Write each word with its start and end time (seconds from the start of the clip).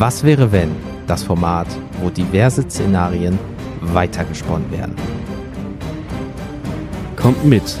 Was 0.00 0.24
wäre 0.24 0.50
wenn? 0.50 0.74
Das 1.06 1.22
Format, 1.22 1.66
wo 2.00 2.08
diverse 2.08 2.62
Szenarien 2.62 3.38
weitergesponnen 3.82 4.70
werden. 4.72 4.94
Kommt 7.16 7.44
mit 7.44 7.76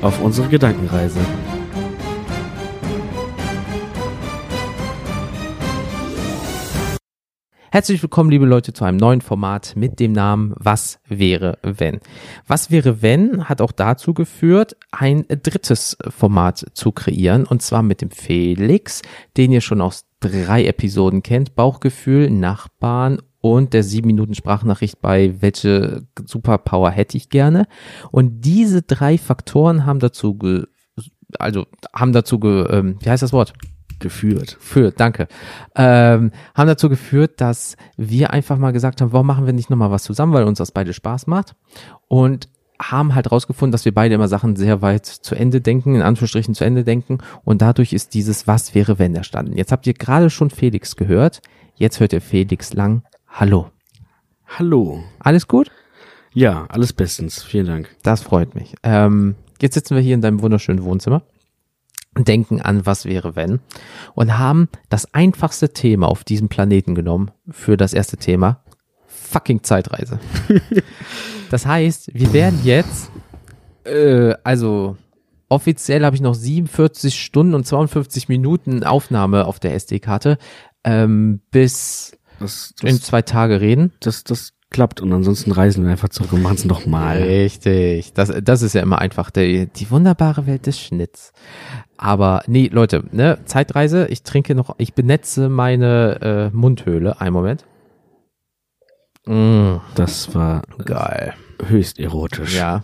auf 0.00 0.22
unsere 0.22 0.46
Gedankenreise. 0.46 1.18
Herzlich 7.74 8.00
willkommen, 8.04 8.30
liebe 8.30 8.46
Leute, 8.46 8.72
zu 8.72 8.84
einem 8.84 8.98
neuen 8.98 9.20
Format 9.20 9.72
mit 9.74 9.98
dem 9.98 10.12
Namen 10.12 10.54
Was 10.60 11.00
wäre 11.08 11.58
wenn? 11.64 11.98
Was 12.46 12.70
wäre 12.70 13.02
wenn 13.02 13.48
hat 13.48 13.60
auch 13.60 13.72
dazu 13.72 14.14
geführt, 14.14 14.76
ein 14.92 15.24
drittes 15.26 15.98
Format 16.08 16.66
zu 16.74 16.92
kreieren 16.92 17.44
und 17.44 17.62
zwar 17.62 17.82
mit 17.82 18.00
dem 18.00 18.12
Felix, 18.12 19.02
den 19.36 19.50
ihr 19.50 19.60
schon 19.60 19.80
aus 19.80 20.04
drei 20.20 20.66
Episoden 20.66 21.24
kennt, 21.24 21.56
Bauchgefühl, 21.56 22.30
Nachbarn 22.30 23.20
und 23.40 23.72
der 23.72 23.82
sieben 23.82 24.06
Minuten 24.06 24.36
Sprachnachricht 24.36 25.00
bei 25.00 25.34
welche 25.42 26.06
Superpower 26.24 26.92
hätte 26.92 27.16
ich 27.16 27.28
gerne. 27.28 27.66
Und 28.12 28.42
diese 28.42 28.82
drei 28.82 29.18
Faktoren 29.18 29.84
haben 29.84 29.98
dazu 29.98 30.38
ge 30.38 30.66
also 31.40 31.66
haben 31.92 32.12
dazu 32.12 32.38
ge, 32.38 32.68
ähm, 32.70 32.98
wie 33.00 33.10
heißt 33.10 33.24
das 33.24 33.32
Wort? 33.32 33.52
Geführt. 33.98 34.56
Führt, 34.60 35.00
danke. 35.00 35.28
Ähm, 35.74 36.32
haben 36.54 36.66
dazu 36.66 36.88
geführt, 36.88 37.40
dass 37.40 37.76
wir 37.96 38.32
einfach 38.32 38.58
mal 38.58 38.72
gesagt 38.72 39.00
haben, 39.00 39.12
warum 39.12 39.26
machen 39.26 39.46
wir 39.46 39.52
nicht 39.52 39.70
nochmal 39.70 39.90
was 39.90 40.02
zusammen, 40.02 40.32
weil 40.32 40.44
uns 40.44 40.58
das 40.58 40.72
beide 40.72 40.92
Spaß 40.92 41.26
macht. 41.26 41.54
Und 42.08 42.48
haben 42.80 43.14
halt 43.14 43.30
rausgefunden, 43.30 43.72
dass 43.72 43.84
wir 43.84 43.94
beide 43.94 44.14
immer 44.14 44.28
Sachen 44.28 44.56
sehr 44.56 44.82
weit 44.82 45.06
zu 45.06 45.34
Ende 45.34 45.60
denken, 45.60 45.94
in 45.94 46.02
Anführungsstrichen 46.02 46.54
zu 46.54 46.64
Ende 46.64 46.84
denken. 46.84 47.18
Und 47.44 47.62
dadurch 47.62 47.92
ist 47.92 48.14
dieses 48.14 48.46
Was 48.46 48.74
wäre 48.74 48.98
wenn 48.98 49.14
erstanden. 49.14 49.56
Jetzt 49.56 49.72
habt 49.72 49.86
ihr 49.86 49.94
gerade 49.94 50.30
schon 50.30 50.50
Felix 50.50 50.96
gehört. 50.96 51.40
Jetzt 51.76 52.00
hört 52.00 52.12
ihr 52.12 52.20
Felix 52.20 52.72
Lang. 52.72 53.02
Hallo. 53.28 53.70
Hallo. 54.46 55.02
Alles 55.20 55.48
gut? 55.48 55.70
Ja, 56.32 56.66
alles 56.68 56.92
bestens. 56.92 57.42
Vielen 57.42 57.66
Dank. 57.66 57.96
Das 58.02 58.22
freut 58.22 58.54
mich. 58.54 58.74
Ähm, 58.82 59.36
jetzt 59.60 59.74
sitzen 59.74 59.94
wir 59.94 60.02
hier 60.02 60.14
in 60.14 60.20
deinem 60.20 60.42
wunderschönen 60.42 60.82
Wohnzimmer 60.82 61.22
denken 62.16 62.60
an, 62.60 62.86
was 62.86 63.04
wäre 63.04 63.34
wenn 63.34 63.60
und 64.14 64.38
haben 64.38 64.68
das 64.88 65.12
einfachste 65.14 65.72
Thema 65.72 66.08
auf 66.08 66.24
diesem 66.24 66.48
Planeten 66.48 66.94
genommen 66.94 67.30
für 67.50 67.76
das 67.76 67.92
erste 67.92 68.16
Thema. 68.16 68.62
Fucking 69.06 69.62
Zeitreise. 69.62 70.20
das 71.50 71.66
heißt, 71.66 72.10
wir 72.14 72.32
werden 72.32 72.60
jetzt, 72.62 73.10
äh, 73.84 74.34
also 74.44 74.96
offiziell 75.48 76.04
habe 76.04 76.14
ich 76.14 76.22
noch 76.22 76.34
47 76.34 77.20
Stunden 77.20 77.54
und 77.54 77.66
52 77.66 78.28
Minuten 78.28 78.84
Aufnahme 78.84 79.46
auf 79.46 79.58
der 79.58 79.74
SD-Karte, 79.74 80.38
ähm, 80.84 81.40
bis 81.50 82.16
Das, 82.38 82.74
in 82.82 82.96
das, 82.96 83.02
zwei 83.02 83.22
Tage 83.22 83.60
reden. 83.60 83.92
das, 84.00 84.24
das 84.24 84.54
klappt 84.74 85.00
und 85.00 85.12
ansonsten 85.12 85.52
reisen 85.52 85.84
wir 85.84 85.92
einfach 85.92 86.08
zurück 86.08 86.32
und 86.32 86.42
machen 86.42 86.56
es 86.56 86.64
nochmal. 86.64 87.22
Richtig. 87.22 88.12
Das, 88.12 88.32
das 88.42 88.60
ist 88.60 88.74
ja 88.74 88.82
immer 88.82 88.98
einfach 88.98 89.30
die, 89.30 89.66
die 89.68 89.90
wunderbare 89.90 90.46
Welt 90.48 90.66
des 90.66 90.80
Schnitts. 90.80 91.32
Aber 92.04 92.42
nee, 92.46 92.68
Leute, 92.70 93.02
ne, 93.12 93.38
Zeitreise, 93.46 94.08
ich 94.08 94.24
trinke 94.24 94.54
noch, 94.54 94.74
ich 94.76 94.92
benetze 94.92 95.48
meine 95.48 96.50
äh, 96.52 96.54
Mundhöhle. 96.54 97.18
Einen 97.18 97.32
Moment. 97.32 97.64
Mm, 99.24 99.76
Das 99.94 100.34
war 100.34 100.64
geil. 100.84 101.32
höchst 101.66 101.98
erotisch. 101.98 102.58
Ja. 102.58 102.82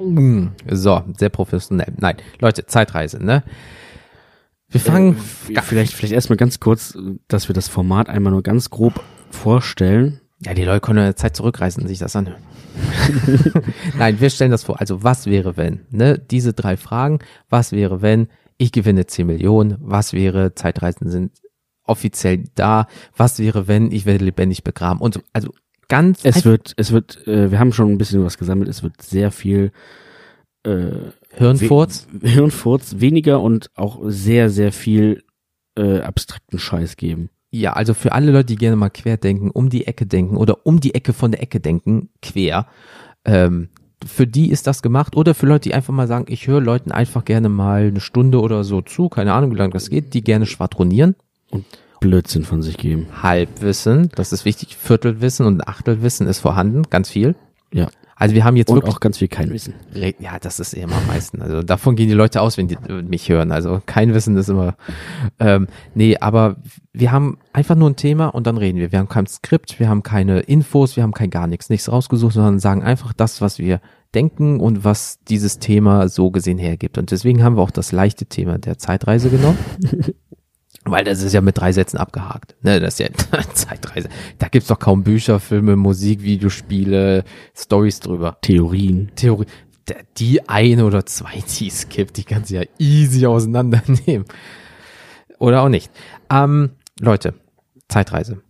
Mm, 0.00 0.52
so, 0.70 1.02
sehr 1.18 1.28
professionell. 1.28 1.92
Nein, 1.98 2.16
Leute, 2.40 2.64
Zeitreise, 2.64 3.22
ne? 3.22 3.42
Wir 4.70 4.80
fangen. 4.80 5.18
Äh, 5.50 5.60
vielleicht, 5.60 5.92
vielleicht 5.92 6.14
erstmal 6.14 6.38
ganz 6.38 6.60
kurz, 6.60 6.96
dass 7.28 7.50
wir 7.50 7.54
das 7.54 7.68
Format 7.68 8.08
einmal 8.08 8.32
nur 8.32 8.42
ganz 8.42 8.70
grob 8.70 9.04
vorstellen. 9.28 10.21
Ja, 10.44 10.54
die 10.54 10.64
Leute 10.64 10.80
können 10.80 10.98
in 10.98 11.04
der 11.04 11.16
Zeit 11.16 11.36
zurückreisen 11.36 11.82
und 11.82 11.88
sich 11.88 11.98
das 11.98 12.16
anhören. 12.16 12.42
Nein, 13.98 14.20
wir 14.20 14.30
stellen 14.30 14.50
das 14.50 14.64
vor. 14.64 14.80
Also, 14.80 15.02
was 15.02 15.26
wäre, 15.26 15.56
wenn? 15.56 15.80
Ne? 15.90 16.18
Diese 16.18 16.52
drei 16.52 16.76
Fragen. 16.76 17.20
Was 17.48 17.72
wäre, 17.72 18.02
wenn? 18.02 18.28
Ich 18.58 18.72
gewinne 18.72 19.06
10 19.06 19.26
Millionen. 19.26 19.76
Was 19.80 20.12
wäre? 20.12 20.54
Zeitreisen 20.54 21.08
sind 21.10 21.32
offiziell 21.84 22.44
da. 22.54 22.86
Was 23.16 23.38
wäre, 23.38 23.68
wenn? 23.68 23.92
Ich 23.92 24.04
werde 24.04 24.24
lebendig 24.24 24.64
begraben. 24.64 25.00
Und 25.00 25.14
so, 25.14 25.20
also 25.32 25.52
ganz. 25.88 26.20
Es 26.24 26.36
einfach 26.36 26.50
wird, 26.50 26.74
es 26.76 26.92
wird, 26.92 27.26
äh, 27.26 27.50
wir 27.50 27.58
haben 27.58 27.72
schon 27.72 27.90
ein 27.90 27.98
bisschen 27.98 28.24
was 28.24 28.38
gesammelt, 28.38 28.68
es 28.68 28.82
wird 28.82 29.00
sehr 29.02 29.30
viel 29.30 29.72
äh, 30.64 30.90
Hirnfurz. 31.34 32.08
We 32.10 32.28
Hirnfurz, 32.28 32.96
weniger 32.98 33.40
und 33.40 33.70
auch 33.74 34.00
sehr, 34.06 34.50
sehr 34.50 34.72
viel 34.72 35.22
äh, 35.76 36.00
abstrakten 36.00 36.58
Scheiß 36.58 36.96
geben. 36.96 37.30
Ja, 37.54 37.74
also 37.74 37.92
für 37.92 38.12
alle 38.12 38.32
Leute, 38.32 38.46
die 38.46 38.56
gerne 38.56 38.76
mal 38.76 38.88
quer 38.88 39.18
denken, 39.18 39.50
um 39.50 39.68
die 39.68 39.86
Ecke 39.86 40.06
denken 40.06 40.38
oder 40.38 40.66
um 40.66 40.80
die 40.80 40.94
Ecke 40.94 41.12
von 41.12 41.30
der 41.32 41.42
Ecke 41.42 41.60
denken, 41.60 42.08
quer. 42.22 42.66
Ähm, 43.26 43.68
für 44.04 44.26
die 44.26 44.50
ist 44.50 44.66
das 44.66 44.80
gemacht 44.82 45.16
oder 45.16 45.34
für 45.34 45.46
Leute, 45.46 45.68
die 45.68 45.74
einfach 45.74 45.92
mal 45.92 46.08
sagen, 46.08 46.24
ich 46.28 46.46
höre 46.46 46.62
Leuten 46.62 46.90
einfach 46.90 47.26
gerne 47.26 47.50
mal 47.50 47.88
eine 47.88 48.00
Stunde 48.00 48.40
oder 48.40 48.64
so 48.64 48.80
zu, 48.80 49.10
keine 49.10 49.34
Ahnung, 49.34 49.52
wie 49.52 49.58
lange 49.58 49.74
das 49.74 49.90
geht, 49.90 50.14
die 50.14 50.24
gerne 50.24 50.46
schwadronieren. 50.46 51.14
Blödsinn 52.00 52.44
von 52.44 52.62
sich 52.62 52.78
geben. 52.78 53.06
Halbwissen, 53.22 54.08
das 54.16 54.32
ist 54.32 54.46
wichtig, 54.46 54.76
Viertelwissen 54.76 55.44
und 55.44 55.68
Achtelwissen 55.68 56.26
ist 56.26 56.40
vorhanden, 56.40 56.84
ganz 56.88 57.10
viel. 57.10 57.36
Ja. 57.72 57.88
Also 58.22 58.36
wir 58.36 58.44
haben 58.44 58.54
jetzt 58.54 58.68
Und 58.68 58.76
wirklich 58.76 58.94
auch 58.94 59.00
ganz 59.00 59.18
viel 59.18 59.26
kein 59.26 59.50
Wissen. 59.50 59.74
Ja, 60.20 60.38
das 60.38 60.60
ist 60.60 60.74
immer 60.74 60.94
am 60.94 61.08
meisten. 61.08 61.42
Also 61.42 61.60
davon 61.64 61.96
gehen 61.96 62.06
die 62.06 62.14
Leute 62.14 62.40
aus, 62.40 62.56
wenn 62.56 62.68
die 62.68 62.76
äh, 62.88 63.02
mich 63.02 63.28
hören. 63.28 63.50
Also 63.50 63.82
kein 63.84 64.14
Wissen 64.14 64.36
ist 64.36 64.48
immer. 64.48 64.76
Ähm, 65.40 65.66
nee, 65.96 66.16
aber 66.16 66.54
wir 66.92 67.10
haben 67.10 67.38
einfach 67.52 67.74
nur 67.74 67.90
ein 67.90 67.96
Thema 67.96 68.28
und 68.28 68.46
dann 68.46 68.58
reden 68.58 68.78
wir. 68.78 68.92
Wir 68.92 69.00
haben 69.00 69.08
kein 69.08 69.26
Skript, 69.26 69.80
wir 69.80 69.88
haben 69.88 70.04
keine 70.04 70.38
Infos, 70.38 70.94
wir 70.94 71.02
haben 71.02 71.14
kein 71.14 71.30
gar 71.30 71.48
nichts, 71.48 71.68
nichts 71.68 71.90
rausgesucht, 71.90 72.34
sondern 72.34 72.60
sagen 72.60 72.84
einfach 72.84 73.12
das, 73.12 73.40
was 73.40 73.58
wir 73.58 73.80
denken 74.14 74.60
und 74.60 74.84
was 74.84 75.18
dieses 75.24 75.58
Thema 75.58 76.06
so 76.06 76.30
gesehen 76.30 76.58
hergibt. 76.58 76.98
Und 76.98 77.10
deswegen 77.10 77.42
haben 77.42 77.56
wir 77.56 77.62
auch 77.62 77.72
das 77.72 77.90
leichte 77.90 78.26
Thema 78.26 78.56
der 78.56 78.78
Zeitreise 78.78 79.30
genommen. 79.30 79.58
Weil 80.84 81.04
das 81.04 81.22
ist 81.22 81.32
ja 81.32 81.40
mit 81.40 81.58
drei 81.58 81.72
Sätzen 81.72 81.96
abgehakt. 81.96 82.56
Ne, 82.62 82.80
das 82.80 82.98
ist 82.98 83.00
ja 83.00 83.42
Zeitreise. 83.54 84.08
Da 84.38 84.48
gibt's 84.48 84.68
doch 84.68 84.78
kaum 84.78 85.04
Bücher, 85.04 85.38
Filme, 85.38 85.76
Musik, 85.76 86.22
Videospiele, 86.22 87.24
Stories 87.54 88.00
drüber. 88.00 88.38
Theorien. 88.40 89.12
Theorie, 89.14 89.46
die 90.16 90.48
eine 90.48 90.84
oder 90.84 91.06
zwei, 91.06 91.42
die 91.58 91.68
es 91.68 91.88
gibt, 91.88 92.16
die 92.16 92.24
kannst 92.24 92.50
du 92.50 92.56
ja 92.56 92.62
easy 92.78 93.26
auseinandernehmen. 93.26 94.26
Oder 95.38 95.62
auch 95.62 95.68
nicht. 95.68 95.90
Ähm, 96.30 96.70
Leute, 97.00 97.34
Zeitreise. 97.88 98.42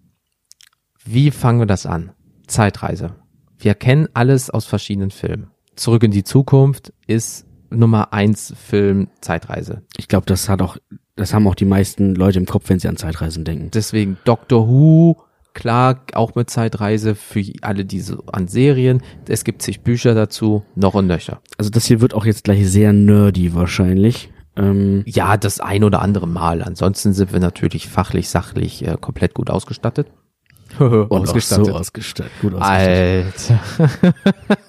Wie 1.05 1.31
fangen 1.31 1.59
wir 1.59 1.67
das 1.67 1.87
an? 1.87 2.13
Zeitreise. 2.47 3.17
Wir 3.59 3.75
kennen 3.75 4.09
alles 4.15 4.51
aus 4.51 4.67
verschiedenen 4.67 5.11
Filmen. 5.11 5.51
Zurück 5.75 6.03
in 6.03 6.11
die 6.11 6.25
Zukunft 6.25 6.93
ist 7.07 7.47
Nummer 7.71 8.13
eins 8.13 8.55
Film 8.57 9.09
Zeitreise. 9.21 9.83
Ich 9.97 10.09
glaube, 10.09 10.27
das 10.27 10.49
hat 10.49 10.61
auch, 10.61 10.77
das 11.17 11.35
haben 11.35 11.47
auch 11.47 11.55
die 11.55 11.65
meisten 11.65 12.15
Leute 12.15 12.39
im 12.39 12.47
Kopf, 12.47 12.69
wenn 12.69 12.79
sie 12.79 12.89
an 12.89 12.97
Zeitreisen 12.97 13.45
denken. 13.45 13.71
Deswegen 13.73 14.19
Doctor 14.25 14.69
Who, 14.69 15.23
klar, 15.53 16.03
auch 16.15 16.35
mit 16.35 16.49
Zeitreise 16.49 17.15
für 17.15 17.45
alle 17.61 17.85
diese 17.85 18.19
an 18.33 18.49
Serien. 18.49 19.03
Es 19.29 19.45
gibt 19.45 19.63
zig 19.63 19.83
Bücher 19.83 20.15
dazu, 20.15 20.65
noch 20.75 20.95
und 20.95 21.07
nöcher. 21.07 21.41
Also 21.59 21.71
das 21.71 21.87
hier 21.87 22.01
wird 22.01 22.15
auch 22.15 22.25
jetzt 22.25 22.45
gleich 22.45 22.69
sehr 22.69 22.93
nerdy 22.93 23.55
wahrscheinlich. 23.55 24.31
Ähm, 24.57 25.03
Ja, 25.07 25.37
das 25.37 25.61
ein 25.61 25.85
oder 25.85 26.03
andere 26.03 26.27
Mal. 26.29 26.63
Ansonsten 26.63 27.13
sind 27.13 27.33
wir 27.33 27.41
natürlich 27.41 27.89
fachlich, 27.89 28.29
sachlich 28.29 28.87
äh, 28.87 28.97
komplett 29.01 29.35
gut 29.35 29.51
ausgestattet. 29.51 30.09
und 30.79 31.13
auch 31.13 31.27
so 31.27 31.73
ausgestattet. 31.75 32.33
Gut 32.41 32.55
ausgestattet. 32.55 33.51
Alter. 33.51 34.15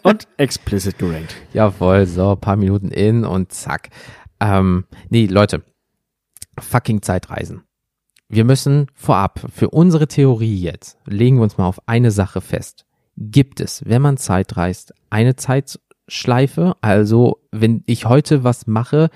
Und 0.03 0.27
explicit 0.35 0.97
gerankt. 0.97 1.33
Jawohl, 1.53 2.05
so, 2.05 2.35
paar 2.35 2.57
Minuten 2.57 2.89
in 2.89 3.23
und 3.23 3.53
zack. 3.53 3.89
Ähm, 4.41 4.83
nee, 5.09 5.27
Leute, 5.27 5.63
fucking 6.59 7.01
Zeitreisen. 7.01 7.63
Wir 8.29 8.45
müssen 8.45 8.87
vorab, 8.95 9.45
für 9.53 9.69
unsere 9.69 10.07
Theorie 10.07 10.59
jetzt, 10.59 10.97
legen 11.05 11.37
wir 11.37 11.43
uns 11.43 11.57
mal 11.57 11.67
auf 11.67 11.87
eine 11.87 12.11
Sache 12.11 12.41
fest. 12.41 12.85
Gibt 13.15 13.59
es, 13.59 13.83
wenn 13.85 14.01
man 14.01 14.17
Zeit 14.17 14.57
reist, 14.57 14.93
eine 15.11 15.35
Zeitschleife? 15.35 16.75
Also, 16.81 17.39
wenn 17.51 17.83
ich 17.85 18.05
heute 18.05 18.43
was 18.43 18.65
mache, 18.65 19.09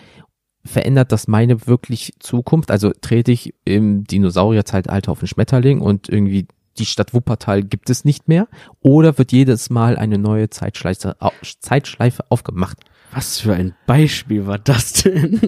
verändert 0.64 1.12
das 1.12 1.28
meine 1.28 1.66
wirklich 1.66 2.14
Zukunft? 2.20 2.70
Also 2.70 2.92
trete 3.02 3.32
ich 3.32 3.56
im 3.66 4.04
Dinosaurierzeitalter 4.04 5.12
auf 5.12 5.20
einen 5.20 5.28
Schmetterling 5.28 5.82
und 5.82 6.10
irgendwie 6.10 6.48
die 6.78 6.86
Stadt 6.86 7.14
Wuppertal 7.14 7.64
gibt 7.64 7.90
es 7.90 8.06
nicht 8.06 8.28
mehr? 8.28 8.48
Oder 8.82 9.18
wird 9.18 9.32
jedes 9.32 9.70
Mal 9.70 9.98
eine 9.98 10.20
neue 10.20 10.50
Zeitschleife, 10.50 11.16
Zeitschleife 11.60 12.26
aufgemacht? 12.30 12.78
Was 13.12 13.40
für 13.40 13.56
ein 13.56 13.74
Beispiel 13.88 14.46
war 14.46 14.60
das 14.60 14.94
denn? 14.94 15.40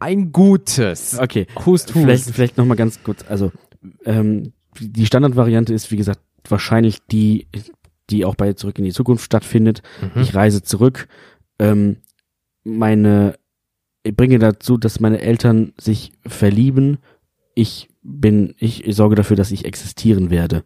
Ein 0.00 0.32
gutes. 0.32 1.18
Okay, 1.18 1.46
Hust, 1.54 1.66
hust. 1.66 1.92
vielleicht, 1.92 2.24
vielleicht 2.30 2.56
nochmal 2.56 2.76
ganz 2.76 3.02
kurz. 3.02 3.24
Also, 3.28 3.52
ähm, 4.04 4.52
die 4.78 5.06
Standardvariante 5.06 5.72
ist, 5.72 5.90
wie 5.90 5.96
gesagt, 5.96 6.20
wahrscheinlich 6.48 6.98
die, 7.10 7.46
die 8.10 8.24
auch 8.24 8.34
bei 8.34 8.52
Zurück 8.54 8.78
in 8.78 8.84
die 8.84 8.92
Zukunft 8.92 9.24
stattfindet. 9.24 9.82
Mhm. 10.00 10.22
Ich 10.22 10.34
reise 10.34 10.62
zurück. 10.62 11.06
Ähm, 11.58 11.98
meine, 12.64 13.34
ich 14.02 14.16
bringe 14.16 14.38
dazu, 14.38 14.76
dass 14.76 15.00
meine 15.00 15.20
Eltern 15.20 15.72
sich 15.78 16.12
verlieben 16.26 16.98
ich 17.54 17.88
bin, 18.02 18.54
ich 18.58 18.84
sorge 18.88 19.16
dafür, 19.16 19.36
dass 19.36 19.50
ich 19.50 19.64
existieren 19.64 20.30
werde. 20.30 20.64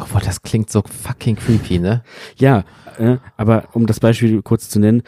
Obwohl, 0.00 0.20
das 0.22 0.42
klingt 0.42 0.70
so 0.70 0.82
fucking 0.82 1.36
creepy, 1.36 1.78
ne? 1.78 2.02
Ja, 2.36 2.64
äh, 2.98 3.16
aber 3.36 3.68
um 3.72 3.86
das 3.86 4.00
Beispiel 4.00 4.40
kurz 4.42 4.68
zu 4.68 4.78
nennen, 4.78 5.02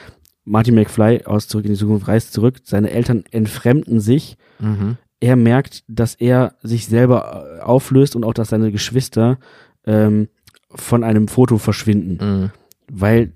Marty 0.44 0.72
McFly 0.72 1.24
aus 1.24 1.48
Zurück 1.48 1.64
in 1.66 1.72
die 1.72 1.78
Zukunft 1.78 2.08
reist 2.08 2.32
zurück, 2.32 2.56
seine 2.64 2.90
Eltern 2.90 3.24
entfremden 3.30 4.00
sich, 4.00 4.36
Mhm. 4.60 4.96
er 5.20 5.36
merkt, 5.36 5.84
dass 5.88 6.14
er 6.14 6.54
sich 6.62 6.86
selber 6.86 7.58
äh, 7.58 7.62
auflöst 7.62 8.16
und 8.16 8.24
auch, 8.24 8.34
dass 8.34 8.48
seine 8.48 8.72
Geschwister 8.72 9.38
ähm, 9.86 10.28
von 10.70 11.04
einem 11.04 11.28
Foto 11.28 11.58
verschwinden, 11.58 12.18
Mhm. 12.42 12.50
weil 12.90 13.32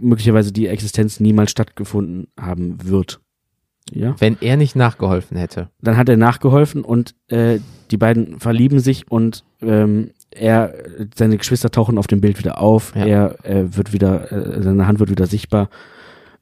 möglicherweise 0.00 0.52
die 0.52 0.66
Existenz 0.66 1.20
niemals 1.20 1.50
stattgefunden 1.50 2.28
haben 2.38 2.78
wird. 2.84 3.20
Ja. 3.92 4.14
Wenn 4.18 4.36
er 4.40 4.56
nicht 4.56 4.76
nachgeholfen 4.76 5.36
hätte. 5.36 5.70
Dann 5.80 5.96
hat 5.96 6.08
er 6.08 6.16
nachgeholfen 6.16 6.82
und 6.84 7.14
äh, 7.28 7.58
die 7.90 7.96
beiden 7.96 8.38
verlieben 8.38 8.80
sich 8.80 9.10
und 9.10 9.44
ähm, 9.62 10.10
er, 10.30 10.74
seine 11.16 11.38
Geschwister 11.38 11.70
tauchen 11.70 11.96
auf 11.96 12.06
dem 12.06 12.20
Bild 12.20 12.38
wieder 12.38 12.60
auf. 12.60 12.94
Ja. 12.94 13.06
Er, 13.06 13.36
er 13.44 13.76
wird 13.76 13.92
wieder, 13.94 14.30
äh, 14.30 14.62
seine 14.62 14.86
Hand 14.86 14.98
wird 15.00 15.10
wieder 15.10 15.26
sichtbar. 15.26 15.70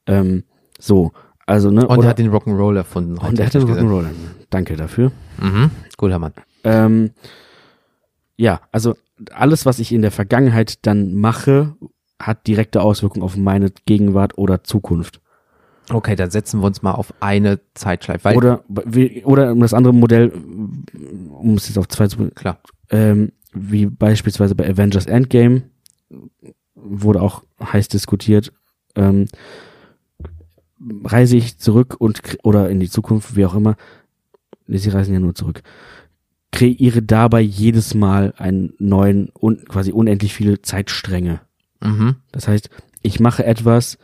Ähm, 0.07 0.43
so, 0.79 1.11
also 1.45 1.69
ne. 1.71 1.87
Und 1.87 2.03
er 2.03 2.09
hat 2.09 2.19
den 2.19 2.31
Rock'n'Roll 2.31 2.77
erfunden. 2.77 3.17
und 3.17 3.39
er 3.39 3.45
hat 3.45 3.53
den. 3.53 3.63
Rock'n'Roll. 3.63 4.05
Danke 4.49 4.75
dafür. 4.75 5.11
Mhm. 5.41 5.71
Guter 5.97 6.19
Mann. 6.19 6.33
Ähm, 6.63 7.11
ja, 8.37 8.61
also 8.71 8.95
alles, 9.31 9.65
was 9.65 9.79
ich 9.79 9.91
in 9.91 10.01
der 10.01 10.11
Vergangenheit 10.11 10.85
dann 10.85 11.15
mache, 11.15 11.75
hat 12.21 12.47
direkte 12.47 12.81
Auswirkungen 12.81 13.23
auf 13.23 13.35
meine 13.35 13.71
Gegenwart 13.85 14.37
oder 14.37 14.63
Zukunft. 14.63 15.21
Okay, 15.89 16.15
dann 16.15 16.29
setzen 16.29 16.59
wir 16.61 16.67
uns 16.67 16.81
mal 16.81 16.91
auf 16.91 17.13
eine 17.21 17.59
Zeitschleife. 17.73 18.33
Oder, 18.35 18.63
wie- 18.67 19.23
oder 19.23 19.51
um 19.53 19.61
das 19.61 19.73
andere 19.73 19.93
Modell, 19.93 20.31
um 20.33 21.55
es 21.55 21.67
jetzt 21.69 21.77
auf 21.77 21.87
zwei 21.87 22.07
zu, 22.07 22.29
klar. 22.31 22.59
ähm, 22.89 23.31
wie 23.53 23.85
beispielsweise 23.85 24.53
bei 24.55 24.69
Avengers 24.69 25.05
Endgame, 25.05 25.63
wurde 26.75 27.21
auch 27.21 27.43
heiß 27.63 27.87
diskutiert, 27.87 28.51
ähm, 28.95 29.27
reise 31.03 31.37
ich 31.37 31.57
zurück 31.57 31.95
und 31.99 32.21
oder 32.43 32.69
in 32.69 32.79
die 32.79 32.89
Zukunft, 32.89 33.35
wie 33.35 33.45
auch 33.45 33.55
immer, 33.55 33.75
nee, 34.67 34.77
sie 34.77 34.89
reisen 34.89 35.13
ja 35.13 35.19
nur 35.19 35.35
zurück, 35.35 35.63
kreiere 36.51 37.01
dabei 37.01 37.41
jedes 37.41 37.93
Mal 37.93 38.33
einen 38.37 38.73
neuen 38.79 39.29
und 39.29 39.67
quasi 39.69 39.91
unendlich 39.91 40.33
viele 40.33 40.61
Zeitstränge. 40.61 41.41
Mhm. 41.81 42.15
Das 42.31 42.47
heißt, 42.47 42.69
ich 43.01 43.19
mache 43.19 43.45
etwas, 43.45 43.97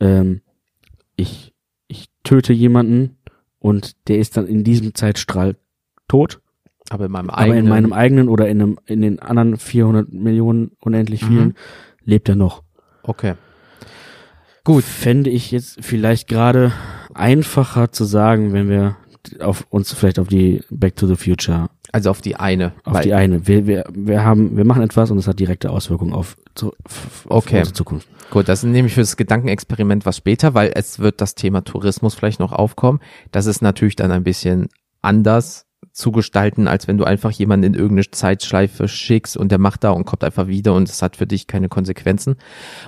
ähm, 0.00 0.40
ich, 1.16 1.52
ich 1.88 2.08
töte 2.24 2.52
jemanden 2.52 3.16
und 3.58 4.08
der 4.08 4.18
ist 4.18 4.36
dann 4.36 4.46
in 4.46 4.64
diesem 4.64 4.94
Zeitstrahl 4.94 5.56
tot 6.08 6.40
Aber 6.90 7.06
in 7.06 7.12
meinem 7.12 7.30
aber 7.30 7.38
eigenen. 7.38 7.64
in 7.64 7.68
meinem 7.68 7.92
eigenen 7.92 8.28
oder 8.28 8.48
in, 8.48 8.60
einem, 8.62 8.78
in 8.86 9.00
den 9.02 9.18
anderen 9.20 9.56
400 9.56 10.12
Millionen 10.12 10.72
unendlich 10.80 11.24
vielen 11.24 11.48
Mhm. 11.48 11.54
lebt 12.04 12.28
er 12.28 12.36
noch. 12.36 12.62
okay. 13.02 13.34
Gut. 14.64 14.84
Fände 14.84 15.30
ich 15.30 15.50
jetzt 15.50 15.78
vielleicht 15.80 16.28
gerade 16.28 16.72
einfacher 17.14 17.92
zu 17.92 18.04
sagen, 18.04 18.52
wenn 18.52 18.68
wir 18.68 18.96
auf 19.40 19.66
uns 19.70 19.92
vielleicht 19.92 20.18
auf 20.18 20.28
die 20.28 20.62
Back 20.70 20.96
to 20.96 21.06
the 21.06 21.16
Future, 21.16 21.68
Also 21.92 22.10
auf 22.10 22.20
die 22.22 22.36
eine. 22.36 22.72
auf 22.84 23.00
die 23.00 23.12
eine. 23.14 23.46
Wir, 23.46 23.66
wir, 23.66 23.84
wir 23.92 24.24
haben, 24.24 24.56
wir 24.56 24.64
machen 24.64 24.82
etwas 24.82 25.10
und 25.10 25.18
es 25.18 25.26
hat 25.26 25.38
direkte 25.38 25.70
Auswirkungen 25.70 26.12
auf, 26.14 26.36
zu, 26.54 26.68
auf 26.68 27.26
Okay. 27.28 27.58
unsere 27.58 27.74
Zukunft. 27.74 28.08
Gut, 28.30 28.48
das 28.48 28.62
ist 28.64 28.70
nämlich 28.70 28.94
für 28.94 29.00
das 29.00 29.16
Gedankenexperiment 29.16 30.06
was 30.06 30.16
später, 30.16 30.54
weil 30.54 30.72
es 30.74 31.00
wird 31.00 31.20
das 31.20 31.34
Thema 31.34 31.62
Tourismus 31.62 32.14
vielleicht 32.14 32.40
noch 32.40 32.52
aufkommen. 32.52 33.00
Das 33.32 33.46
ist 33.46 33.60
natürlich 33.60 33.96
dann 33.96 34.10
ein 34.12 34.24
bisschen 34.24 34.68
anders 35.02 35.66
zu 35.92 36.12
gestalten, 36.12 36.68
als 36.68 36.86
wenn 36.88 36.96
du 36.96 37.04
einfach 37.04 37.30
jemanden 37.32 37.64
in 37.66 37.74
irgendeine 37.74 38.10
Zeitschleife 38.10 38.86
schickst 38.88 39.36
und 39.36 39.50
der 39.50 39.58
macht 39.58 39.82
da 39.84 39.90
und 39.90 40.04
kommt 40.06 40.22
einfach 40.24 40.46
wieder 40.46 40.74
und 40.74 40.88
es 40.88 41.02
hat 41.02 41.16
für 41.16 41.26
dich 41.26 41.46
keine 41.46 41.68
Konsequenzen. 41.68 42.36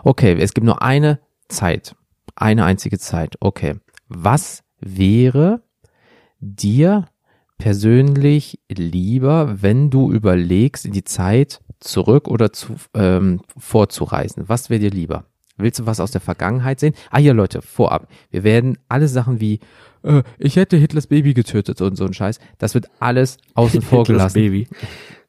Okay, 0.04 0.36
es 0.38 0.54
gibt 0.54 0.64
nur 0.64 0.80
eine 0.82 1.18
Zeit. 1.52 1.94
Eine 2.34 2.64
einzige 2.64 2.98
Zeit. 2.98 3.36
Okay. 3.40 3.76
Was 4.08 4.62
wäre 4.80 5.62
dir 6.40 7.06
persönlich 7.58 8.58
lieber, 8.68 9.62
wenn 9.62 9.90
du 9.90 10.12
überlegst, 10.12 10.84
in 10.84 10.92
die 10.92 11.04
Zeit 11.04 11.60
zurück 11.78 12.28
oder 12.28 12.52
zu, 12.52 12.74
ähm, 12.94 13.42
vorzureisen? 13.56 14.48
Was 14.48 14.70
wäre 14.70 14.80
dir 14.80 14.90
lieber? 14.90 15.26
Willst 15.56 15.78
du 15.78 15.86
was 15.86 16.00
aus 16.00 16.10
der 16.10 16.20
Vergangenheit 16.20 16.80
sehen? 16.80 16.94
Ah, 17.10 17.18
hier 17.18 17.34
Leute, 17.34 17.62
vorab. 17.62 18.08
Wir 18.30 18.42
werden 18.42 18.78
alle 18.88 19.06
Sachen 19.06 19.40
wie, 19.40 19.60
äh, 20.02 20.22
ich 20.38 20.56
hätte 20.56 20.76
Hitlers 20.76 21.06
Baby 21.06 21.34
getötet 21.34 21.80
und 21.80 21.96
so 21.96 22.04
ein 22.04 22.14
Scheiß, 22.14 22.40
das 22.58 22.74
wird 22.74 22.90
alles 22.98 23.36
außen 23.54 23.82
vor 23.82 23.98
Hitlers 24.06 24.32
gelassen. 24.32 24.34
Baby. 24.34 24.68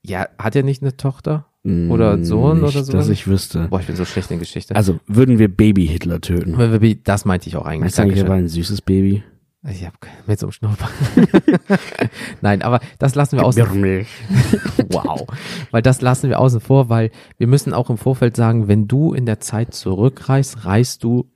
Ja, 0.02 0.28
hat 0.40 0.56
er 0.56 0.64
nicht 0.64 0.81
eine 0.81 0.98
Tochter? 0.98 1.46
Oder 1.65 2.21
Sohn 2.25 2.60
Nicht, 2.62 2.75
oder 2.75 2.83
so? 2.83 2.92
Dass 2.92 3.07
ich 3.07 3.25
wüsste. 3.25 3.68
Boah, 3.69 3.80
ich 3.80 3.88
bin 3.88 3.95
so 3.95 4.04
schlecht 4.04 4.30
in 4.31 4.39
Geschichte. 4.39 4.75
Also 4.75 5.00
würden 5.07 5.39
wir 5.39 5.48
Baby 5.48 5.88
Hitler 5.88 6.19
töten. 6.19 7.00
das 7.06 7.24
meinte 7.24 7.48
ich 7.48 7.56
auch 7.56 7.65
eigentlich. 7.65 7.80
Meinst 7.81 7.98
du 7.98 8.01
eigentlich, 8.01 8.19
er 8.19 8.27
war 8.27 8.36
ein 8.36 8.50
süßes 8.50 8.81
Baby? 8.81 9.24
Ich 9.69 9.86
hab 9.86 10.01
keine- 10.01 10.18
mit 10.27 10.39
so 10.39 10.48
einem 10.48 10.51
Schnurrbart. 10.51 10.92
Nein, 12.42 12.63
aber 12.63 12.81
das 13.00 13.15
lassen 13.15 13.38
wir 13.38 13.45
außen 13.45 13.80
Milch. 13.80 14.07
Wow. 14.89 15.25
Weil 15.71 15.81
das 15.81 16.01
lassen 16.01 16.30
wir 16.30 16.39
außen 16.39 16.60
vor, 16.60 16.89
weil 16.89 17.12
wir 17.38 17.48
müssen 17.48 17.74
auch 17.74 17.89
im 17.89 17.98
Vorfeld 17.98 18.36
sagen, 18.36 18.68
wenn 18.68 18.88
du 18.89 19.13
in 19.13 19.25
der 19.25 19.39
Zeit 19.39 19.74
zurückreist, 19.74 20.65
reist 20.65 21.04
du 21.04 21.27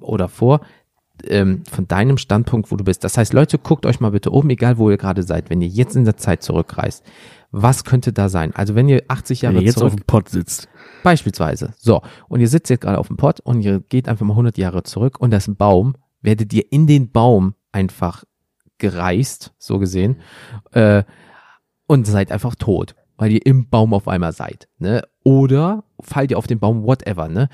oder 0.00 0.28
vor 0.28 0.60
ähm, 1.26 1.62
von 1.70 1.86
deinem 1.86 2.18
Standpunkt, 2.18 2.70
wo 2.72 2.76
du 2.76 2.84
bist. 2.84 3.04
Das 3.04 3.16
heißt, 3.16 3.32
Leute, 3.32 3.58
guckt 3.58 3.86
euch 3.86 4.00
mal 4.00 4.10
bitte 4.10 4.30
um, 4.30 4.50
egal 4.50 4.78
wo 4.78 4.90
ihr 4.90 4.96
gerade 4.98 5.22
seid, 5.22 5.48
wenn 5.50 5.60
ihr 5.62 5.68
jetzt 5.68 5.96
in 5.96 6.04
der 6.04 6.16
Zeit 6.16 6.42
zurückreist. 6.42 7.04
Was 7.50 7.84
könnte 7.84 8.12
da 8.12 8.28
sein? 8.28 8.54
Also 8.54 8.74
wenn 8.74 8.88
ihr 8.88 9.02
80 9.08 9.42
Jahre 9.42 9.56
Wenn 9.56 9.62
ihr 9.62 9.66
jetzt 9.66 9.78
zurück, 9.78 9.92
auf 9.92 9.96
dem 9.96 10.04
Pott 10.04 10.28
sitzt. 10.28 10.68
beispielsweise, 11.02 11.72
so, 11.78 12.02
und 12.28 12.40
ihr 12.40 12.48
sitzt 12.48 12.68
jetzt 12.70 12.82
gerade 12.82 12.98
auf 12.98 13.08
dem 13.08 13.16
Pott 13.16 13.40
und 13.40 13.62
ihr 13.62 13.80
geht 13.80 14.08
einfach 14.08 14.26
mal 14.26 14.34
100 14.34 14.58
Jahre 14.58 14.82
zurück 14.82 15.18
und 15.18 15.30
das 15.30 15.44
ist 15.44 15.48
ein 15.48 15.56
Baum, 15.56 15.94
werdet 16.20 16.52
ihr 16.52 16.70
in 16.70 16.86
den 16.86 17.10
Baum 17.10 17.54
einfach 17.72 18.24
gereist, 18.76 19.54
so 19.58 19.78
gesehen, 19.78 20.20
äh, 20.72 21.04
und 21.86 22.06
seid 22.06 22.30
einfach 22.30 22.54
tot, 22.54 22.94
weil 23.16 23.32
ihr 23.32 23.44
im 23.46 23.68
Baum 23.70 23.94
auf 23.94 24.08
einmal 24.08 24.32
seid, 24.32 24.68
ne? 24.78 25.02
Oder 25.24 25.84
fallt 26.00 26.30
ihr 26.30 26.38
auf 26.38 26.46
den 26.46 26.58
Baum, 26.58 26.84
whatever, 26.84 27.28
ne? 27.28 27.48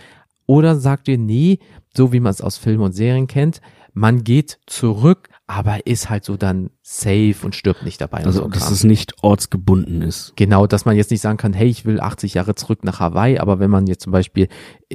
Oder 0.47 0.76
sagt 0.76 1.08
ihr, 1.08 1.19
nee, 1.19 1.61
so 1.97 2.12
wie 2.12 2.20
man 2.20 2.31
es 2.31 2.40
aus 2.40 2.58
Filmen 2.58 2.82
und 2.82 2.93
Serien 2.93 3.26
kennt, 3.26 3.61
man 3.93 4.25
geht 4.25 4.58
zurück, 4.67 5.29
aber 5.46 5.87
ist 5.87 6.08
halt 6.08 6.25
so 6.25 6.37
dann 6.37 6.70
safe 6.82 7.37
und 7.43 7.55
stirbt 7.55 7.82
nicht 7.82 8.00
dabei. 8.00 8.25
Also, 8.25 8.43
so 8.43 8.49
dass 8.49 8.70
es 8.70 8.82
nicht 8.82 9.23
ortsgebunden 9.23 10.00
ist. 10.00 10.33
Genau, 10.37 10.66
dass 10.66 10.87
man 10.87 10.97
jetzt 10.97 11.11
nicht 11.11 11.21
sagen 11.21 11.37
kann, 11.37 11.52
hey, 11.52 11.69
ich 11.69 11.85
will 11.85 12.00
80 12.00 12.35
Jahre 12.35 12.54
zurück 12.54 12.83
nach 12.83 12.99
Hawaii, 13.00 13.38
aber 13.38 13.59
wenn 13.59 13.71
man 13.71 13.87
jetzt 13.87 14.04
zum 14.04 14.12
Beispiel 14.12 14.49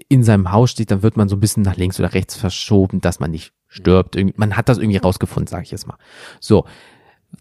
in 0.08 0.24
seinem 0.24 0.52
Haus 0.52 0.72
steht, 0.72 0.90
dann 0.90 1.04
wird 1.04 1.18
man 1.18 1.30
so 1.30 1.36
ein 1.36 1.40
bisschen 1.40 1.64
nach 1.64 1.78
links 1.78 2.00
oder 2.00 2.14
rechts 2.14 2.36
verschoben, 2.36 3.00
dass 3.00 3.20
man 3.20 3.30
nicht 3.30 3.54
stirbt. 3.68 4.18
Man 4.38 4.58
hat 4.58 4.70
das 4.70 4.80
irgendwie 4.80 4.98
rausgefunden, 4.98 5.48
sage 5.48 5.64
ich 5.64 5.72
jetzt 5.72 5.88
mal. 5.88 5.98
So, 6.40 6.66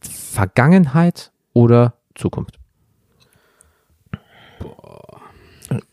Vergangenheit 0.03 1.33
oder 1.55 1.95
Zukunft? 2.15 2.59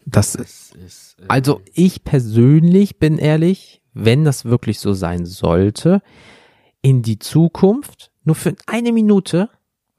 Das 0.06 0.36
ist, 0.36 1.18
also 1.28 1.62
ich 1.74 2.04
persönlich 2.04 3.00
bin 3.00 3.18
ehrlich, 3.18 3.82
wenn 3.94 4.24
das 4.24 4.46
wirklich 4.46 4.80
so 4.80 4.94
sein 4.94 5.26
sollte, 5.26 6.02
in 6.86 7.02
die 7.02 7.18
Zukunft, 7.18 8.12
nur 8.26 8.36
für 8.36 8.56
eine 8.68 8.92
Minute, 8.92 9.50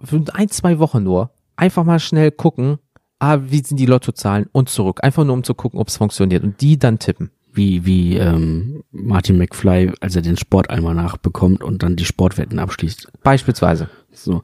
für 0.02 0.22
ein, 0.34 0.48
zwei 0.50 0.78
Wochen 0.78 1.02
nur, 1.02 1.30
einfach 1.56 1.82
mal 1.82 1.98
schnell 1.98 2.30
gucken, 2.30 2.78
ah, 3.18 3.38
wie 3.42 3.60
sind 3.60 3.80
die 3.80 3.86
Lottozahlen 3.86 4.46
und 4.52 4.68
zurück. 4.68 5.02
Einfach 5.02 5.24
nur 5.24 5.34
um 5.34 5.42
zu 5.42 5.54
gucken, 5.54 5.80
ob 5.80 5.88
es 5.88 5.96
funktioniert 5.96 6.44
und 6.44 6.60
die 6.60 6.78
dann 6.78 7.00
tippen. 7.00 7.32
wie, 7.52 7.84
wie 7.84 8.16
ähm, 8.18 8.84
Martin 8.92 9.38
McFly, 9.38 9.92
als 10.00 10.14
er 10.14 10.22
den 10.22 10.36
Sporteimer 10.36 10.94
nachbekommt 10.94 11.64
und 11.64 11.82
dann 11.82 11.96
die 11.96 12.04
Sportwetten 12.04 12.58
abschließt. 12.60 13.08
Beispielsweise. 13.22 13.88
So. 14.12 14.42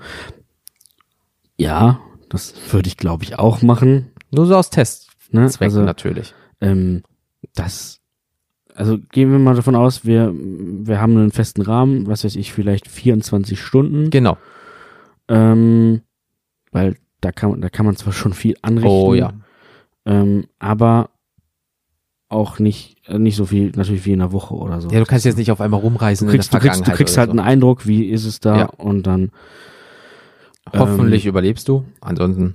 Ja, 1.56 2.00
das 2.28 2.54
würde 2.72 2.88
ich, 2.88 2.96
glaube 2.96 3.22
ich, 3.22 3.38
auch 3.38 3.62
machen. 3.62 4.10
Nur 4.32 4.46
so 4.46 4.56
aus 4.56 4.70
Testzwecken 4.70 5.12
Ne? 5.30 5.50
Also, 5.60 5.82
natürlich. 5.82 6.34
ähm, 6.60 7.02
das, 7.54 8.00
also 8.74 8.98
gehen 8.98 9.30
wir 9.30 9.38
mal 9.38 9.54
davon 9.54 9.74
aus, 9.74 10.04
wir, 10.04 10.32
wir 10.34 11.00
haben 11.00 11.16
einen 11.16 11.32
festen 11.32 11.62
Rahmen, 11.62 12.06
was 12.06 12.24
weiß 12.24 12.36
ich, 12.36 12.52
vielleicht 12.52 12.88
24 12.88 13.60
Stunden. 13.60 14.10
Genau. 14.10 14.38
Ähm, 15.28 16.02
weil 16.70 16.96
da 17.20 17.32
kann, 17.32 17.60
da 17.60 17.68
kann 17.68 17.86
man 17.86 17.96
zwar 17.96 18.12
schon 18.12 18.32
viel 18.32 18.56
anrichten. 18.62 18.90
Oh 18.90 19.14
ja. 19.14 19.32
Ähm, 20.04 20.46
aber 20.58 21.10
auch 22.28 22.58
nicht, 22.58 22.96
äh, 23.06 23.18
nicht 23.18 23.36
so 23.36 23.44
viel, 23.46 23.72
natürlich 23.76 24.04
wie 24.06 24.12
in 24.12 24.20
einer 24.20 24.32
Woche 24.32 24.54
oder 24.54 24.80
so. 24.80 24.88
Ja, 24.90 24.98
du 25.00 25.06
kannst 25.06 25.24
jetzt 25.24 25.36
nicht 25.36 25.52
auf 25.52 25.60
einmal 25.60 25.80
rumreisen 25.80 26.26
du 26.26 26.32
kriegst, 26.32 26.52
in 26.52 26.58
du 26.58 26.66
kriegst, 26.66 26.86
du 26.86 26.92
kriegst 26.92 27.18
halt 27.18 27.30
einen 27.30 27.40
Eindruck, 27.40 27.86
wie 27.86 28.06
ist 28.06 28.24
es 28.24 28.40
da 28.40 28.58
Ja. 28.58 28.64
und 28.66 29.06
dann, 29.06 29.30
so. 30.72 30.78
Hoffentlich 30.78 31.24
ähm, 31.24 31.30
überlebst 31.30 31.68
du. 31.68 31.84
Ansonsten, 32.00 32.54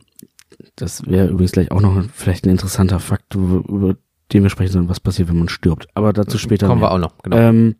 das 0.75 1.05
wäre 1.05 1.27
übrigens 1.27 1.51
gleich 1.51 1.71
auch 1.71 1.81
noch 1.81 2.03
vielleicht 2.13 2.45
ein 2.45 2.49
interessanter 2.49 2.99
Fakt, 2.99 3.35
über, 3.35 3.63
über 3.69 3.95
den 4.33 4.43
wir 4.43 4.49
sprechen 4.49 4.73
sollen, 4.73 4.89
was 4.89 4.99
passiert, 4.99 5.29
wenn 5.29 5.39
man 5.39 5.49
stirbt. 5.49 5.87
Aber 5.93 6.13
dazu 6.13 6.37
später 6.37 6.67
kommen 6.67 6.81
mehr. 6.81 6.89
wir 6.89 6.93
auch 6.93 6.99
noch. 6.99 7.17
Genau. 7.23 7.37
Ähm, 7.37 7.75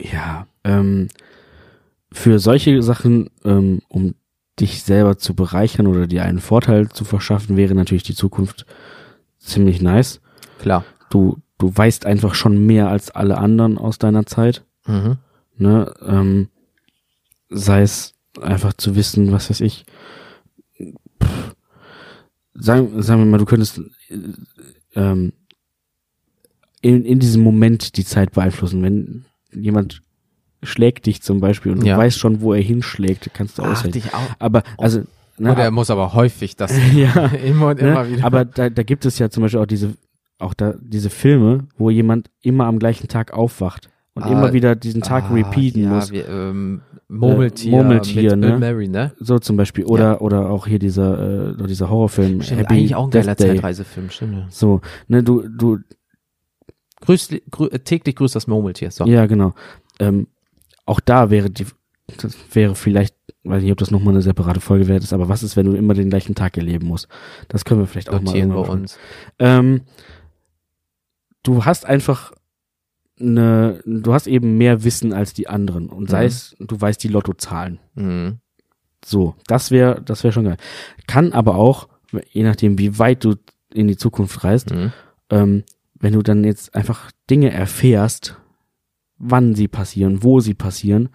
ja, 0.00 0.46
ähm, 0.64 1.08
für 2.12 2.38
solche 2.38 2.82
Sachen, 2.82 3.30
ähm, 3.44 3.80
um 3.88 4.14
dich 4.60 4.82
selber 4.82 5.18
zu 5.18 5.34
bereichern 5.34 5.86
oder 5.86 6.06
dir 6.06 6.24
einen 6.24 6.40
Vorteil 6.40 6.88
zu 6.88 7.04
verschaffen, 7.04 7.56
wäre 7.56 7.74
natürlich 7.74 8.04
die 8.04 8.14
Zukunft 8.14 8.66
ziemlich 9.38 9.82
nice. 9.82 10.20
Klar. 10.60 10.84
Du, 11.10 11.38
du 11.58 11.70
weißt 11.74 12.06
einfach 12.06 12.34
schon 12.34 12.64
mehr 12.64 12.88
als 12.88 13.10
alle 13.10 13.38
anderen 13.38 13.78
aus 13.78 13.98
deiner 13.98 14.26
Zeit. 14.26 14.64
Mhm. 14.86 15.18
Ne? 15.56 15.92
Ähm, 16.02 16.48
sei 17.48 17.82
es 17.82 18.14
einfach 18.40 18.72
zu 18.72 18.96
wissen, 18.96 19.32
was 19.32 19.50
weiß 19.50 19.60
ich. 19.60 19.84
Pff, 21.22 21.54
sagen, 22.54 23.02
sagen 23.02 23.20
wir 23.20 23.26
mal, 23.26 23.38
du 23.38 23.44
könntest 23.44 23.78
äh, 24.08 24.18
ähm, 24.96 25.32
in, 26.82 27.04
in 27.04 27.18
diesem 27.18 27.42
Moment 27.42 27.96
die 27.96 28.04
Zeit 28.04 28.32
beeinflussen. 28.32 28.82
Wenn 28.82 29.24
jemand 29.52 30.02
schlägt 30.62 31.06
dich 31.06 31.22
zum 31.22 31.40
Beispiel 31.40 31.72
und 31.72 31.82
du 31.82 31.86
Ja. 31.86 31.96
weißt 31.96 32.18
schon, 32.18 32.40
wo 32.40 32.52
er 32.52 32.62
hinschlägt, 32.62 33.30
kannst 33.34 33.58
du 33.58 33.62
Ach, 33.62 33.70
aushalten. 33.70 33.92
dich 33.92 34.14
auch. 34.14 34.30
Aber 34.38 34.62
also 34.78 35.02
ne, 35.38 35.52
Oder 35.52 35.64
er 35.64 35.70
muss 35.70 35.90
aber 35.90 36.12
häufig 36.14 36.56
das 36.56 36.72
ja, 36.94 37.26
immer 37.44 37.68
und 37.68 37.78
immer 37.80 38.04
ne, 38.04 38.10
wieder. 38.10 38.24
aber 38.24 38.44
da, 38.44 38.70
da 38.70 38.82
gibt 38.82 39.04
es 39.06 39.18
ja 39.18 39.30
zum 39.30 39.42
Beispiel 39.42 39.60
auch 39.60 39.66
diese 39.66 39.94
auch 40.38 40.52
da 40.54 40.74
diese 40.80 41.08
Filme, 41.08 41.66
wo 41.78 41.88
jemand 41.88 42.30
immer 42.42 42.66
am 42.66 42.78
gleichen 42.78 43.08
Tag 43.08 43.32
aufwacht 43.32 43.88
und 44.14 44.24
Ah, 44.24 44.28
immer 44.30 44.52
wieder 44.52 44.76
diesen 44.76 45.02
Tag 45.02 45.30
Ah, 45.30 45.34
repeaten 45.34 45.82
ja, 45.84 45.88
muss. 45.90 46.10
Wie, 46.10 46.18
ähm, 46.18 46.82
Murmeltier, 47.08 47.70
Murmeltier, 47.70 48.36
mit 48.36 48.40
Bill 48.40 48.58
ne? 48.58 48.58
Murray, 48.58 48.88
ne? 48.88 49.12
So 49.20 49.38
zum 49.38 49.56
Beispiel. 49.56 49.84
Oder, 49.84 50.20
oder 50.22 50.50
auch 50.50 50.66
hier 50.66 50.80
dieser, 50.80 51.52
äh, 51.58 51.66
dieser 51.66 51.88
Horrorfilm. 51.88 52.42
Stimmt, 52.42 52.60
Happy 52.62 52.74
eigentlich 52.74 52.94
auch 52.96 53.04
ein 53.04 53.10
Death 53.10 53.22
geiler 53.22 53.34
Day. 53.36 53.54
Zeitreisefilm, 53.54 54.10
stimmt. 54.10 54.34
Ja. 54.34 54.46
So, 54.50 54.80
ne, 55.06 55.22
du, 55.22 55.48
du, 55.48 55.78
Grüß, 57.00 57.28
grü, 57.50 57.66
äh, 57.68 57.78
täglich 57.78 58.16
grüßt 58.16 58.34
das 58.34 58.46
Murmeltier. 58.46 58.90
So. 58.90 59.04
ja, 59.04 59.26
genau. 59.26 59.52
Ähm, 60.00 60.28
auch 60.86 61.00
da 61.00 61.30
wäre 61.30 61.50
die, 61.50 61.66
das 62.16 62.36
wäre 62.52 62.74
vielleicht, 62.74 63.14
weiß 63.44 63.62
nicht, 63.62 63.72
ob 63.72 63.78
das 63.78 63.90
nochmal 63.90 64.14
eine 64.14 64.22
separate 64.22 64.60
Folge 64.60 64.88
wert 64.88 65.02
ist, 65.02 65.12
aber 65.12 65.28
was 65.28 65.42
ist, 65.42 65.56
wenn 65.56 65.66
du 65.66 65.74
immer 65.74 65.94
den 65.94 66.10
gleichen 66.10 66.34
Tag 66.34 66.56
erleben 66.56 66.86
musst? 66.86 67.08
Das 67.48 67.64
können 67.64 67.80
wir 67.80 67.86
vielleicht 67.86 68.08
auch 68.10 68.14
mal 68.14 68.32
Notieren 68.32 68.50
wir 68.50 68.68
uns. 68.68 68.98
Ähm, 69.38 69.82
du 71.42 71.64
hast 71.64 71.84
einfach 71.86 72.32
eine, 73.20 73.80
du 73.86 74.12
hast 74.12 74.26
eben 74.26 74.58
mehr 74.58 74.84
Wissen 74.84 75.12
als 75.12 75.32
die 75.32 75.48
anderen 75.48 75.88
und 75.88 76.10
sei 76.10 76.22
Mhm. 76.22 76.26
es, 76.26 76.56
du 76.58 76.80
weißt 76.80 77.02
die 77.02 77.08
Lottozahlen. 77.08 77.78
Mhm. 77.94 78.38
So, 79.04 79.34
das 79.46 79.70
wäre, 79.70 80.02
das 80.02 80.24
wäre 80.24 80.32
schon 80.32 80.44
geil. 80.44 80.56
Kann 81.06 81.32
aber 81.32 81.54
auch, 81.56 81.88
je 82.30 82.42
nachdem, 82.42 82.78
wie 82.78 82.98
weit 82.98 83.24
du 83.24 83.36
in 83.72 83.88
die 83.88 83.96
Zukunft 83.96 84.42
reist, 84.44 84.70
Mhm. 84.72 84.92
ähm, 85.30 85.64
wenn 85.98 86.12
du 86.12 86.22
dann 86.22 86.44
jetzt 86.44 86.74
einfach 86.74 87.10
Dinge 87.30 87.50
erfährst, 87.52 88.36
wann 89.18 89.54
sie 89.54 89.68
passieren, 89.68 90.22
wo 90.22 90.40
sie 90.40 90.54
passieren, 90.54 91.08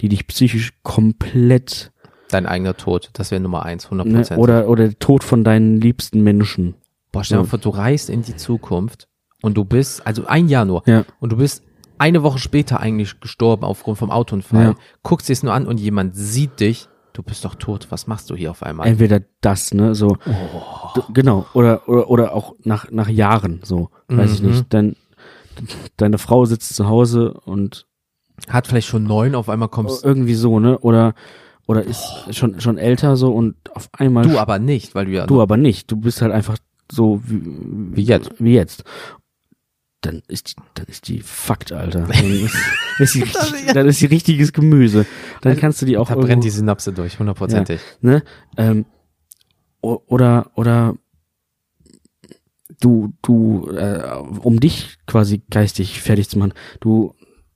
die 0.00 0.08
dich 0.08 0.26
psychisch 0.26 0.72
komplett 0.82 1.92
Dein 2.28 2.44
eigener 2.46 2.76
Tod, 2.76 3.10
das 3.12 3.30
wäre 3.30 3.40
Nummer 3.40 3.62
eins, 3.64 3.84
100 3.86 4.06
ne, 4.08 4.14
Prozent. 4.18 4.40
oder 4.40 4.68
oder 4.68 4.88
der 4.88 4.98
Tod 4.98 5.22
von 5.22 5.44
deinen 5.44 5.80
liebsten 5.80 6.22
Menschen. 6.22 6.74
Boah, 7.12 7.22
stell 7.22 7.38
dir 7.38 7.44
mal 7.44 7.48
vor, 7.48 7.60
du 7.60 7.68
reist 7.70 8.10
in 8.10 8.22
die 8.22 8.34
Zukunft 8.36 9.06
und 9.42 9.56
du 9.56 9.64
bist, 9.64 10.06
also 10.06 10.26
ein 10.26 10.48
Jahr 10.48 10.64
nur, 10.64 10.82
Ja. 10.86 11.04
und 11.20 11.32
du 11.32 11.36
bist 11.36 11.62
eine 11.98 12.22
Woche 12.22 12.38
später 12.38 12.80
eigentlich 12.80 13.20
gestorben 13.20 13.64
aufgrund 13.64 13.98
vom 13.98 14.10
Autounfall, 14.10 14.64
Ja. 14.64 14.74
guckst 15.02 15.28
dir 15.28 15.32
es 15.32 15.42
nur 15.42 15.52
an 15.54 15.66
und 15.66 15.78
jemand 15.80 16.14
sieht 16.16 16.60
dich, 16.60 16.88
du 17.14 17.22
bist 17.22 17.44
doch 17.46 17.54
tot, 17.54 17.86
was 17.90 18.06
machst 18.06 18.28
du 18.28 18.36
hier 18.36 18.50
auf 18.50 18.62
einmal? 18.62 18.86
Entweder 18.86 19.20
das, 19.40 19.72
ne, 19.72 19.94
so 19.94 20.16
Oh. 20.26 21.00
genau 21.14 21.46
oder 21.54 21.88
oder 21.88 22.10
oder 22.10 22.34
auch 22.34 22.54
nach 22.64 22.90
nach 22.90 23.08
Jahren 23.08 23.60
so, 23.62 23.88
weiß 24.08 24.34
ich 24.34 24.42
Mhm. 24.42 24.48
nicht. 24.50 24.66
Dann 24.68 24.96
deine 25.96 26.18
Frau 26.18 26.44
sitzt 26.44 26.74
zu 26.76 26.86
Hause 26.88 27.32
und 27.44 27.86
Hat 28.50 28.66
vielleicht 28.66 28.86
schon 28.88 29.04
neun, 29.04 29.34
auf 29.34 29.48
einmal 29.48 29.68
kommst 29.70 30.04
irgendwie 30.04 30.34
so, 30.34 30.60
ne, 30.60 30.78
oder 30.80 31.14
oder 31.66 31.82
ist 31.84 32.04
schon 32.32 32.60
schon 32.60 32.76
älter 32.76 33.16
so 33.16 33.32
und 33.34 33.54
auf 33.74 33.88
einmal 33.92 34.24
du 34.24 34.38
aber 34.38 34.58
nicht, 34.58 34.94
weil 34.94 35.06
du 35.06 35.12
ja 35.12 35.26
du 35.26 35.40
aber 35.40 35.56
nicht. 35.56 35.90
Du 35.90 35.96
bist 35.96 36.20
halt 36.20 36.32
einfach 36.32 36.58
so 36.92 37.22
wie, 37.24 37.96
Wie 37.96 38.02
jetzt. 38.02 38.32
Wie 38.38 38.52
jetzt. 38.54 38.84
Dann 40.06 40.22
ist 40.28 40.50
die, 40.50 40.62
dann 40.74 40.86
ist 40.86 41.08
die 41.08 41.20
fucked, 41.20 41.72
Alter. 41.72 42.00
Dann 42.06 42.30
ist, 42.30 42.54
ist 42.98 43.14
die, 43.14 43.22
richtig, 43.24 43.72
dann 43.74 43.86
ist 43.88 44.00
die 44.00 44.06
richtiges 44.06 44.52
Gemüse. 44.52 45.04
Dann 45.42 45.56
kannst 45.56 45.82
du 45.82 45.86
die 45.86 45.98
auch 45.98 46.06
da 46.06 46.12
irgendwo, 46.14 46.28
brennt 46.28 46.44
die 46.44 46.50
Synapse 46.50 46.92
durch, 46.92 47.18
hundertprozentig. 47.18 47.80
ne? 48.00 48.22
Ähm, 48.56 48.86
oder 49.80 50.50
oder 50.54 50.96
du 52.80 53.12
du 53.22 53.68
äh, 53.70 54.14
um 54.42 54.60
dich 54.60 54.96
quasi 55.06 55.42
geistig 55.50 56.00
fertig 56.00 56.28
zu 56.28 56.38
machen. 56.38 56.54
Du 56.80 57.14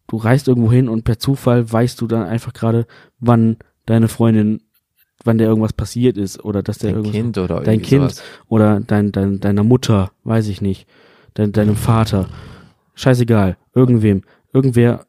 du 0.09 0.17
reist 0.17 0.49
irgendwo 0.49 0.73
hin 0.73 0.89
und 0.89 1.05
per 1.05 1.19
Zufall 1.19 1.71
weißt 1.71 2.01
du 2.01 2.07
dann 2.07 2.25
einfach 2.25 2.53
gerade, 2.53 2.87
wann 3.21 3.59
deine 3.87 4.09
Freundin, 4.09 4.63
wann 5.25 5.39
der 5.39 5.47
irgendwas 5.49 5.73
passiert 5.73 6.17
ist 6.17 6.45
oder 6.45 6.63
dass 6.63 6.79
der 6.79 6.91
Dein 6.91 6.97
irgendwas 6.97 7.15
Kind 7.15 7.39
oder 7.39 7.61
dein 7.61 7.83
Kind 7.83 8.11
sowas. 8.11 8.23
oder 8.49 8.81
dein, 8.81 9.13
dein, 9.13 9.39
deiner 9.41 9.63
Mutter, 9.65 10.11
weiß 10.25 10.49
ich 10.49 10.61
nicht, 10.61 10.89
dein, 11.41 11.53
deinem 11.53 11.77
Vater, 11.77 12.29
scheißegal, 12.95 13.57
irgendwem, 13.75 14.23
irgendwer 14.53 15.07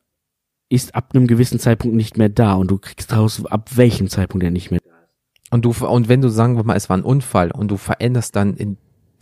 ist 0.70 0.96
ab 0.96 1.10
einem 1.14 1.28
gewissen 1.28 1.60
Zeitpunkt 1.60 1.96
nicht 1.96 2.18
mehr 2.18 2.30
da 2.30 2.54
und 2.54 2.72
du 2.72 2.78
kriegst 2.78 3.14
raus, 3.14 3.44
ab 3.46 3.70
welchem 3.76 4.08
Zeitpunkt 4.08 4.44
er 4.44 4.52
nicht 4.52 4.72
mehr 4.72 4.80
da 4.80 4.90
ist. 4.90 5.52
Und 5.52 5.66
du, 5.66 5.86
und 5.86 6.08
wenn 6.08 6.22
du 6.22 6.30
sagen 6.30 6.56
wir 6.56 6.64
mal, 6.64 6.78
es 6.78 6.90
war 6.90 6.98
ein 6.98 7.04
Unfall 7.04 7.52
und 7.52 7.68
du 7.70 7.76
veränderst 7.78 8.36
dann 8.38 8.56
in, 8.56 8.78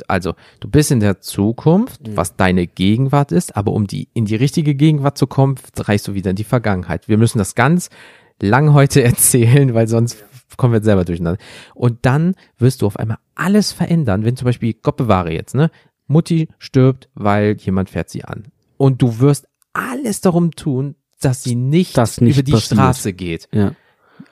also 0.07 0.35
du 0.59 0.69
bist 0.69 0.91
in 0.91 0.99
der 0.99 1.21
Zukunft, 1.21 2.07
Mhm. 2.07 2.17
was 2.17 2.35
deine 2.35 2.67
Gegenwart 2.67 3.31
ist, 3.31 3.55
aber 3.55 3.71
um 3.73 3.87
die, 3.87 4.09
in 4.13 4.25
die 4.25 4.35
richtige 4.35 4.75
Gegenwart 4.75 5.17
zu 5.17 5.25
kommen, 5.25 5.55
reichst 5.75 6.07
du 6.07 6.13
wieder 6.13 6.29
in 6.29 6.35
die 6.35 6.43
Vergangenheit. 6.43 7.07
Wir 7.07 7.17
müssen 7.17 7.39
das 7.39 7.55
ganz 7.55 7.89
lang 8.41 8.73
heute 8.73 9.01
erzählen, 9.11 9.73
weil 9.73 9.87
sonst 9.87 10.23
kommen 10.57 10.73
wir 10.73 10.83
selber 10.83 11.05
durcheinander. 11.05 11.41
Und 11.73 12.05
dann 12.05 12.35
wirst 12.57 12.81
du 12.81 12.85
auf 12.85 12.97
einmal 12.97 13.17
alles 13.33 13.71
verändern, 13.71 14.23
wenn 14.23 14.35
zum 14.35 14.45
Beispiel, 14.45 14.73
Gott 14.73 14.97
bewahre 14.97 15.31
jetzt, 15.33 15.55
ne? 15.55 15.71
Mutti 16.09 16.49
stirbt, 16.57 17.07
weil 17.13 17.55
jemand 17.59 17.89
fährt 17.89 18.09
sie 18.09 18.25
an. 18.25 18.49
Und 18.77 19.01
du 19.01 19.19
wirst 19.19 19.47
alles 19.73 20.19
darum 20.19 20.51
tun, 20.51 20.95
dass 21.21 21.43
sie 21.43 21.55
nicht, 21.55 21.97
Das 21.97 22.19
nicht 22.19 22.35
über 22.37 22.43
die 22.43 22.51
passiert. 22.51 22.77
Straße 22.79 23.13
geht. 23.13 23.47
Ja. 23.53 23.73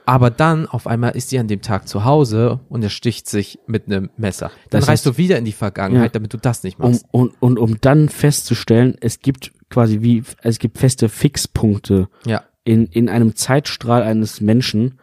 Aber 0.06 0.30
dann 0.30 0.68
auf 0.68 0.88
einmal 0.88 1.16
ist 1.16 1.30
sie 1.30 1.40
an 1.40 1.48
dem 1.48 1.62
Tag 1.62 1.88
zu 1.88 2.04
Hause 2.06 2.60
und 2.70 2.82
er 2.84 2.90
sticht 2.90 3.30
sich 3.30 3.60
mit 3.68 3.86
einem 3.88 4.10
Messer. 4.18 4.52
Dann 4.70 4.82
Das 4.82 4.88
reist 4.90 5.06
heißt- 5.06 5.10
du 5.12 5.18
wieder 5.18 5.38
in 5.38 5.46
die 5.46 5.52
Vergangenheit, 5.54 6.06
Ja. 6.08 6.10
damit 6.14 6.34
du 6.34 6.38
das 6.38 6.64
nicht 6.64 6.80
Um, 6.80 6.92
machst. 6.92 7.06
und, 7.12 7.34
und 7.42 7.60
um 7.60 7.80
dann 7.82 8.10
festzustellen, 8.10 8.96
es 9.02 9.20
gibt 9.20 9.52
quasi 9.70 10.02
wie, 10.02 10.24
es 10.42 10.60
gibt 10.60 10.78
feste 10.78 11.10
Fixpunkte 11.10 12.08
ja. 12.26 12.44
in, 12.64 12.88
in 12.88 13.10
einem 13.10 13.36
Zeitstrahl 13.36 14.02
eines 14.04 14.42
Menschen, 14.42 15.00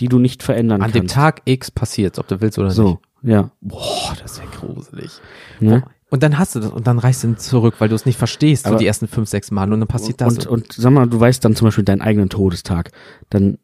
die 0.00 0.08
du 0.08 0.18
nicht 0.18 0.42
verändern 0.42 0.82
An 0.82 0.90
dem 0.92 1.02
kannst. 1.02 1.14
Tag 1.14 1.42
X 1.44 1.70
passiert, 1.70 2.18
ob 2.18 2.26
du 2.28 2.40
willst 2.40 2.58
oder 2.58 2.68
nicht. 2.68 2.76
So, 2.76 3.00
ja. 3.22 3.50
Boah, 3.60 4.14
das 4.20 4.38
wäre 4.40 4.48
gruselig. 4.50 5.12
Ne? 5.60 5.84
Und 6.14 6.22
dann 6.22 6.38
hast 6.38 6.54
du 6.54 6.60
das 6.60 6.70
und 6.70 6.86
dann 6.86 7.00
reist 7.00 7.24
du 7.24 7.34
zurück, 7.34 7.74
weil 7.80 7.88
du 7.88 7.96
es 7.96 8.06
nicht 8.06 8.18
verstehst, 8.18 8.62
so 8.66 8.68
Aber- 8.70 8.78
die 8.78 8.86
ersten 8.86 9.08
fünf, 9.08 9.28
sechs 9.28 9.50
Mal 9.50 9.72
und 9.72 9.80
dann 9.80 9.88
passiert 9.88 10.20
das. 10.20 10.38
Und, 10.38 10.46
und 10.46 10.72
sag 10.72 10.92
mal, 10.92 11.08
du 11.08 11.18
weißt 11.18 11.44
dann 11.44 11.56
zum 11.56 11.66
Beispiel 11.66 11.82
deinen 11.82 12.02
eigenen 12.02 12.28
Todestag. 12.28 12.92
Dann 13.30 13.58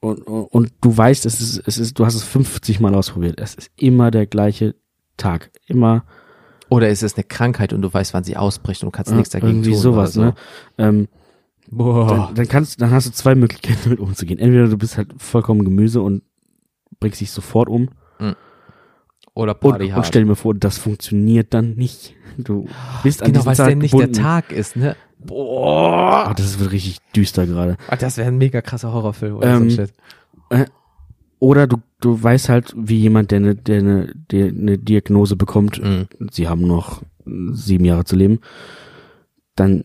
und, 0.00 0.26
und, 0.26 0.42
und 0.46 0.72
du 0.80 0.96
weißt, 0.96 1.24
es 1.24 1.40
ist, 1.40 1.62
es 1.68 1.78
ist, 1.78 2.00
du 2.00 2.04
hast 2.04 2.16
es 2.16 2.24
50 2.24 2.80
Mal 2.80 2.96
ausprobiert. 2.96 3.38
Es 3.40 3.54
ist 3.54 3.70
immer 3.76 4.10
der 4.10 4.26
gleiche 4.26 4.74
Tag. 5.16 5.52
Immer 5.68 6.04
oder 6.68 6.88
ist 6.88 7.04
es 7.04 7.14
eine 7.14 7.22
Krankheit 7.22 7.72
und 7.72 7.82
du 7.82 7.94
weißt, 7.94 8.12
wann 8.12 8.24
sie 8.24 8.36
ausbricht 8.36 8.82
und 8.82 8.88
du 8.88 8.90
kannst 8.90 9.12
äh, 9.12 9.14
nichts 9.14 9.30
dagegen 9.30 9.52
irgendwie 9.58 9.70
tun. 9.70 9.78
sowas, 9.80 10.18
oder 10.18 10.26
ne? 10.26 10.34
Ähm, 10.78 11.08
so. 11.70 11.76
Boah. 11.76 12.08
dann, 12.08 12.34
dann 12.34 12.48
kannst, 12.48 12.82
dann 12.82 12.90
hast 12.90 13.06
du 13.06 13.12
zwei 13.12 13.36
Möglichkeiten 13.36 13.78
damit 13.84 14.00
umzugehen. 14.00 14.40
Entweder 14.40 14.66
du 14.66 14.76
bist 14.76 14.96
halt 14.96 15.14
vollkommen 15.16 15.64
Gemüse 15.64 16.02
und 16.02 16.22
bringst 16.98 17.20
dich 17.20 17.30
sofort 17.30 17.68
um. 17.68 17.88
Oder 19.34 19.54
Und, 19.54 19.70
Party 19.70 19.86
und 19.86 19.94
hard. 19.96 20.06
stell 20.06 20.22
dir 20.22 20.28
mal 20.28 20.34
vor, 20.34 20.54
das 20.54 20.78
funktioniert 20.78 21.54
dann 21.54 21.74
nicht. 21.74 22.14
Du 22.38 22.66
bist 23.02 23.22
an 23.22 23.32
Genau, 23.32 23.44
weil 23.46 23.52
es 23.52 23.58
Tag 23.58 23.68
denn 23.68 23.78
nicht 23.78 23.92
gebunden. 23.92 24.12
der 24.14 24.22
Tag 24.22 24.52
ist, 24.52 24.76
ne? 24.76 24.96
Boah. 25.18 26.26
Ah, 26.28 26.34
das 26.34 26.58
wird 26.58 26.72
richtig 26.72 26.98
düster 27.14 27.46
gerade. 27.46 27.76
Ah, 27.88 27.96
Das 27.96 28.16
wäre 28.16 28.28
ein 28.28 28.38
mega 28.38 28.60
krasser 28.60 28.92
Horrorfilm 28.92 29.36
oder 29.36 29.54
Ähm, 29.56 29.70
so 29.70 29.82
ein 29.82 29.88
Shit. 29.88 29.94
Oder 31.38 31.66
du, 31.66 31.78
du 32.00 32.22
weißt 32.22 32.48
halt, 32.48 32.72
wie 32.76 32.98
jemand, 32.98 33.30
der 33.32 33.38
eine, 33.38 33.54
der 33.56 33.78
eine, 33.80 34.12
der 34.30 34.46
eine 34.48 34.78
Diagnose 34.78 35.34
bekommt, 35.36 35.82
Mhm. 35.82 36.06
sie 36.30 36.48
haben 36.48 36.66
noch 36.66 37.02
sieben 37.52 37.84
Jahre 37.84 38.04
zu 38.04 38.14
leben, 38.16 38.40
dann, 39.56 39.84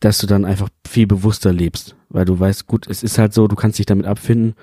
dass 0.00 0.18
du 0.18 0.26
dann 0.26 0.44
einfach 0.44 0.68
viel 0.86 1.06
bewusster 1.06 1.52
lebst, 1.52 1.96
weil 2.08 2.24
du 2.24 2.38
weißt, 2.38 2.66
gut, 2.66 2.86
es 2.88 3.02
ist 3.02 3.18
halt 3.18 3.32
so, 3.32 3.48
du 3.48 3.56
kannst 3.56 3.78
dich 3.78 3.86
damit 3.86 4.06
abfinden 4.06 4.54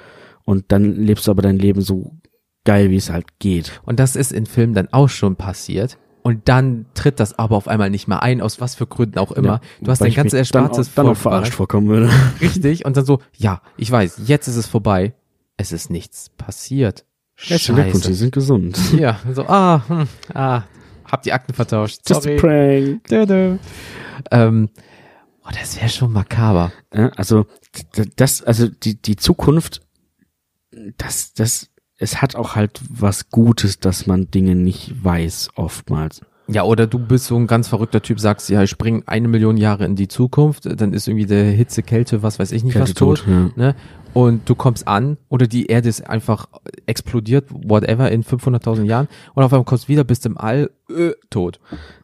und 0.44 0.66
dann 0.72 0.96
lebst 0.96 1.28
du 1.28 1.32
aber 1.32 1.42
dein 1.42 1.58
Leben 1.58 1.82
so 1.82 2.12
geil, 2.66 2.90
wie 2.90 2.98
es 2.98 3.10
halt 3.10 3.40
geht. 3.40 3.80
Und 3.86 4.00
das 4.00 4.16
ist 4.16 4.32
in 4.32 4.46
Filmen 4.46 4.74
dann 4.74 4.92
auch 4.92 5.10
schon 5.10 5.36
passiert. 5.36 5.98
Und 6.24 6.50
dann 6.50 6.88
tritt 6.96 7.20
das 7.20 7.38
aber 7.38 7.56
auf 7.56 7.68
einmal 7.68 7.92
nicht 7.92 8.08
mehr 8.08 8.24
ein, 8.24 8.42
aus 8.42 8.60
was 8.60 8.74
für 8.74 8.88
Gründen 8.88 9.20
auch 9.20 9.32
immer. 9.32 9.48
Ja, 9.48 9.62
du 9.82 9.92
hast 9.92 10.02
dein 10.02 10.12
ganzes 10.12 10.40
mich 10.40 10.50
dann 10.50 10.64
Erspartes 10.64 10.90
auch, 10.90 10.96
dann 10.96 11.08
auch 11.10 11.18
verarscht 11.18 11.54
vorkommen 11.54 11.88
würde. 11.88 12.10
Richtig. 12.42 12.84
Und 12.84 12.98
dann 12.98 13.06
so, 13.06 13.22
ja, 13.38 13.62
ich 13.78 13.92
weiß, 13.92 14.22
jetzt 14.26 14.48
ist 14.48 14.56
es 14.56 14.66
vorbei. 14.66 15.14
Es 15.56 15.72
ist 15.72 15.92
nichts 15.92 16.30
passiert. 16.30 17.06
Herzlichen 17.36 17.76
Glückwunsch, 17.76 18.04
Sie 18.06 18.10
Scheiße. 18.10 18.20
sind 18.20 18.34
gesund. 18.34 18.80
Ja, 18.98 19.20
so, 19.34 19.46
ah, 19.48 19.84
hm, 19.88 20.08
ah, 20.34 20.64
hab 21.06 21.22
die 21.22 21.32
Akten 21.32 21.54
vertauscht. 21.54 22.00
Just 22.08 22.22
a 22.22 22.24
Sorry. 22.24 22.38
prank. 22.38 23.08
Dö, 23.08 23.26
dö. 23.28 23.58
Ähm, 24.32 24.70
oh, 25.44 25.50
das 25.54 25.78
wäre 25.78 25.90
schon 25.90 26.12
makaber. 26.12 26.72
Ja, 26.92 27.10
also 27.10 27.46
das, 28.16 28.42
also 28.42 28.68
die, 28.68 29.00
die 29.00 29.16
Zukunft, 29.16 29.82
das, 30.98 31.34
das, 31.34 31.70
es 31.98 32.22
hat 32.22 32.36
auch 32.36 32.56
halt 32.56 32.80
was 32.90 33.30
Gutes, 33.30 33.80
dass 33.80 34.08
man 34.08 34.30
Dinge 34.32 34.56
nicht 34.56 35.04
weiß, 35.04 35.50
oftmals. 35.56 36.22
Ja, 36.48 36.64
oder 36.64 36.86
du 36.86 37.00
bist 37.00 37.26
so 37.26 37.36
ein 37.38 37.48
ganz 37.48 37.68
verrückter 37.70 38.02
Typ, 38.04 38.20
sagst, 38.20 38.50
ja, 38.50 38.62
ich 38.62 38.70
spring 38.70 39.02
eine 39.08 39.28
Million 39.28 39.58
Jahre 39.58 39.86
in 39.86 39.96
die 39.96 40.08
Zukunft, 40.08 40.66
dann 40.80 40.94
ist 40.94 41.08
irgendwie 41.08 41.26
der 41.26 41.46
Hitze, 41.46 41.82
Kälte, 41.82 42.22
was 42.22 42.38
weiß 42.38 42.52
ich 42.52 42.64
nicht, 42.64 42.76
was 42.76 42.90
Kälte 42.90 42.94
tot, 42.94 43.18
tot, 43.20 43.28
ja. 43.28 43.50
ne? 43.56 43.76
Und 44.14 44.48
du 44.48 44.56
kommst 44.56 44.88
an 44.88 45.18
oder 45.28 45.46
die 45.46 45.66
Erde 45.66 45.90
ist 45.90 46.08
einfach 46.08 46.48
explodiert, 46.86 47.48
whatever, 47.52 48.10
in 48.12 48.24
500.000 48.24 48.84
Jahren 48.84 49.08
und 49.34 49.44
auf 49.44 49.52
einmal 49.52 49.66
kommst 49.66 49.86
du 49.86 49.88
wieder, 49.90 50.04
bist 50.06 50.26
im 50.26 50.38
All, 50.38 50.70
äh, 50.90 51.12
tot. 51.30 51.60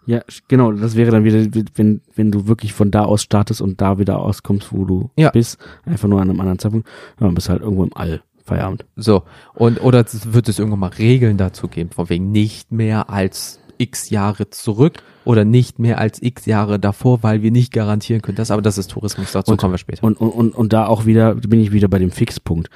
Ja, 0.05 0.21
genau, 0.49 0.73
das 0.73 0.95
wäre 0.97 1.11
dann 1.11 1.23
wieder, 1.23 1.45
wenn, 1.75 2.01
wenn 2.15 2.31
du 2.31 2.47
wirklich 2.47 2.73
von 2.73 2.91
da 2.91 3.03
aus 3.05 3.21
startest 3.21 3.61
und 3.61 3.79
da 3.79 3.97
wieder 3.97 4.19
auskommst, 4.19 4.73
wo 4.73 4.83
du 4.83 5.09
Ja. 5.15 5.29
bist, 5.29 5.57
einfach 5.85 6.09
nur 6.09 6.19
an 6.19 6.29
einem 6.29 6.39
anderen 6.41 6.59
Zeitpunkt, 6.59 6.89
dann 7.17 7.33
bist 7.33 7.47
du 7.47 7.51
halt 7.51 7.61
irgendwo 7.61 7.83
im 7.83 7.95
All, 7.95 8.21
Feierabend. 8.55 8.85
So, 8.95 9.23
und 9.53 9.81
oder 9.83 10.05
wird 10.25 10.49
es 10.49 10.59
irgendwann 10.59 10.79
mal 10.79 10.87
Regeln 10.89 11.37
dazu 11.37 11.67
geben, 11.67 11.89
von 11.91 12.09
wegen 12.09 12.31
nicht 12.31 12.71
mehr 12.71 13.09
als 13.09 13.59
x 13.77 14.09
Jahre 14.11 14.49
zurück 14.51 15.01
oder 15.25 15.43
nicht 15.45 15.79
mehr 15.79 15.97
als 15.97 16.21
x 16.21 16.45
Jahre 16.45 16.79
davor, 16.79 17.23
weil 17.23 17.41
wir 17.41 17.51
nicht 17.51 17.73
garantieren 17.73 18.21
können. 18.21 18.35
Das, 18.37 18.51
aber 18.51 18.61
das 18.61 18.77
ist 18.77 18.91
Tourismus, 18.91 19.31
dazu 19.31 19.51
Und- 19.51 19.57
kommen 19.57 19.73
wir 19.73 19.77
später. 19.79 20.03
Und, 20.03 20.19
und, 20.19 20.29
und, 20.29 20.55
und 20.55 20.73
da 20.73 20.85
auch 20.85 21.05
wieder, 21.05 21.35
bin 21.35 21.59
ich 21.59 21.71
wieder 21.71 21.87
bei 21.87 21.97
dem 21.99 22.11
Fixpunkt. 22.11 22.69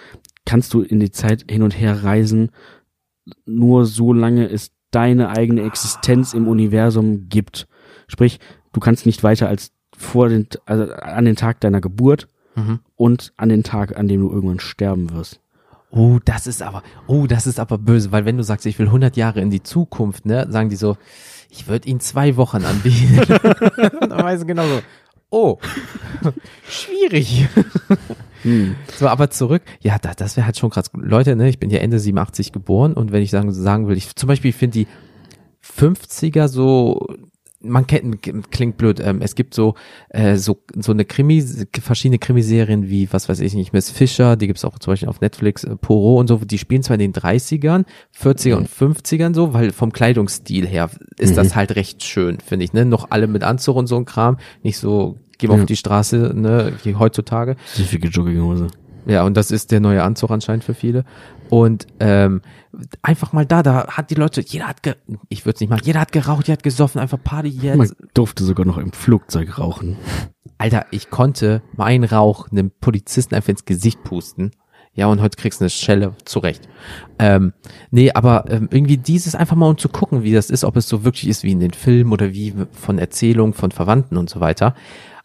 Kannst 0.45 0.73
du 0.73 0.81
in 0.81 0.99
die 0.99 1.11
Zeit 1.11 1.45
hin 1.49 1.61
und 1.63 1.71
her 1.79 2.03
reisen, 2.03 2.49
nur 3.45 3.85
so 3.85 4.13
lange 4.13 4.47
es 4.49 4.71
deine 4.91 5.29
eigene 5.29 5.63
Existenz 5.63 6.33
im 6.33 6.47
Universum 6.47 7.27
gibt. 7.29 7.67
Sprich, 8.07 8.39
du 8.73 8.79
kannst 8.79 9.05
nicht 9.05 9.23
weiter 9.23 9.47
als 9.47 9.71
vor 9.97 10.29
den, 10.29 10.47
also 10.65 10.91
an 10.93 11.25
den 11.25 11.35
Tag 11.35 11.59
deiner 11.61 11.81
Geburt 11.81 12.27
Mhm. 12.57 12.79
und 12.95 13.33
an 13.35 13.49
den 13.49 13.63
Tag, 13.63 13.97
an 13.97 14.07
dem 14.07 14.21
du 14.21 14.31
irgendwann 14.31 14.59
sterben 14.61 15.11
wirst. 15.11 15.41
Oh, 15.95 16.19
das 16.23 16.45
ist 16.45 16.61
aber, 16.61 16.83
oh, 17.07 17.25
das 17.25 17.47
ist 17.47 17.57
aber 17.57 17.77
böse, 17.77 18.11
weil 18.11 18.25
wenn 18.25 18.35
du 18.35 18.43
sagst, 18.43 18.65
ich 18.65 18.77
will 18.77 18.87
100 18.87 19.15
Jahre 19.15 19.39
in 19.39 19.49
die 19.49 19.63
Zukunft, 19.63 20.25
ne, 20.25 20.45
sagen 20.49 20.67
die 20.67 20.75
so, 20.75 20.97
ich 21.49 21.67
würde 21.69 21.87
ihnen 21.87 22.01
zwei 22.01 22.35
Wochen 22.35 22.65
anbieten. 22.65 23.21
Dann 24.01 24.23
weißt 24.23 24.43
du 24.43 24.45
genau 24.45 24.65
so, 24.67 24.81
oh, 25.29 25.57
schwierig. 26.67 27.47
Hm. 28.41 28.75
So, 28.97 29.07
aber 29.07 29.29
zurück, 29.29 29.61
ja, 29.79 29.97
das, 29.97 30.17
das 30.17 30.35
wäre 30.35 30.45
halt 30.45 30.57
schon 30.57 30.69
krass. 30.69 30.91
Leute, 30.93 31.37
ne, 31.37 31.47
ich 31.47 31.59
bin 31.59 31.69
ja 31.69 31.79
Ende 31.79 31.97
87 31.97 32.51
geboren 32.51 32.93
und 32.93 33.13
wenn 33.13 33.23
ich 33.23 33.31
sagen, 33.31 33.53
sagen 33.53 33.87
will, 33.87 33.95
ich 33.95 34.15
zum 34.17 34.27
Beispiel 34.27 34.51
finde 34.51 34.79
die 34.79 34.87
50er 35.63 36.49
so, 36.49 37.07
man 37.69 37.87
kennt, 37.87 38.21
klingt 38.51 38.77
blöd, 38.77 38.99
ähm, 38.99 39.21
es 39.21 39.35
gibt 39.35 39.53
so, 39.53 39.75
äh, 40.09 40.37
so, 40.37 40.59
so 40.77 40.91
eine 40.91 41.05
Krimi, 41.05 41.43
verschiedene 41.81 42.19
Krimiserien 42.19 42.89
wie, 42.89 43.11
was 43.11 43.29
weiß 43.29 43.39
ich 43.41 43.53
nicht, 43.53 43.73
Miss 43.73 43.89
Fisher, 43.91 44.35
die 44.35 44.47
gibt's 44.47 44.65
auch 44.65 44.79
zum 44.79 44.91
Beispiel 44.93 45.09
auf 45.09 45.21
Netflix, 45.21 45.63
äh, 45.63 45.75
Poirot 45.75 46.19
und 46.21 46.27
so, 46.27 46.37
die 46.37 46.57
spielen 46.57 46.83
zwar 46.83 46.95
in 46.99 47.11
den 47.11 47.13
30ern, 47.13 47.85
40er 48.19 48.55
und 48.55 48.69
50ern 48.69 49.33
so, 49.33 49.53
weil 49.53 49.71
vom 49.71 49.91
Kleidungsstil 49.91 50.67
her 50.67 50.89
ist 51.17 51.37
das 51.37 51.55
halt 51.55 51.75
recht 51.75 52.03
schön, 52.03 52.39
finde 52.39 52.65
ich, 52.65 52.73
ne, 52.73 52.85
noch 52.85 53.11
alle 53.11 53.27
mit 53.27 53.43
Anzug 53.43 53.75
und 53.75 53.87
so 53.87 53.97
ein 53.97 54.05
Kram, 54.05 54.37
nicht 54.63 54.77
so, 54.77 55.17
geh 55.37 55.47
mal 55.47 55.55
Ja. 55.57 55.61
auf 55.61 55.67
die 55.67 55.75
Straße, 55.75 56.31
ne, 56.35 56.73
wie 56.83 56.95
heutzutage. 56.95 57.55
Siffige 57.73 58.07
Jogginghose. 58.07 58.67
Ja, 59.05 59.23
und 59.23 59.35
das 59.37 59.51
ist 59.51 59.71
der 59.71 59.79
neue 59.79 60.03
Anzug 60.03 60.31
anscheinend 60.31 60.63
für 60.63 60.73
viele. 60.73 61.05
Und 61.49 61.85
ähm, 61.99 62.41
einfach 63.01 63.33
mal 63.33 63.45
da, 63.45 63.61
da 63.61 63.87
hat 63.87 64.09
die 64.09 64.15
Leute, 64.15 64.41
jeder 64.41 64.67
hat, 64.67 64.83
ge 64.83 64.95
ich 65.29 65.45
würde 65.45 65.55
es 65.55 65.61
nicht 65.61 65.69
machen, 65.69 65.83
jeder 65.83 65.99
hat 65.99 66.11
geraucht, 66.11 66.47
jeder 66.47 66.57
hat 66.57 66.63
gesoffen, 66.63 66.99
einfach 66.99 67.21
Party 67.23 67.49
jetzt. 67.49 67.77
Man 67.77 67.91
durfte 68.13 68.43
sogar 68.43 68.65
noch 68.65 68.77
im 68.77 68.91
Flugzeug 68.91 69.59
rauchen. 69.59 69.97
Alter, 70.57 70.85
ich 70.91 71.09
konnte 71.09 71.61
meinen 71.75 72.03
Rauch 72.03 72.49
einem 72.49 72.71
Polizisten 72.71 73.35
einfach 73.35 73.49
ins 73.49 73.65
Gesicht 73.65 74.03
pusten. 74.03 74.51
Ja, 74.93 75.07
und 75.07 75.21
heute 75.21 75.35
kriegst 75.35 75.59
du 75.59 75.65
eine 75.65 75.69
Schelle 75.69 76.15
zurecht. 76.23 76.69
Ähm, 77.19 77.51
nee, 77.91 78.11
aber 78.13 78.45
ähm, 78.49 78.69
irgendwie 78.71 78.97
dieses 78.97 79.35
einfach 79.35 79.57
mal 79.57 79.69
um 79.69 79.77
zu 79.77 79.89
gucken, 79.89 80.23
wie 80.23 80.31
das 80.31 80.49
ist, 80.49 80.63
ob 80.63 80.77
es 80.77 80.87
so 80.87 81.03
wirklich 81.03 81.27
ist 81.27 81.43
wie 81.43 81.51
in 81.51 81.59
den 81.59 81.73
Filmen 81.73 82.13
oder 82.13 82.31
wie 82.31 82.53
von 82.71 82.97
Erzählungen 82.97 83.53
von 83.53 83.71
Verwandten 83.71 84.15
und 84.15 84.29
so 84.29 84.39
weiter. 84.39 84.73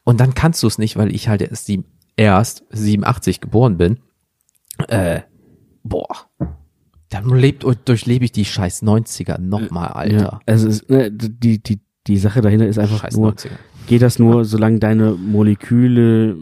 Und 0.02 0.18
dann 0.18 0.34
kannst 0.34 0.62
du 0.64 0.66
es 0.66 0.78
nicht, 0.78 0.96
weil 0.96 1.14
ich 1.14 1.28
halt 1.28 1.40
erst, 1.42 1.66
sieben, 1.66 1.84
erst 2.20 2.64
87 2.70 3.40
geboren 3.40 3.78
bin. 3.78 3.98
Äh, 4.88 5.22
boah. 5.82 6.06
Dann 7.08 7.28
lebt 7.30 7.64
und 7.64 7.88
durchlebe 7.88 8.24
ich 8.24 8.32
die 8.32 8.44
scheiß 8.44 8.82
90er 8.82 9.40
nochmal, 9.40 9.88
Alter. 9.88 10.16
Ja, 10.16 10.40
also 10.46 10.68
es, 10.68 10.88
ne, 10.88 11.10
die, 11.10 11.60
die, 11.62 11.80
die 12.06 12.18
Sache 12.18 12.40
dahinter 12.40 12.66
ist 12.68 12.78
einfach 12.78 13.00
Scheiß 13.00 13.16
nur, 13.16 13.32
90er. 13.32 13.48
geht 13.88 14.02
das 14.02 14.18
nur, 14.18 14.44
solange 14.44 14.78
deine 14.78 15.12
Moleküle 15.12 16.36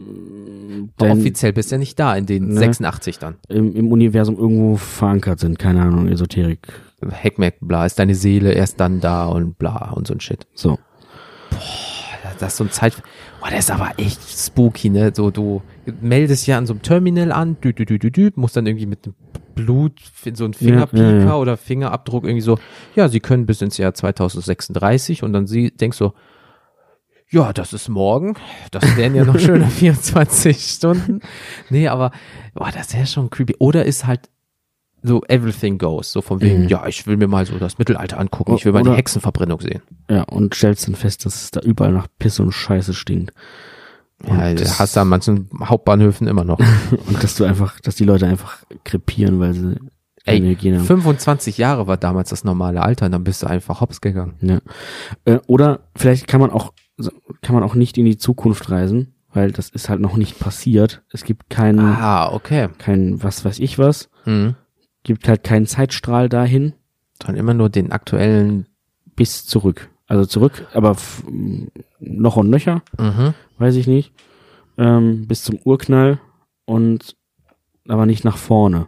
dein, 0.97 1.11
offiziell 1.11 1.53
bist 1.53 1.71
du 1.71 1.75
ja 1.75 1.79
nicht 1.79 1.97
da, 1.97 2.15
in 2.15 2.25
den 2.25 2.49
Ne. 2.49 2.59
86 2.59 3.17
dann. 3.17 3.35
im, 3.47 3.75
im 3.75 3.91
Universum 3.91 4.37
irgendwo 4.37 4.75
verankert 4.75 5.39
sind. 5.39 5.57
Keine 5.57 5.81
Ahnung, 5.81 6.07
Esoterik. 6.07 6.67
Heckmeck, 7.09 7.57
bla, 7.61 7.85
ist 7.85 7.97
deine 7.97 8.13
Seele 8.13 8.51
erst 8.51 8.79
dann 8.79 8.99
da 8.99 9.27
und 9.27 9.57
bla 9.57 9.91
und 9.91 10.05
so 10.07 10.13
ein 10.13 10.19
Shit. 10.19 10.45
So. 10.53 10.77
Das 12.39 12.53
ist 12.53 12.57
so 12.57 12.63
ein 12.63 12.71
Zeit, 12.71 12.95
boah, 13.39 13.49
das 13.49 13.59
ist 13.59 13.71
aber 13.71 13.91
echt 13.97 14.21
spooky, 14.21 14.89
ne? 14.89 15.11
So, 15.13 15.29
du 15.29 15.61
meldest 16.01 16.47
ja 16.47 16.57
an 16.57 16.65
so 16.65 16.73
einem 16.73 16.81
Terminal 16.81 17.31
an, 17.31 17.57
dü, 17.61 17.73
dü, 17.73 17.85
dü, 17.85 17.99
dü, 17.99 18.11
dü, 18.11 18.31
musst 18.35 18.55
dann 18.55 18.65
irgendwie 18.65 18.85
mit 18.85 19.05
dem 19.05 19.13
Blut, 19.55 19.99
so 20.33 20.45
ein 20.45 20.53
Fingerpieper 20.53 21.03
Ja, 21.03 21.17
ja, 21.19 21.25
ja. 21.25 21.35
oder 21.35 21.57
Fingerabdruck 21.57 22.23
irgendwie 22.23 22.41
so, 22.41 22.57
ja, 22.95 23.09
sie 23.09 23.19
können 23.19 23.45
bis 23.45 23.61
ins 23.61 23.77
Jahr 23.77 23.93
2036 23.93 25.23
und 25.23 25.33
dann 25.33 25.47
sie 25.47 25.71
denkst 25.71 25.97
so, 25.97 26.13
ja, 27.31 27.53
das 27.53 27.73
ist 27.73 27.89
morgen, 27.89 28.35
das 28.71 28.97
wären 28.97 29.13
ja 29.13 29.23
noch 29.23 29.37
schöne 29.39 29.67
24 29.67 30.57
Stunden. 30.65 31.19
Nee, 31.69 31.87
aber, 31.87 32.11
boah, 32.55 32.71
das 32.73 32.93
wäre 32.93 33.05
schon 33.05 33.29
creepy. 33.29 33.55
Oder 33.59 33.85
ist 33.85 34.07
halt 34.07 34.29
so 35.03 35.21
everything 35.27 35.77
goes, 35.77 36.11
so 36.11 36.21
von 36.21 36.41
wegen, 36.41 36.63
Mhm. 36.63 36.67
ja, 36.69 36.85
ich 36.87 37.07
will 37.07 37.17
mir 37.17 37.27
mal 37.27 37.45
so 37.45 37.57
das 37.57 37.77
Mittelalter 37.77 38.19
angucken, 38.19 38.55
ich 38.55 38.65
will 38.65 38.71
mal 38.73 38.83
die 38.83 38.89
Oder- 38.89 38.97
Hexenverbrennung 38.97 39.61
sehen. 39.61 39.81
Ja, 40.09 40.23
und 40.23 40.53
stellst 40.55 40.87
dann 40.87 40.95
fest, 40.95 41.25
dass 41.25 41.43
es 41.43 41.51
da 41.51 41.61
überall 41.61 41.91
nach 41.93 42.07
Pisse 42.19 42.43
und 42.43 42.51
Scheiße 42.51 42.93
stinkt. 42.93 43.33
Ja, 44.27 44.33
Und 44.33 44.59
das 44.59 44.61
das- 44.69 44.79
hast 44.79 44.95
du 44.95 44.99
an 45.01 45.07
manchen 45.07 45.49
Hauptbahnhöfen 45.63 46.27
immer 46.27 46.43
noch. 46.43 46.59
Und 47.07 47.23
dass 47.23 47.35
du 47.35 47.45
einfach, 47.45 47.79
dass 47.79 47.95
die 47.95 48.03
Leute 48.03 48.27
einfach 48.27 48.57
krepieren, 48.83 49.39
weil 49.39 49.53
sie 49.53 49.75
keine 50.25 50.45
Ey, 50.47 50.55
Hygiene 50.55 50.79
haben. 50.79 50.85
25 50.85 51.57
Jahre 51.57 51.87
war 51.87 51.95
damals 51.95 52.29
das 52.29 52.43
normale 52.43 52.81
Alter 52.81 53.05
und 53.05 53.13
dann 53.13 53.23
bist 53.23 53.41
du 53.41 53.47
einfach 53.47 53.79
hops 53.79 54.01
gegangen. 54.01 54.33
Ja. 54.41 54.59
Äh, 55.23 55.39
oder 55.47 55.79
vielleicht 55.95 56.27
kann 56.27 56.41
man 56.41 56.51
auch, 56.51 56.73
kann 57.41 57.55
man 57.55 57.63
auch 57.63 57.73
nicht 57.75 57.97
in 57.97 58.03
die 58.03 58.17
Zukunft 58.17 58.69
reisen, 58.69 59.13
weil 59.33 59.51
das 59.53 59.69
ist 59.69 59.87
halt 59.87 60.01
noch 60.01 60.17
nicht 60.17 60.37
passiert. 60.37 61.01
Es 61.13 61.23
gibt 61.23 61.49
keinen, 61.49 61.79
Ah, 61.79 62.33
okay. 62.33 62.67
kein 62.77 63.23
was 63.23 63.45
weiß 63.45 63.59
ich 63.59 63.79
was, 63.79 64.09
Mhm. 64.25 64.55
Gibt 65.03 65.27
halt 65.27 65.43
keinen 65.43 65.65
Zeitstrahl 65.67 66.29
dahin 66.29 66.73
Dann 67.19 67.35
immer 67.35 67.53
nur 67.53 67.69
den 67.69 67.91
aktuellen. 67.91 68.67
bis 69.15 69.45
zurück. 69.45 69.89
Also 70.07 70.25
zurück, 70.25 70.65
aber 70.73 70.95
noch 71.99 72.35
und 72.37 72.49
nöcher, 72.49 72.81
Mhm. 72.97 73.33
weiß 73.57 73.75
ich 73.75 73.85
nicht, 73.87 74.13
ähm, 74.77 75.27
bis 75.27 75.43
zum 75.43 75.59
Urknall 75.63 76.19
und 76.65 77.15
aber 77.87 78.05
nicht 78.05 78.23
nach 78.23 78.37
vorne. 78.37 78.87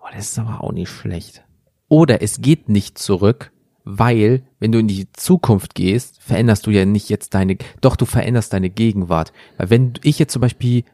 Oh, 0.00 0.06
das 0.12 0.30
ist 0.30 0.38
aber 0.38 0.62
auch 0.64 0.72
nicht 0.72 0.90
schlecht. 0.90 1.44
Oder 1.88 2.20
es 2.22 2.40
geht 2.40 2.68
nicht 2.68 2.98
zurück, 2.98 3.52
weil, 3.84 4.42
wenn 4.58 4.72
du 4.72 4.78
in 4.80 4.88
die 4.88 5.10
Zukunft 5.12 5.74
gehst, 5.74 6.20
veränderst 6.22 6.66
du 6.66 6.70
ja 6.70 6.84
nicht 6.84 7.08
jetzt 7.08 7.32
deine, 7.34 7.56
doch 7.80 7.96
du 7.96 8.04
veränderst 8.04 8.52
deine 8.52 8.68
Gegenwart. 8.70 9.32
Weil 9.56 9.70
wenn 9.70 9.92
ich 10.02 10.18
jetzt 10.18 10.32
zum 10.32 10.40
Beispiel, 10.42 10.84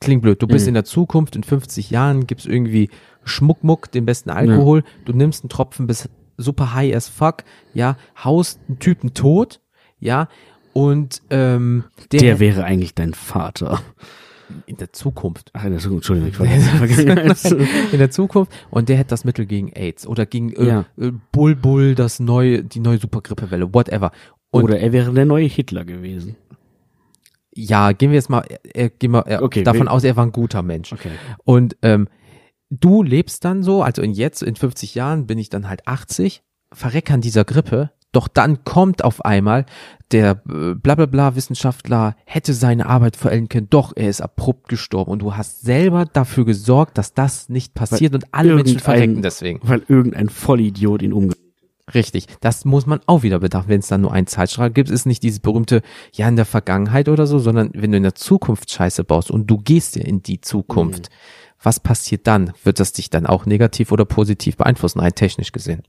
klingt 0.00 0.22
blöd, 0.22 0.40
du 0.42 0.46
bist 0.46 0.64
Mhm. 0.64 0.68
in 0.70 0.74
der 0.74 0.84
Zukunft, 0.84 1.36
in 1.36 1.42
50 1.44 1.90
Jahren 1.90 2.26
gibt's 2.26 2.46
irgendwie 2.46 2.88
Schmuckmuck, 3.24 3.90
den 3.92 4.06
besten 4.06 4.30
Alkohol, 4.30 4.82
du 5.04 5.12
nimmst 5.12 5.44
einen 5.44 5.50
Tropfen 5.50 5.86
bis 5.86 6.08
super 6.38 6.74
high 6.74 6.94
as 6.94 7.08
fuck, 7.08 7.44
ja, 7.74 7.96
haust 8.24 8.60
einen 8.68 8.78
Typen 8.78 9.12
tot, 9.14 9.60
ja, 9.98 10.28
und 10.72 11.20
ähm, 11.30 11.84
der, 12.12 12.20
Der 12.20 12.40
wäre 12.40 12.64
eigentlich 12.64 12.94
dein 12.94 13.12
Vater. 13.12 13.80
in 14.66 14.76
der 14.78 14.92
Zukunft. 14.92 15.50
Ach, 15.52 15.64
in 15.64 15.72
der 15.72 15.80
Zukunft, 15.80 16.08
Entschuldigung, 16.08 16.30
ich 16.30 16.40
war 16.40 16.46
in 16.54 16.60
der 16.80 16.88
Vergangenheit. 16.88 17.92
in 17.92 17.98
der 17.98 18.10
Zukunft 18.10 18.52
und 18.70 18.88
der 18.88 18.96
hätte 18.96 19.10
das 19.10 19.24
Mittel 19.24 19.46
gegen 19.46 19.70
AIDS 19.74 20.06
oder 20.06 20.24
gegen 20.26 20.52
äh, 20.54 20.66
Ja. 20.66 20.84
äh, 20.98 21.12
Bull 21.32 21.54
Bull, 21.54 21.94
das 21.94 22.20
neue, 22.20 22.64
die 22.64 22.80
neue 22.80 22.98
Supergrippewelle, 22.98 23.72
whatever. 23.74 24.10
Und 24.50 24.64
Oder 24.64 24.80
er 24.80 24.92
wäre 24.92 25.12
der 25.12 25.26
neue 25.26 25.44
Hitler 25.46 25.84
gewesen. 25.84 26.36
Ja, 27.54 27.92
gehen 27.92 28.10
wir 28.10 28.16
jetzt 28.16 28.30
mal, 28.30 28.44
äh, 28.48 28.86
äh, 28.86 28.90
gehen 28.90 29.12
wir 29.12 29.26
äh, 29.26 29.38
Okay, 29.38 29.62
davon 29.62 29.88
aus, 29.88 30.04
er 30.04 30.16
war 30.16 30.24
ein 30.24 30.32
guter 30.32 30.62
Mensch. 30.62 30.92
Okay. 30.92 31.10
Und 31.44 31.76
ähm, 31.82 32.08
du 32.70 33.02
lebst 33.02 33.44
dann 33.44 33.62
so, 33.62 33.82
also 33.82 34.02
in 34.02 34.12
jetzt, 34.12 34.42
in 34.42 34.56
50 34.56 34.94
Jahren 34.94 35.26
bin 35.26 35.38
ich 35.38 35.48
dann 35.48 35.68
halt 35.68 35.86
80, 35.86 36.42
verreck 36.72 37.10
an 37.10 37.20
dieser 37.20 37.44
Grippe, 37.44 37.90
doch 38.12 38.28
dann 38.28 38.64
kommt 38.64 39.04
auf 39.04 39.24
einmal 39.24 39.66
der 40.10 40.42
äh, 40.48 40.74
blablabla 40.74 41.36
Wissenschaftler 41.36 42.16
hätte 42.24 42.54
seine 42.54 42.86
Arbeit 42.86 43.16
vollenden 43.16 43.48
können, 43.48 43.70
doch 43.70 43.92
er 43.94 44.08
ist 44.08 44.20
abrupt 44.20 44.68
gestorben 44.68 45.12
und 45.12 45.20
du 45.20 45.36
hast 45.36 45.62
selber 45.62 46.04
dafür 46.04 46.44
gesorgt, 46.44 46.98
dass 46.98 47.14
das 47.14 47.48
nicht 47.48 47.74
passiert 47.74 48.14
und 48.14 48.26
alle 48.32 48.56
Menschen 48.56 48.80
verrecken 48.80 49.22
deswegen. 49.22 49.60
Weil 49.62 49.84
irgendein 49.86 50.28
Vollidiot 50.28 51.02
ihn 51.02 51.12
umge... 51.12 51.34
Richtig, 51.94 52.26
das 52.40 52.64
muss 52.64 52.86
man 52.86 53.00
auch 53.06 53.22
wieder 53.22 53.40
bedachten. 53.40 53.68
Wenn 53.68 53.80
es 53.80 53.88
dann 53.88 54.02
nur 54.02 54.12
einen 54.12 54.26
Zeitstrahl 54.26 54.70
gibt, 54.70 54.90
ist 54.90 55.06
nicht 55.06 55.22
dieses 55.22 55.40
berühmte, 55.40 55.82
ja, 56.12 56.28
in 56.28 56.36
der 56.36 56.44
Vergangenheit 56.44 57.08
oder 57.08 57.26
so, 57.26 57.38
sondern 57.38 57.70
wenn 57.74 57.90
du 57.90 57.96
in 57.96 58.02
der 58.02 58.14
Zukunft 58.14 58.70
Scheiße 58.70 59.04
baust 59.04 59.30
und 59.30 59.46
du 59.46 59.58
gehst 59.58 59.96
ja 59.96 60.02
in 60.02 60.22
die 60.22 60.40
Zukunft, 60.40 61.10
was 61.62 61.80
passiert 61.80 62.26
dann? 62.26 62.52
Wird 62.64 62.80
das 62.80 62.92
dich 62.92 63.10
dann 63.10 63.26
auch 63.26 63.46
negativ 63.46 63.92
oder 63.92 64.04
positiv 64.04 64.56
beeinflussen, 64.56 65.00
rein 65.00 65.14
technisch 65.14 65.52
gesehen? 65.52 65.82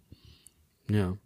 Ja. 0.90 1.18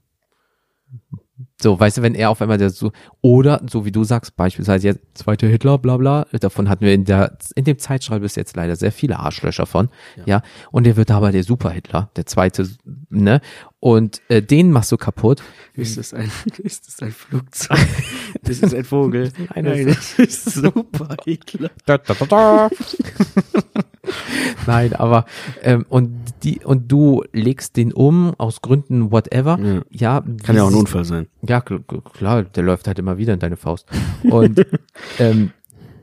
So, 1.61 1.77
weißt 1.77 1.97
du, 1.97 2.01
wenn 2.01 2.15
er 2.15 2.29
auf 2.29 2.41
einmal 2.41 2.57
der 2.57 2.69
so, 2.69 2.91
oder 3.21 3.61
so 3.69 3.83
wie 3.83 3.91
du 3.91 4.05
sagst, 4.05 4.37
beispielsweise 4.37 4.87
jetzt 4.87 5.01
zweiter 5.15 5.47
Hitler, 5.47 5.77
bla 5.77 5.97
bla, 5.97 6.25
davon 6.39 6.69
hatten 6.69 6.85
wir 6.85 6.93
in 6.93 7.03
der, 7.03 7.37
in 7.55 7.65
dem 7.65 7.77
Zeitstrahl 7.77 8.21
bis 8.21 8.35
jetzt 8.35 8.55
leider 8.55 8.75
sehr 8.77 8.91
viele 8.93 9.19
Arschlöcher 9.19 9.65
von, 9.65 9.89
ja, 10.17 10.23
Ja. 10.25 10.41
und 10.71 10.85
der 10.85 10.95
wird 10.95 11.11
aber 11.11 11.31
der 11.33 11.43
Super-Hitler, 11.43 12.09
der 12.15 12.25
zweite, 12.25 12.69
ne, 13.09 13.41
und 13.81 14.21
äh, 14.29 14.41
den 14.41 14.71
machst 14.71 14.91
du 14.93 14.97
kaputt. 14.97 15.43
Ist 15.73 15.97
das 15.97 16.13
ein, 16.13 16.31
ist 16.59 16.87
das 16.87 17.01
ein 17.01 17.11
Flugzeug? 17.11 17.79
Das 18.43 18.59
ist 18.59 18.73
ein 18.73 18.85
Vogel. 18.85 19.31
Eine- 19.49 19.69
Nein, 19.75 19.87
das 19.87 20.17
ist 20.17 20.45
super 20.53 21.17
Hitler. 21.25 21.69
Da, 21.85 21.97
da, 21.97 22.13
da, 22.13 22.25
da. 22.25 22.69
Nein, 24.67 24.93
aber 24.93 25.25
ähm, 25.63 25.85
und 25.89 26.15
die 26.43 26.59
und 26.63 26.91
du 26.91 27.23
legst 27.33 27.77
den 27.77 27.93
um 27.93 28.33
aus 28.37 28.61
Gründen 28.61 29.11
whatever. 29.11 29.57
Ja. 29.59 29.81
Ja, 29.89 30.23
Kann 30.43 30.55
ja 30.55 30.63
auch 30.63 30.69
ein 30.69 30.75
Unfall 30.75 31.05
sein. 31.05 31.27
Ja, 31.41 31.59
kl- 31.59 31.83
kl- 31.85 32.01
klar, 32.13 32.43
der 32.43 32.63
läuft 32.63 32.87
halt 32.87 32.99
immer 32.99 33.17
wieder 33.17 33.33
in 33.33 33.39
deine 33.39 33.57
Faust. 33.57 33.87
Und 34.23 34.65
ähm, 35.19 35.51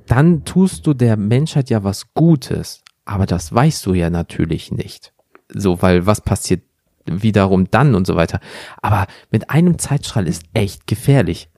dann 0.06 0.44
tust 0.44 0.86
du 0.86 0.94
der 0.94 1.16
Menschheit 1.16 1.70
ja 1.70 1.84
was 1.84 2.12
Gutes, 2.14 2.82
aber 3.04 3.26
das 3.26 3.52
weißt 3.54 3.86
du 3.86 3.94
ja 3.94 4.10
natürlich 4.10 4.72
nicht. 4.72 5.12
So, 5.48 5.80
weil 5.82 6.06
was 6.06 6.20
passiert 6.20 6.62
wiederum 7.04 7.68
dann 7.70 7.94
und 7.94 8.06
so 8.06 8.14
weiter. 8.16 8.40
Aber 8.80 9.06
mit 9.30 9.50
einem 9.50 9.78
Zeitstrahl 9.78 10.26
ist 10.28 10.44
echt 10.54 10.86
gefährlich. 10.86 11.48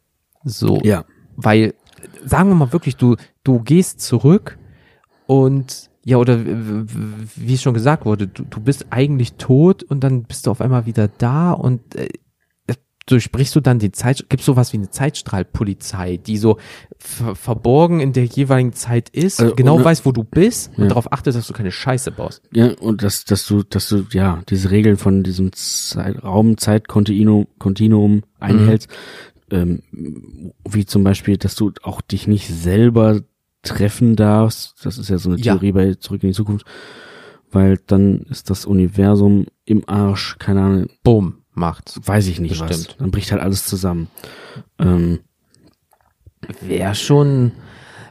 So, 0.45 0.81
Ja. 0.83 1.05
weil 1.37 1.75
sagen 2.25 2.49
wir 2.49 2.55
mal 2.55 2.73
wirklich, 2.73 2.97
du 2.97 3.17
du 3.45 3.61
gehst 3.61 4.01
zurück 4.01 4.59
und 5.27 5.91
ja 6.05 6.19
oder 6.19 6.39
wie 6.45 7.59
schon 7.59 7.75
gesagt 7.75 8.05
wurde, 8.05 8.27
du, 8.29 8.45
du 8.45 8.61
bist 8.61 8.87
eigentlich 8.91 9.35
tot 9.35 9.83
und 9.83 10.01
dann 10.05 10.25
bist 10.25 10.47
du 10.47 10.51
auf 10.51 10.61
einmal 10.61 10.87
wieder 10.87 11.09
da 11.09 11.53
und 11.53 11.95
äh, 11.97 12.09
durchbrichst 13.07 13.55
du 13.55 13.61
dann 13.61 13.79
die 13.79 13.93
Zeit, 13.93 14.25
gibt 14.31 14.43
sowas 14.43 14.73
wie 14.73 14.79
eine 14.79 14.89
Zeitstrahlpolizei, 14.89 16.17
die 16.17 16.39
so 16.39 16.57
ver 16.99 17.35
verborgen 17.35 18.01
in 18.01 18.15
der 18.15 18.25
jeweiligen 18.25 18.73
Zeit 18.73 19.11
ist, 19.11 19.41
Also, 19.41 19.55
genau 19.55 19.75
ohne- 19.75 19.85
weiß, 19.85 20.07
wo 20.07 20.13
du 20.13 20.25
bist 20.25 20.71
und 20.79 20.85
Ja. 20.85 20.89
darauf 20.89 21.13
achtet, 21.13 21.35
dass 21.35 21.47
du 21.47 21.53
keine 21.53 21.71
Scheiße 21.71 22.13
baust. 22.13 22.43
Ja, 22.53 22.73
und 22.81 23.03
dass, 23.03 23.25
dass 23.27 23.47
du, 23.47 23.63
dass 23.63 23.89
du, 23.91 24.07
ja, 24.13 24.41
diese 24.49 24.71
Regeln 24.71 24.97
von 24.97 25.23
diesem 25.23 25.53
Zeit, 25.53 26.23
Raum, 26.25 26.57
Zeit, 26.57 26.89
Kontinuum, 26.89 27.47
Kontinuum 27.59 28.23
einhältst, 28.41 28.89
ähm, 29.51 29.83
wie 30.67 30.87
zum 30.87 31.05
Beispiel, 31.05 31.37
dass 31.37 31.55
du 31.57 31.73
auch 31.83 32.01
dich 32.01 32.27
nicht 32.27 32.49
selber 32.49 33.21
treffen 33.65 34.17
darfst. 34.17 34.75
Das 34.85 34.99
ist 34.99 35.09
ja 35.09 35.19
so 35.19 35.31
eine 35.31 35.39
Ja. 35.39 35.55
Theorie 35.55 35.73
bei 35.73 35.95
Zurück 35.95 36.23
in 36.23 36.31
die 36.31 36.35
Zukunft. 36.35 36.67
Weil 37.51 37.79
dann 37.87 38.23
ist 38.31 38.51
das 38.51 38.67
Universum 38.67 39.47
im 39.65 39.89
Arsch, 39.89 40.37
keine 40.39 40.63
Ahnung, 40.63 40.87
Bumm, 41.05 41.39
macht. 41.53 42.01
weiß 42.05 42.27
ich 42.27 42.41
nicht 42.41 42.59
was. 42.61 42.69
Bestimmt. 42.69 42.97
Dann 43.01 43.11
bricht 43.11 43.31
halt 43.33 43.43
alles 43.43 43.65
zusammen. 43.67 44.09
Ähm, 44.79 45.21
Wäre 46.61 46.95
schon, 46.95 47.53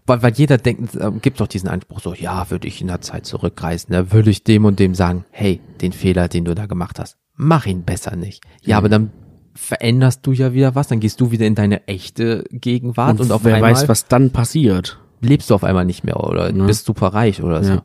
weil, 0.07 0.23
weil 0.23 0.33
jeder 0.33 0.57
denkt, 0.57 0.95
äh, 0.95 1.11
gibt 1.21 1.39
doch 1.39 1.47
diesen 1.47 1.69
Anspruch 1.69 1.99
so, 1.99 2.13
ja, 2.13 2.49
würde 2.49 2.67
ich 2.67 2.81
in 2.81 2.87
der 2.87 3.01
Zeit 3.01 3.25
zurückreisen, 3.25 3.93
ne, 3.93 4.11
würde 4.11 4.29
ich 4.31 4.43
dem 4.43 4.65
und 4.65 4.79
dem 4.79 4.95
sagen, 4.95 5.25
hey, 5.29 5.59
den 5.81 5.91
Fehler, 5.91 6.27
den 6.29 6.45
du 6.45 6.55
da 6.55 6.65
gemacht 6.65 6.97
hast, 6.99 7.17
mach 7.35 7.65
ihn 7.67 7.83
besser 7.83 8.15
nicht. 8.15 8.41
Ja, 8.61 8.77
aber 8.77 8.89
dann 8.89 9.11
veränderst 9.53 10.25
du 10.25 10.31
ja 10.31 10.53
wieder 10.53 10.73
was, 10.73 10.87
dann 10.87 10.99
gehst 10.99 11.21
du 11.21 11.29
wieder 11.29 11.45
in 11.45 11.53
deine 11.53 11.87
echte 11.87 12.43
Gegenwart 12.49 13.19
und, 13.19 13.31
auf 13.31 13.43
wer 13.43 13.55
einmal 13.55 13.73
weiß, 13.73 13.87
was 13.87 14.07
dann 14.07 14.31
passiert. 14.31 14.99
Lebst 15.23 15.49
du 15.49 15.55
auf 15.55 15.63
einmal 15.63 15.85
nicht 15.85 16.03
mehr 16.03 16.19
oder 16.19 16.51
Ne? 16.51 16.65
bist 16.65 16.85
super 16.85 17.07
reich 17.07 17.41
oder 17.41 17.63
so. 17.63 17.73
Ja. 17.73 17.83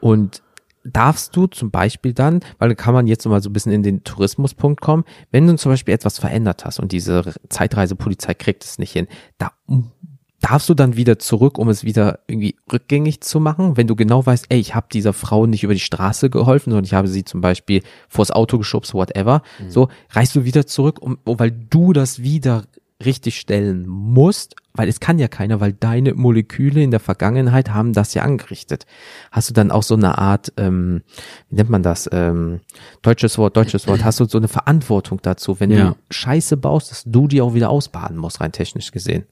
Und 0.00 0.42
darfst 0.84 1.34
du 1.36 1.46
zum 1.46 1.70
Beispiel 1.70 2.12
dann, 2.12 2.40
weil 2.58 2.68
da 2.68 2.74
kann 2.74 2.94
man 2.94 3.06
jetzt 3.06 3.24
noch 3.24 3.32
mal 3.32 3.42
so 3.42 3.50
ein 3.50 3.52
bisschen 3.52 3.72
in 3.72 3.82
den 3.82 4.04
Tourismuspunkt 4.04 4.80
kommen, 4.80 5.04
wenn 5.30 5.46
du 5.46 5.56
zum 5.56 5.72
Beispiel 5.72 5.94
etwas 5.94 6.18
verändert 6.18 6.64
hast 6.64 6.78
und 6.78 6.92
diese 6.92 7.34
Zeitreisepolizei 7.48 8.34
kriegt 8.34 8.64
es 8.64 8.78
nicht 8.78 8.92
hin, 8.92 9.08
da 9.38 9.52
darfst 10.40 10.68
du 10.68 10.74
dann 10.74 10.96
wieder 10.96 11.18
zurück, 11.18 11.58
um 11.58 11.68
es 11.68 11.82
wieder 11.82 12.20
irgendwie 12.28 12.56
rückgängig 12.72 13.20
zu 13.22 13.40
machen, 13.40 13.76
wenn 13.76 13.86
du 13.86 13.96
genau 13.96 14.24
weißt, 14.24 14.46
ey, 14.50 14.60
ich 14.60 14.74
habe 14.74 14.86
dieser 14.92 15.12
Frau 15.12 15.46
nicht 15.46 15.64
über 15.64 15.74
die 15.74 15.80
Straße 15.80 16.30
geholfen, 16.30 16.70
sondern 16.70 16.84
ich 16.84 16.94
habe 16.94 17.08
sie 17.08 17.24
zum 17.24 17.40
Beispiel 17.40 17.82
vors 18.08 18.30
Auto 18.30 18.58
geschubst, 18.58 18.94
whatever, 18.94 19.42
so 19.68 19.88
reist 20.10 20.36
du 20.36 20.44
wieder 20.44 20.66
zurück, 20.66 21.00
um, 21.00 21.18
weil 21.24 21.50
du 21.50 21.92
das 21.92 22.22
wieder 22.22 22.64
richtig 23.04 23.38
stellen 23.38 23.86
musst, 23.86 24.56
weil 24.72 24.88
es 24.88 25.00
kann 25.00 25.18
ja 25.18 25.28
keiner, 25.28 25.60
weil 25.60 25.72
deine 25.74 26.14
Moleküle 26.14 26.82
in 26.82 26.90
der 26.90 27.00
Vergangenheit 27.00 27.70
haben 27.70 27.92
das 27.92 28.14
ja 28.14 28.22
angerichtet. 28.22 28.86
Hast 29.30 29.50
du 29.50 29.54
dann 29.54 29.70
auch 29.70 29.82
so 29.82 29.94
eine 29.94 30.16
Art, 30.18 30.52
ähm, 30.56 31.02
wie 31.50 31.56
nennt 31.56 31.68
man 31.70 31.82
das, 31.82 32.08
ähm, 32.12 32.60
deutsches 33.02 33.36
Wort, 33.36 33.56
deutsches 33.56 33.86
Wort, 33.86 34.02
hast 34.04 34.20
du 34.20 34.24
so 34.24 34.38
eine 34.38 34.48
Verantwortung 34.48 35.20
dazu, 35.22 35.60
wenn 35.60 35.70
Ja. 35.70 35.90
du 35.90 35.96
Scheiße 36.10 36.56
baust, 36.56 36.90
dass 36.90 37.04
du 37.04 37.28
die 37.28 37.42
auch 37.42 37.52
wieder 37.54 37.68
ausbaden 37.68 38.16
musst, 38.16 38.40
rein 38.40 38.52
technisch 38.52 38.90
gesehen. 38.92 39.26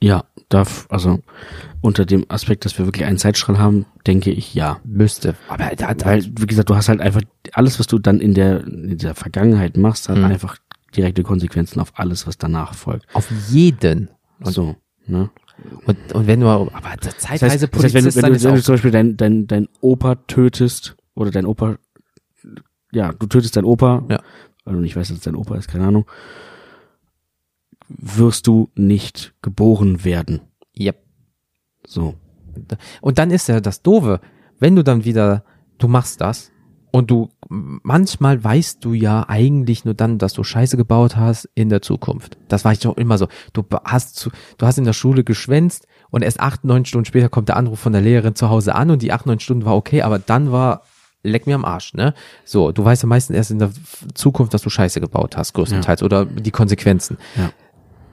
Ja, 0.00 0.24
darf, 0.48 0.86
also 0.90 1.20
unter 1.80 2.04
dem 2.04 2.24
Aspekt, 2.28 2.64
dass 2.64 2.76
wir 2.76 2.86
wirklich 2.86 3.04
einen 3.04 3.18
Zeitstrahl 3.18 3.58
haben, 3.58 3.86
denke 4.06 4.30
ich 4.30 4.52
ja. 4.54 4.80
Müsste. 4.82 5.36
Aber 5.46 5.70
da, 5.76 5.94
da, 5.94 6.04
Weil, 6.06 6.24
wie 6.24 6.46
gesagt, 6.46 6.70
du 6.70 6.74
hast 6.74 6.88
halt 6.88 7.00
einfach 7.00 7.20
alles, 7.52 7.78
was 7.78 7.86
du 7.86 7.98
dann 8.00 8.18
in 8.18 8.34
der, 8.34 8.66
in 8.66 8.98
der 8.98 9.14
Vergangenheit 9.14 9.76
machst, 9.76 10.08
hat 10.08 10.16
Mhm. 10.18 10.24
einfach 10.24 10.56
direkte 10.96 11.22
Konsequenzen 11.22 11.80
auf 11.80 11.92
alles, 11.98 12.26
was 12.26 12.38
danach 12.38 12.74
folgt. 12.74 13.06
auf 13.14 13.28
jeden. 13.48 14.10
Und, 14.40 14.52
so, 14.52 14.76
ne? 15.06 15.30
und, 15.86 16.12
und 16.14 16.26
wenn 16.26 16.40
du, 16.40 16.48
aber 16.48 16.68
der 16.70 16.96
Das 17.12 17.28
heißt, 17.28 17.42
das 17.42 17.52
heißt, 17.52 17.60
Zeitreisepolizist 17.60 17.94
wenn, 17.94 18.04
du- 18.04 18.14
wenn, 18.14 18.22
dann 18.22 18.30
du, 18.32 18.36
ist 18.36 18.44
wenn 18.44 18.54
du 18.54 18.60
auch, 18.60 18.64
zum 18.64 18.72
Beispiel 18.74 18.90
dein, 18.90 19.16
dein, 19.16 19.46
dein 19.46 19.68
Opa 19.80 20.14
tötest, 20.26 20.96
oder 21.14 21.30
dein 21.30 21.46
Opa, 21.46 21.76
ja, 22.92 23.12
du 23.12 23.26
tötest 23.26 23.56
dein 23.56 23.64
Opa, 23.64 24.02
Ja. 24.10 24.20
weil 24.64 24.74
du 24.74 24.80
nicht 24.80 24.96
weißt, 24.96 25.10
dass 25.10 25.18
es 25.18 25.24
dein 25.24 25.36
Opa 25.36 25.56
ist, 25.56 25.68
keine 25.68 25.86
Ahnung, 25.86 26.06
wirst 27.88 28.46
du 28.46 28.70
nicht 28.74 29.34
geboren 29.42 30.04
werden. 30.04 30.40
yep. 30.78 31.02
So. 31.86 32.14
Und 33.00 33.18
dann 33.18 33.30
ist 33.30 33.48
ja 33.48 33.60
das 33.60 33.82
Doofe, 33.82 34.20
wenn 34.58 34.76
du 34.76 34.84
dann 34.84 35.04
wieder, 35.04 35.44
du 35.78 35.88
machst 35.88 36.20
das 36.20 36.52
und 36.90 37.10
du, 37.10 37.28
manchmal 37.52 38.42
weißt 38.42 38.82
du 38.82 38.94
ja 38.94 39.28
eigentlich 39.28 39.84
nur 39.84 39.94
dann, 39.94 40.18
dass 40.18 40.32
du 40.32 40.42
Scheiße 40.42 40.76
gebaut 40.76 41.16
hast 41.16 41.48
in 41.54 41.68
der 41.68 41.82
Zukunft. 41.82 42.38
Das 42.48 42.64
war 42.64 42.72
ich 42.72 42.78
doch 42.78 42.96
immer 42.96 43.18
so. 43.18 43.28
Du 43.52 43.62
hast, 43.84 44.16
zu, 44.16 44.30
du 44.56 44.66
hast 44.66 44.78
in 44.78 44.84
der 44.84 44.94
Schule 44.94 45.22
geschwänzt 45.22 45.86
und 46.10 46.22
erst 46.22 46.40
acht, 46.40 46.64
neun 46.64 46.86
Stunden 46.86 47.04
später 47.04 47.28
kommt 47.28 47.48
der 47.48 47.56
Anruf 47.56 47.78
von 47.78 47.92
der 47.92 48.00
Lehrerin 48.00 48.34
zu 48.34 48.48
Hause 48.48 48.74
an 48.74 48.90
und 48.90 49.02
die 49.02 49.12
acht, 49.12 49.26
neun 49.26 49.38
Stunden 49.38 49.66
war 49.66 49.76
okay, 49.76 50.00
aber 50.02 50.18
dann 50.18 50.50
war, 50.50 50.82
leck 51.22 51.46
mir 51.46 51.54
am 51.54 51.66
Arsch, 51.66 51.92
ne? 51.92 52.14
So, 52.44 52.72
du 52.72 52.84
weißt 52.84 53.02
ja 53.02 53.06
meistens 53.06 53.36
erst 53.36 53.50
in 53.50 53.58
der 53.58 53.70
Zukunft, 54.14 54.54
dass 54.54 54.62
du 54.62 54.70
Scheiße 54.70 55.00
gebaut 55.00 55.36
hast, 55.36 55.52
größtenteils, 55.52 56.02
oder 56.02 56.24
die 56.24 56.50
Konsequenzen. 56.50 57.18
Ja. 57.36 57.50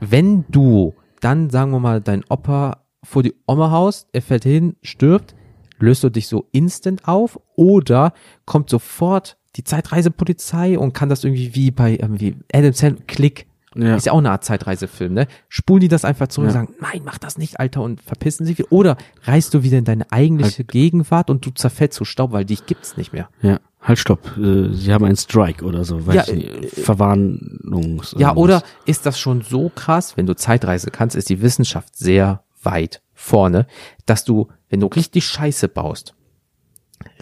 Wenn 0.02 0.45
du 0.49 0.95
dann, 1.21 1.49
sagen 1.49 1.71
wir 1.71 1.80
mal, 1.80 2.02
dein 2.02 2.23
Opa 2.30 2.84
vor 3.04 3.23
die 3.23 3.36
Oma 3.47 3.71
haust, 3.71 4.10
er 4.12 4.21
fällt 4.21 4.43
hin, 4.43 4.75
stirbt, 4.82 5.34
löst 5.80 6.04
du 6.04 6.10
dich 6.10 6.28
so 6.28 6.48
instant 6.52 7.08
auf 7.08 7.39
oder 7.56 8.13
kommt 8.46 8.70
sofort 8.70 9.38
die 9.56 9.63
Zeitreisepolizei 9.63 10.78
und 10.78 10.94
kann 10.94 11.10
das 11.10 11.24
irgendwie 11.24 11.56
wie 11.56 11.72
bei 11.72 11.92
irgendwie 11.94 12.36
Adam 12.54 12.74
Sandler, 12.74 13.04
Klick, 13.08 13.48
Ja. 13.76 13.96
ist 13.96 14.06
ja 14.06 14.13
auch 14.13 14.18
eine 14.20 14.32
Art 14.32 14.44
Zeitreisefilm, 14.44 15.13
ne? 15.13 15.28
Spulen 15.48 15.82
die 15.82 15.88
das 15.88 16.06
einfach 16.06 16.28
zurück 16.28 16.52
Ja. 16.54 16.60
und 16.62 16.68
sagen, 16.68 16.76
nein, 16.82 17.02
mach 17.06 17.18
das 17.18 17.38
nicht, 17.38 17.60
Alter, 17.60 17.82
und 17.82 18.02
verpissen 18.02 18.46
sich. 18.46 18.72
Oder 18.72 18.98
reist 19.24 19.54
du 19.54 19.63
wieder 19.63 19.78
in 19.78 19.86
deine 19.86 20.12
eigentliche 20.12 20.60
Halt. 20.60 20.68
Gegenwart 20.70 21.30
und 21.30 21.46
du 21.46 21.52
zerfällst 21.52 21.96
zu 21.98 22.06
Staub, 22.06 22.32
weil 22.32 22.46
dich 22.46 22.65
gibt's 22.65 22.98
nicht 22.98 23.13
mehr. 23.13 23.30
Ja, 23.42 23.60
halt 23.82 24.00
stopp. 24.00 24.38
Äh, 24.38 24.74
Sie 24.74 24.92
haben 24.94 25.06
einen 25.06 25.18
Strike 25.18 25.63
oder 25.65 25.84
so, 25.84 26.06
weiß 26.06 26.28
Ja, 26.28 26.34
nicht. 26.34 26.48
äh, 26.48 26.68
Verwarnungs. 26.82 28.15
Ja, 28.18 28.36
oder 28.36 28.63
ist 28.86 29.06
das 29.06 29.20
schon 29.20 29.42
so 29.42 29.70
krass, 29.74 30.18
wenn 30.18 30.26
du 30.26 30.36
Zeitreise 30.36 30.92
kannst, 30.92 31.15
ist 31.15 31.30
die 31.30 31.42
Wissenschaft 31.42 31.96
sehr 31.98 32.44
weit 32.63 33.02
vorne, 33.19 33.67
dass 34.05 34.23
du, 34.23 34.47
wenn 34.69 34.79
du 34.79 34.88
richtig 34.88 35.25
Scheiße 35.25 35.67
baust, 35.67 36.15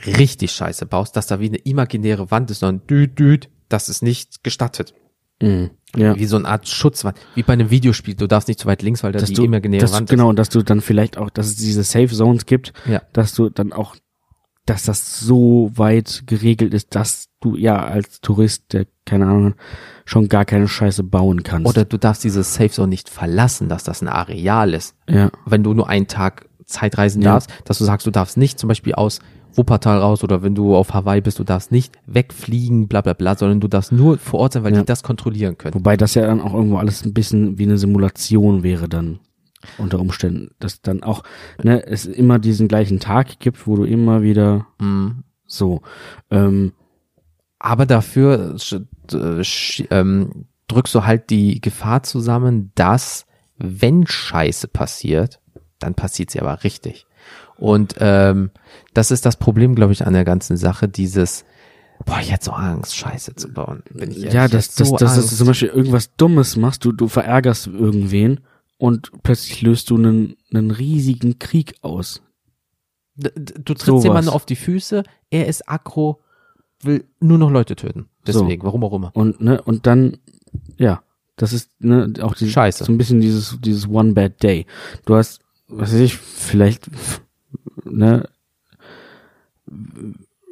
richtig 0.06 0.52
Scheiße 0.52 0.86
baust, 0.86 1.16
dass 1.16 1.26
da 1.28 1.40
wie 1.40 1.48
eine 1.48 1.58
imaginäre 1.58 2.30
Wand 2.30 2.52
ist, 2.52 2.60
sondern 2.60 2.86
düt, 2.88 3.18
düt, 3.18 3.50
das 3.68 3.90
ist 3.90 4.04
nicht 4.04 4.44
gestattet. 4.44 4.94
Mhm. 5.42 5.72
Ja. 5.96 6.16
Wie 6.16 6.26
so 6.26 6.38
eine 6.38 6.48
Art 6.48 6.68
Schutzwand, 6.68 7.18
wie 7.36 7.44
bei 7.44 7.54
einem 7.54 7.70
Videospiel. 7.72 8.16
Du 8.16 8.28
darfst 8.28 8.48
nicht 8.48 8.60
zu 8.60 8.68
weit 8.68 8.82
links, 8.82 9.04
weil 9.04 9.12
da 9.12 9.20
dass 9.20 9.30
die 9.30 9.36
du, 9.36 9.44
imaginäre 9.46 9.92
Wand 9.92 10.10
genau, 10.10 10.30
und 10.30 10.38
dass 10.38 10.50
du 10.50 10.62
dann 10.62 10.82
vielleicht 10.82 11.18
auch, 11.18 11.30
dass 11.30 11.48
es 11.48 11.56
diese 11.56 11.84
Safe 11.84 12.08
Zones 12.10 12.46
gibt, 12.46 12.74
Ja. 12.88 13.02
dass 13.14 13.34
du 13.34 13.50
dann 13.50 13.74
auch, 13.74 13.96
dass 14.68 14.84
das 14.84 15.20
so 15.20 15.72
weit 15.76 16.24
geregelt 16.28 16.74
ist, 16.74 16.94
dass 16.94 17.30
du 17.42 17.56
ja 17.56 17.84
als 17.84 18.22
Tourist, 18.22 18.74
der 18.74 18.86
keine 19.06 19.26
Ahnung 19.26 19.54
schon 20.06 20.28
gar 20.30 20.46
keine 20.46 20.68
Scheiße 20.68 21.04
bauen 21.04 21.44
kannst. 21.44 21.68
Oder 21.70 21.86
du 21.86 21.98
darfst 21.98 22.24
diese 22.24 22.44
Safe 22.44 22.70
Zone 22.70 22.90
nicht 22.90 23.10
verlassen, 23.10 23.70
dass 23.70 23.84
das 23.84 24.02
ein 24.02 24.08
Areal 24.08 24.74
ist. 24.74 24.96
ja, 25.10 25.30
Wenn 25.46 25.64
du 25.64 25.74
nur 25.74 25.88
einen 25.90 26.08
Tag 26.08 26.48
Zeitreisen 26.66 27.22
Ja. 27.22 27.34
darfst, 27.34 27.50
dass 27.66 27.78
du 27.78 27.86
sagst, 27.86 28.06
du 28.06 28.12
darfst 28.12 28.38
nicht 28.38 28.60
zum 28.60 28.68
Beispiel 28.68 28.94
aus 28.94 29.20
Wuppertal 29.56 30.00
raus 30.00 30.24
oder 30.24 30.44
wenn 30.44 30.54
du 30.54 30.76
auf 30.76 30.94
Hawaii 30.94 31.22
bist, 31.22 31.40
du 31.40 31.44
darfst 31.46 31.72
nicht 31.72 31.98
wegfliegen, 32.06 32.88
bla 32.90 33.00
bla 33.02 33.14
bla, 33.14 33.36
sondern 33.36 33.60
du 33.62 33.68
darfst 33.70 33.92
nur 33.94 34.18
vor 34.18 34.42
Ort 34.42 34.54
sein, 34.54 34.64
weil 34.64 34.74
Ja. 34.74 34.82
die 34.82 34.86
das 34.86 35.02
kontrollieren 35.02 35.58
können. 35.58 35.74
Wobei 35.74 35.96
das 35.98 36.14
ja 36.14 36.28
dann 36.28 36.42
auch 36.42 36.54
irgendwo 36.54 36.78
alles 36.78 37.06
ein 37.06 37.14
bisschen 37.14 37.58
wie 37.58 37.64
eine 37.64 37.78
Simulation 37.78 38.64
wäre 38.64 38.90
dann 38.90 39.20
unter 39.78 40.00
Umständen, 40.00 40.52
dass 40.60 40.82
dann 40.82 41.04
auch 41.04 41.24
ne, 41.64 41.86
es 41.86 42.06
immer 42.06 42.40
diesen 42.40 42.68
gleichen 42.68 43.00
Tag 43.00 43.40
gibt, 43.40 43.68
wo 43.68 43.76
du 43.76 43.84
immer 43.84 44.22
wieder 44.22 44.68
Mhm. 44.80 45.24
so 45.46 45.82
ähm, 46.32 46.74
Aber 47.60 47.86
dafür 47.86 48.56
äh, 49.12 49.44
ähm, 49.90 50.46
drückst 50.68 50.96
du 50.96 51.06
halt 51.06 51.30
die 51.30 51.60
Gefahr 51.62 52.04
zusammen, 52.04 52.72
dass 52.76 53.26
wenn 53.58 54.06
Scheiße 54.06 54.68
passiert, 54.68 55.40
dann 55.80 55.96
passiert 55.96 56.30
sie 56.30 56.40
aber 56.40 56.64
richtig. 56.64 57.08
Und 57.58 57.96
ähm, 58.00 58.52
das 58.94 59.10
ist 59.10 59.26
das 59.26 59.38
Problem, 59.38 59.74
glaube 59.74 59.94
ich, 59.94 60.06
an 60.06 60.14
der 60.14 60.26
ganzen 60.26 60.58
Sache, 60.58 60.88
dieses 60.88 61.46
Boah, 62.06 62.20
ich 62.22 62.32
hätte 62.32 62.46
so 62.46 62.52
Angst, 62.52 62.96
Scheiße 62.96 63.36
zu 63.36 63.52
bauen. 63.52 63.82
Bin 63.92 64.12
ich 64.12 64.20
ja, 64.20 64.48
das, 64.48 64.76
das, 64.76 64.90
so 64.90 64.98
dass 64.98 65.16
du 65.16 65.36
zum 65.36 65.48
Beispiel 65.48 65.70
irgendwas 65.70 66.16
Dummes 66.16 66.56
machst, 66.56 66.86
du, 66.86 66.92
du 66.92 67.08
verärgerst 67.08 67.66
irgendwen 67.66 68.42
und 68.78 69.12
plötzlich 69.24 69.62
löst 69.62 69.90
du 69.90 69.96
einen, 69.98 70.36
einen 70.54 70.72
riesigen 70.72 71.40
Krieg 71.40 71.76
aus. 71.82 72.22
Du 73.16 73.30
trittst 73.74 73.86
Sowas. 73.86 74.04
jemanden 74.04 74.30
auf 74.30 74.46
die 74.46 74.56
Füße, 74.56 75.04
er 75.32 75.48
ist 75.48 75.68
aggro, 75.68 76.20
will 76.84 77.06
nur 77.20 77.38
noch 77.40 77.50
Leute 77.50 77.76
töten. 77.76 78.08
Deswegen, 78.28 78.64
warum 78.64 78.84
auch 78.84 78.94
immer. 78.94 79.12
Und, 79.16 79.42
ne, 79.42 79.60
und 79.64 79.88
dann, 79.88 80.18
ja, 80.78 81.02
das 81.36 81.54
ist, 81.54 81.72
ne, 81.80 82.14
auch 82.22 82.36
die, 82.36 82.50
Scheiße. 82.50 82.84
so 82.86 82.92
ein 82.92 82.98
bisschen 83.00 83.20
dieses, 83.22 83.58
dieses 83.62 83.88
One 83.88 84.14
Bad 84.14 84.44
Day. 84.44 84.66
Du 85.06 85.16
hast, 85.16 85.40
was 85.68 85.92
weiß 85.94 86.00
ich, 86.00 86.16
vielleicht, 86.16 86.90
ne, 87.84 88.30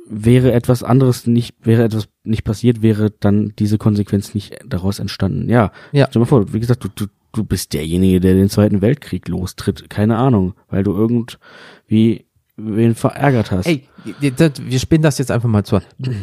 wäre 0.07 0.51
etwas 0.53 0.83
anderes 0.83 1.25
nicht, 1.27 1.55
wäre 1.65 1.83
etwas 1.83 2.07
nicht 2.23 2.43
passiert, 2.43 2.81
wäre 2.81 3.11
dann 3.11 3.53
diese 3.57 3.77
Konsequenz 3.77 4.33
nicht 4.35 4.57
daraus 4.65 4.99
entstanden. 4.99 5.49
Ja, 5.49 5.71
Ja. 5.91 6.07
stell 6.09 6.19
mal 6.19 6.25
vor, 6.25 6.53
wie 6.53 6.59
gesagt, 6.59 6.83
du, 6.83 6.89
du, 6.89 7.05
du 7.35 7.43
bist 7.43 7.73
derjenige, 7.73 8.19
der 8.19 8.33
den 8.33 8.49
Zweiten 8.49 8.81
Weltkrieg 8.81 9.27
lostritt. 9.27 9.89
Keine 9.89 10.17
Ahnung, 10.17 10.53
weil 10.69 10.83
du 10.83 10.93
irgendwie 10.93 12.25
wen 12.57 12.95
verärgert 12.95 13.51
hast. 13.51 13.67
Ey, 13.67 13.87
wir 14.03 14.79
spinnen 14.79 15.03
das 15.03 15.17
jetzt 15.17 15.31
einfach 15.31 15.49
mal 15.49 15.65
zu. 15.65 15.79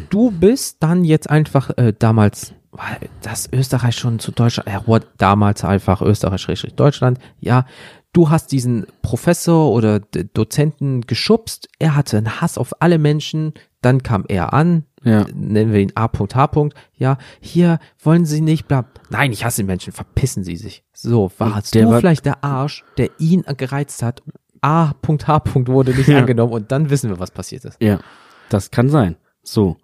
Du 0.09 0.31
bist 0.31 0.77
dann 0.81 1.03
jetzt 1.03 1.29
einfach 1.29 1.69
äh, 1.77 1.93
damals, 1.97 2.53
weil 2.71 3.09
das 3.21 3.49
Österreich 3.51 3.95
schon 3.95 4.19
zu 4.19 4.31
Deutschland, 4.31 4.87
what, 4.87 5.07
damals 5.17 5.63
einfach 5.63 6.01
Österreich, 6.01 6.41
Schrägstrich 6.41 6.73
Deutschland, 6.73 7.19
ja, 7.39 7.65
du 8.13 8.29
hast 8.29 8.51
diesen 8.51 8.87
Professor 9.01 9.71
oder 9.71 9.99
Dozenten 9.99 11.01
geschubst, 11.01 11.69
er 11.79 11.95
hatte 11.95 12.17
einen 12.17 12.41
Hass 12.41 12.57
auf 12.57 12.81
alle 12.81 12.97
Menschen, 12.97 13.53
dann 13.85 14.03
kam 14.03 14.25
er 14.27 14.53
an, 14.53 14.85
Ja. 15.03 15.25
nennen 15.33 15.71
wir 15.73 15.79
ihn 15.79 15.91
A.H. 15.95 16.69
Ja, 16.97 17.17
hier 17.39 17.79
wollen 18.01 18.25
Sie 18.25 18.41
nicht, 18.41 18.67
bla. 18.67 18.85
Nein, 19.09 19.31
ich 19.31 19.45
hasse 19.45 19.61
die 19.61 19.67
Menschen, 19.67 19.93
verpissen 19.93 20.43
Sie 20.43 20.55
sich. 20.57 20.83
So, 20.93 21.31
warst 21.37 21.75
der 21.75 21.83
du 21.85 21.91
war- 21.91 21.99
vielleicht 21.99 22.25
der 22.25 22.43
Arsch, 22.43 22.83
der 22.97 23.09
ihn 23.19 23.43
gereizt 23.57 24.01
hat? 24.03 24.23
A.H. 24.61 25.41
wurde 25.67 25.93
nicht 25.93 26.07
Ja. 26.07 26.19
angenommen 26.19 26.53
und 26.53 26.71
dann 26.71 26.89
wissen 26.89 27.09
wir, 27.09 27.19
was 27.19 27.31
passiert 27.31 27.65
ist. 27.65 27.81
Ja, 27.81 27.99
das 28.49 28.71
kann 28.71 28.89
sein. 28.89 29.17
So. 29.43 29.77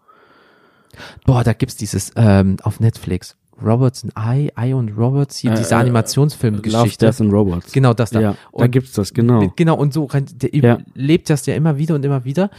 Boah, 1.25 1.43
da 1.43 1.53
gibt's 1.53 1.75
dieses 1.75 2.11
ähm, 2.15 2.57
auf 2.63 2.79
Netflix. 2.79 3.35
Roberts 3.61 4.05
and 4.05 4.13
I, 4.17 4.51
I 4.57 4.73
und 4.73 4.89
Roberts, 4.97 5.35
hier 5.37 5.51
Äh, 5.51 5.55
diese 5.55 5.71
äh, 5.71 5.73
Love, 5.73 5.81
Animationsfilmgeschichte. 5.81 7.05
Death 7.07 7.19
and 7.19 7.33
Robots. 7.33 7.73
Genau 7.73 7.93
das 7.93 8.11
da. 8.11 8.21
Ja, 8.21 8.31
da 8.31 8.37
und 8.51 8.71
gibt's 8.71 8.93
das, 8.93 9.13
genau. 9.13 9.51
Genau, 9.57 9.75
und 9.75 9.93
so 9.93 10.07
der 10.07 10.55
Ja. 10.55 10.77
lebt 10.93 11.29
das 11.29 11.45
ja 11.45 11.55
immer 11.55 11.77
wieder 11.77 11.95
und 11.95 12.05
immer 12.05 12.23
wieder. 12.23 12.49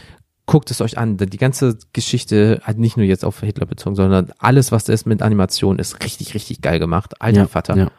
Guckt 0.51 0.69
es 0.69 0.81
euch 0.81 0.97
an. 0.97 1.15
Die 1.15 1.37
ganze 1.37 1.77
Geschichte 1.93 2.59
hat 2.63 2.77
nicht 2.77 2.97
nur 2.97 3.05
jetzt 3.05 3.23
auf 3.23 3.39
Hitler 3.39 3.65
bezogen, 3.65 3.95
sondern 3.95 4.31
alles, 4.37 4.71
was 4.73 4.83
da 4.83 4.91
ist 4.91 5.05
mit 5.05 5.21
Animation, 5.21 5.79
ist 5.79 6.03
richtig, 6.03 6.33
richtig 6.33 6.61
geil 6.61 6.77
gemacht. 6.77 7.21
Alter 7.21 7.41
ja, 7.41 7.47
Vater. 7.47 7.77
Ja, 7.77 7.91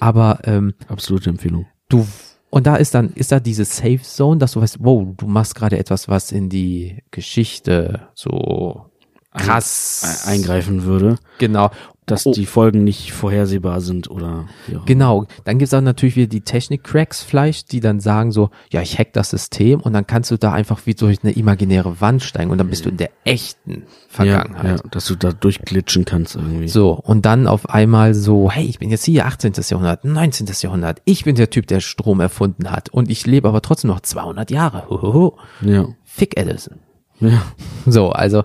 Aber 0.00 0.40
ähm, 0.44 0.74
absolute 0.88 1.30
Empfehlung. 1.30 1.66
du 1.88 2.06
und 2.50 2.66
da 2.66 2.74
ist 2.74 2.94
dann 2.94 3.10
ist 3.10 3.30
da 3.30 3.38
diese 3.38 3.64
Safe 3.64 4.02
Zone, 4.02 4.38
dass 4.38 4.52
du 4.52 4.60
weißt, 4.60 4.78
wow, 4.80 5.06
du 5.16 5.28
machst 5.28 5.54
gerade 5.54 5.78
etwas, 5.78 6.08
was 6.08 6.32
in 6.32 6.48
die 6.48 6.98
Geschichte 7.12 8.08
so 8.14 8.89
krass 9.36 10.24
Eingreifen 10.26 10.84
würde, 10.84 11.16
Genau. 11.38 11.70
dass 12.06 12.26
Oh. 12.26 12.32
die 12.32 12.46
Folgen 12.46 12.82
nicht 12.82 13.12
vorhersehbar 13.12 13.80
sind 13.80 14.10
oder 14.10 14.46
auch 14.76 14.84
Genau, 14.84 15.26
dann 15.44 15.58
gibt's 15.58 15.72
auch 15.72 15.80
natürlich 15.80 16.16
wieder 16.16 16.26
die 16.26 16.40
Technik-Cracks 16.40 17.22
vielleicht, 17.22 17.70
die 17.70 17.78
dann 17.78 18.00
sagen 18.00 18.32
so, 18.32 18.50
ja, 18.72 18.82
ich 18.82 18.98
hack 18.98 19.12
das 19.12 19.30
System 19.30 19.78
und 19.80 19.92
dann 19.92 20.08
kannst 20.08 20.32
du 20.32 20.36
da 20.36 20.52
einfach 20.52 20.80
wie 20.86 20.94
durch 20.94 21.18
eine 21.22 21.30
imaginäre 21.32 22.00
Wand 22.00 22.24
steigen 22.24 22.50
und 22.50 22.58
dann 22.58 22.68
bist 22.68 22.84
du 22.84 22.88
in 22.88 22.96
der 22.96 23.10
echten 23.24 23.84
Vergangenheit. 24.08 24.64
Ja, 24.64 24.70
ja, 24.84 24.90
dass 24.90 25.06
du 25.06 25.14
da 25.14 25.30
durchglitschen 25.30 26.04
kannst 26.04 26.34
irgendwie. 26.34 26.66
So, 26.66 26.94
und 26.94 27.24
dann 27.24 27.46
auf 27.46 27.68
einmal 27.70 28.14
so, 28.14 28.50
hey, 28.50 28.64
ich 28.64 28.80
bin 28.80 28.90
jetzt 28.90 29.04
hier 29.04 29.26
18. 29.26 29.52
Jahrhundert, 29.68 30.04
19. 30.04 30.48
Jahrhundert, 30.62 31.00
ich 31.04 31.22
bin 31.22 31.36
der 31.36 31.50
Typ, 31.50 31.68
der 31.68 31.78
Strom 31.78 32.18
erfunden 32.18 32.72
hat 32.72 32.88
und 32.88 33.08
ich 33.08 33.24
lebe 33.26 33.46
aber 33.48 33.62
trotzdem 33.62 33.88
noch 33.90 34.00
200 34.00 34.50
Jahre. 34.50 34.88
Hohoho. 34.90 35.38
Ja. 35.60 35.86
Fick 36.04 36.36
Edison. 36.36 36.80
Ja. 37.20 37.42
So, 37.86 38.10
also 38.10 38.42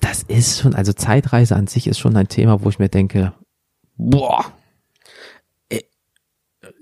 das 0.00 0.22
ist 0.22 0.60
schon, 0.60 0.74
also 0.74 0.92
Zeitreise 0.92 1.56
an 1.56 1.66
sich 1.66 1.86
ist 1.86 1.98
schon 1.98 2.16
ein 2.16 2.28
Thema, 2.28 2.62
wo 2.62 2.68
ich 2.68 2.78
mir 2.78 2.88
denke, 2.88 3.32
boah, 3.96 4.52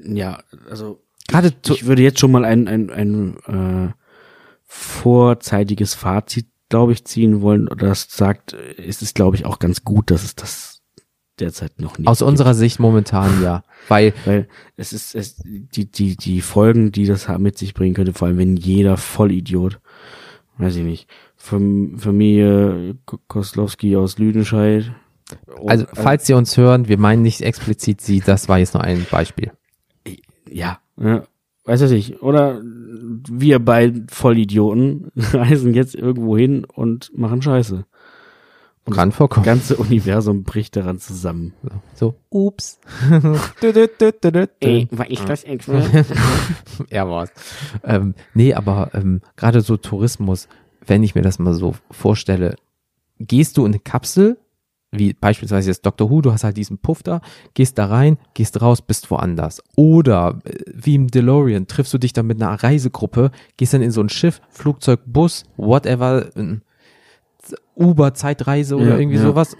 Ja, 0.03 0.43
also 0.69 1.03
gerade 1.29 1.61
zu, 1.63 1.75
ich 1.75 1.87
würde 1.87 2.03
jetzt 2.03 2.19
schon 2.21 2.31
mal 2.31 2.45
ein, 2.45 2.69
ein, 2.69 2.91
ein 2.91 3.89
äh, 3.89 3.93
vorzeitiges 4.65 5.95
Fazit, 5.95 6.47
glaube 6.69 6.93
ich, 6.93 7.05
ziehen 7.05 7.41
wollen. 7.41 7.69
Das 7.79 8.09
sagt, 8.11 8.53
äh, 8.53 8.83
es 8.83 9.03
ist, 9.03 9.15
glaube 9.15 9.37
ich, 9.37 9.47
auch 9.47 9.59
ganz 9.59 9.85
gut, 9.85 10.11
dass 10.11 10.25
es 10.25 10.35
das 10.35 10.83
derzeit 11.39 11.81
noch 11.81 11.99
nicht 11.99 12.09
aus 12.09 12.19
gibt. 12.19 12.29
unserer 12.29 12.55
Sicht 12.55 12.79
momentan 12.79 13.43
ja, 13.43 13.63
weil 13.89 14.15
Weil 14.25 14.49
es 14.77 14.93
ist, 14.93 15.15
es, 15.15 15.37
die, 15.45 15.91
die, 15.91 16.17
die 16.17 16.41
Folgen, 16.41 16.93
die 16.93 17.07
das 17.07 17.29
mit 17.39 17.59
sich 17.59 17.75
bringen 17.75 17.95
könnte, 17.95 18.13
vor 18.15 18.29
allem 18.29 18.39
wenn 18.39 18.57
jeder 18.57 18.97
Vollidiot, 18.97 19.81
weiß 20.59 20.77
ich 20.77 20.85
nicht, 20.85 21.09
Familie 21.47 22.97
Koslowski 23.29 23.97
aus 23.97 24.19
Lüdenscheid. 24.19 24.93
Also, 25.67 25.87
Oh, 25.87 25.95
falls 25.95 26.27
Sie 26.27 26.35
uns 26.35 26.57
hören, 26.57 26.89
wir 26.89 26.99
meinen 26.99 27.23
nicht 27.23 27.43
explizit 27.43 28.01
Sie, 28.01 28.21
das 28.21 28.49
war 28.49 28.59
jetzt 28.59 28.75
nur 28.75 28.85
ein 28.85 29.07
Beispiel. 29.11 29.53
ja, 30.49 30.79
ja, 31.01 31.23
weiß 31.65 31.83
ich 31.83 31.91
nicht. 31.91 32.23
Oder 32.23 32.61
wir 32.63 33.59
beiden 33.59 34.09
Vollidioten 34.09 35.11
reisen 35.17 35.75
jetzt 35.75 35.95
irgendwo 35.95 36.37
hin 36.37 36.65
und 36.65 37.17
machen 37.17 37.43
Scheiße. 37.43 37.85
Und 38.85 38.95
Kann 38.95 39.09
das 39.09 39.19
vorkommen. 39.19 39.45
ganze 39.45 39.77
Universum 39.77 40.45
bricht 40.45 40.77
daran 40.77 41.01
zusammen. 41.01 41.55
So, 41.95 42.15
ups. 42.31 42.79
War 43.11 45.11
ich 45.11 45.25
das 45.25 45.43
etwa? 45.43 45.83
er 46.91 47.09
war's. 47.09 47.33
Ähm, 47.83 48.15
nee, 48.35 48.55
aber 48.55 48.91
ähm, 48.95 49.23
gerade 49.35 49.61
so 49.61 49.77
Tourismus, 49.77 50.47
wenn 50.87 51.03
ich 51.03 51.15
mir 51.15 51.23
das 51.23 51.39
mal 51.39 51.55
so 51.55 51.75
vorstelle, 51.91 52.57
gehst 53.19 53.57
du 53.57 53.65
in 53.65 53.73
eine 53.73 53.81
Kapsel, 53.81 54.39
wie 54.93 55.13
beispielsweise 55.13 55.71
jetzt 55.71 55.85
Dr. 55.85 56.11
Who, 56.11 56.23
du 56.23 56.33
hast 56.33 56.45
halt 56.45 56.57
diesen 56.57 56.79
Puff 56.79 57.03
da, 57.03 57.21
gehst 57.55 57.77
da 57.79 57.87
rein, 57.87 58.19
gehst 58.35 58.61
raus, 58.63 58.83
bist 58.83 59.11
woanders. 59.11 59.63
Oder 59.77 60.39
äh, 60.45 60.59
wie 60.73 60.95
im 60.95 61.09
DeLorean, 61.09 61.67
triffst 61.67 61.93
du 61.93 61.99
dich 61.99 62.13
dann 62.13 62.27
mit 62.27 62.41
einer 62.41 62.63
Reisegruppe, 62.63 63.31
gehst 63.57 63.75
dann 63.75 63.83
in 63.83 63.91
so 63.91 64.01
ein 64.01 64.09
Schiff, 64.09 64.41
Flugzeug, 64.49 65.01
Bus, 65.07 65.45
whatever, 65.57 66.27
Uber, 67.75 68.15
Zeitreise 68.15 68.77
oder 68.77 68.91
Ja, 68.91 68.99
irgendwie 68.99 69.19
ja. 69.19 69.23
sowas. 69.25 69.57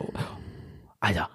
Alter, 1.01 1.29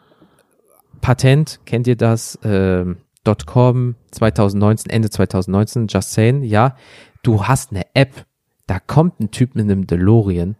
Patent, 1.02 1.60
kennt 1.66 1.88
ihr 1.88 1.96
das? 1.96 2.40
Ähm, 2.44 2.98
.com 3.46 3.96
2019, 4.12 4.90
Ende 4.92 5.10
2019, 5.12 5.88
just 5.88 6.12
saying, 6.12 6.42
ja, 6.44 6.76
du 7.22 7.46
hast 7.48 7.72
eine 7.72 7.86
App, 7.94 8.26
da 8.68 8.80
kommt 8.80 9.20
ein 9.20 9.32
Typ 9.32 9.56
mit 9.56 9.66
einem 9.66 9.88
DeLorean, 9.88 10.56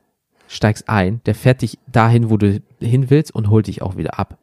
steigst 0.48 0.90
ein, 0.90 1.22
der 1.26 1.36
fährt 1.36 1.62
dich 1.62 1.78
dahin, 1.92 2.30
wo 2.30 2.38
du 2.38 2.62
hin 2.80 3.10
willst 3.10 3.34
und 3.34 3.50
holt 3.50 3.68
dich 3.68 3.82
auch 3.82 3.96
wieder 3.98 4.20
ab. 4.20 4.38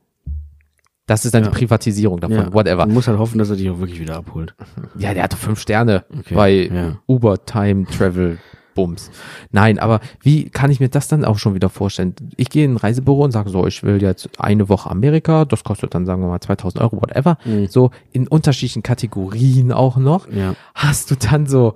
Das 1.06 1.24
ist 1.24 1.32
dann 1.34 1.44
Ja. 1.44 1.50
die 1.50 1.56
Privatisierung 1.56 2.20
davon, 2.20 2.36
Ja, 2.36 2.52
whatever. 2.52 2.84
Man 2.86 2.92
muss 2.94 3.08
halt 3.08 3.18
hoffen, 3.18 3.38
dass 3.38 3.48
er 3.50 3.56
dich 3.56 3.70
auch 3.70 3.78
wirklich 3.78 3.98
wieder 4.00 4.16
abholt. 4.16 4.54
Ja, 4.98 5.14
der 5.14 5.22
hatte 5.22 5.36
fünf 5.38 5.58
Sterne 5.60 6.04
Okay, 6.10 6.34
bei 6.34 6.50
ja. 6.72 6.98
Uber 7.06 7.44
Time 7.46 7.86
Travel 7.86 8.38
Bums. 8.74 9.10
Nein, 9.50 9.78
aber 9.78 10.00
wie 10.22 10.50
kann 10.50 10.70
ich 10.70 10.78
mir 10.80 10.88
das 10.90 11.08
dann 11.08 11.24
auch 11.24 11.38
schon 11.38 11.54
wieder 11.54 11.68
vorstellen? 11.70 12.14
Ich 12.36 12.48
gehe 12.50 12.64
in 12.64 12.74
ein 12.74 12.76
Reisebüro 12.76 13.24
und 13.24 13.32
sage 13.32 13.48
so, 13.50 13.66
ich 13.66 13.82
will 13.82 14.00
jetzt 14.00 14.28
eine 14.38 14.68
Woche 14.68 14.88
Amerika, 14.90 15.44
das 15.46 15.64
kostet 15.64 15.94
dann 15.94 16.04
sagen 16.06 16.22
wir 16.22 16.28
mal 16.28 16.40
2000 16.40 16.82
Euro, 16.82 17.00
whatever. 17.00 17.38
Mhm. 17.44 17.66
So 17.68 17.90
in 18.12 18.28
unterschiedlichen 18.28 18.82
Kategorien 18.84 19.72
auch 19.72 19.96
noch. 19.96 20.30
Ja. 20.30 20.54
Hast 20.74 21.10
du 21.10 21.16
dann 21.16 21.46
so 21.46 21.74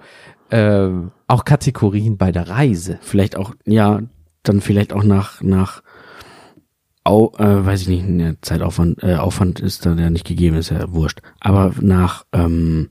ähm, 0.53 1.11
auch 1.27 1.45
Kategorien 1.45 2.17
bei 2.17 2.31
der 2.31 2.49
Reise? 2.49 2.99
Vielleicht 3.01 3.37
auch, 3.37 3.55
ja, 3.65 4.01
dann 4.43 4.61
vielleicht 4.61 4.93
auch 4.93 5.03
nach, 5.03 5.41
nach, 5.43 5.83
au, 7.05 7.33
äh, 7.39 7.67
weiß 7.67 7.83
ich 7.83 7.89
nicht, 7.89 8.09
ne, 8.09 8.37
Zeitaufwand, 8.43 9.03
äh, 9.03 9.17
Aufwand 9.17 9.61
ist 9.61 9.87
da 9.87 9.95
ja 9.95 10.11
nicht 10.11 10.27
gegeben, 10.27 10.57
ist 10.57 10.71
ja 10.71 10.93
wurscht. 10.93 11.21
Aber 11.41 11.73
nach, 11.81 12.25
ähm, 12.33 12.91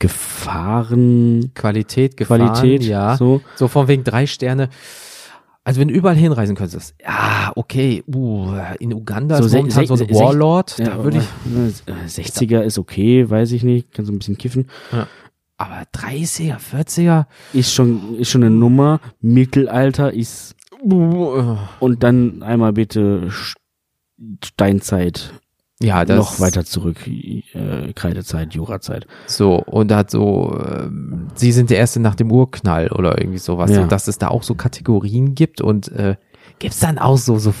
Gefahren, 0.00 1.52
Qualität, 1.54 2.16
Gefahren, 2.16 2.54
Qualität, 2.54 2.84
ja. 2.84 3.16
So. 3.18 3.42
so. 3.54 3.68
von 3.68 3.86
wegen 3.86 4.02
drei 4.02 4.26
Sterne. 4.26 4.70
Also 5.62 5.78
wenn 5.78 5.88
du 5.88 5.94
überall 5.94 6.16
hinreisen 6.16 6.56
könntest, 6.56 6.94
ja, 7.04 7.52
okay, 7.54 8.02
uh, 8.12 8.54
in 8.78 8.94
Uganda 8.94 9.36
So 9.36 9.44
ist 9.44 9.54
momentan 9.54 9.86
so 9.86 9.94
ein 9.94 10.10
Warlord, 10.10 10.78
Ja, 10.78 10.86
da 10.86 11.04
würde 11.04 11.18
ich, 11.18 11.24
äh, 11.86 12.06
60er 12.06 12.62
ist 12.62 12.78
okay, 12.78 13.28
weiß 13.28 13.52
ich 13.52 13.62
nicht, 13.62 13.92
kann 13.92 14.06
so 14.06 14.12
ein 14.12 14.18
bisschen 14.18 14.38
kiffen. 14.38 14.70
Aber 15.60 15.82
30er, 15.94 16.56
40er, 16.58 17.26
Ist 17.52 17.74
schon, 17.74 18.16
ist 18.16 18.30
schon 18.30 18.42
eine 18.42 18.54
Nummer. 18.54 19.00
Mittelalter 19.20 20.12
ist, 20.12 20.56
und 20.80 22.02
dann 22.02 22.42
einmal 22.42 22.72
bitte 22.72 23.30
Steinzeit, 24.42 25.34
ja, 25.82 26.06
das 26.06 26.16
noch 26.16 26.40
weiter 26.40 26.64
zurück, 26.64 27.06
äh, 27.06 27.92
Kreidezeit, 27.94 28.54
Jurazeit. 28.54 29.06
So, 29.26 29.56
und 29.56 29.92
hat 29.92 30.10
so, 30.10 30.58
ähm, 30.66 31.28
sie 31.34 31.52
sind 31.52 31.68
der 31.68 31.78
Erste 31.78 32.00
nach 32.00 32.14
dem 32.14 32.32
Urknall 32.32 32.88
oder 32.88 33.18
irgendwie 33.18 33.38
sowas. 33.38 33.70
Ja. 33.70 33.82
Und 33.82 33.92
dass 33.92 34.08
es 34.08 34.16
da 34.16 34.28
auch 34.28 34.42
so 34.42 34.54
Kategorien 34.54 35.34
gibt 35.34 35.60
und 35.60 35.88
äh, 35.92 36.16
gibt's 36.58 36.80
dann 36.80 36.98
auch 36.98 37.18
so, 37.18 37.38
so, 37.38 37.52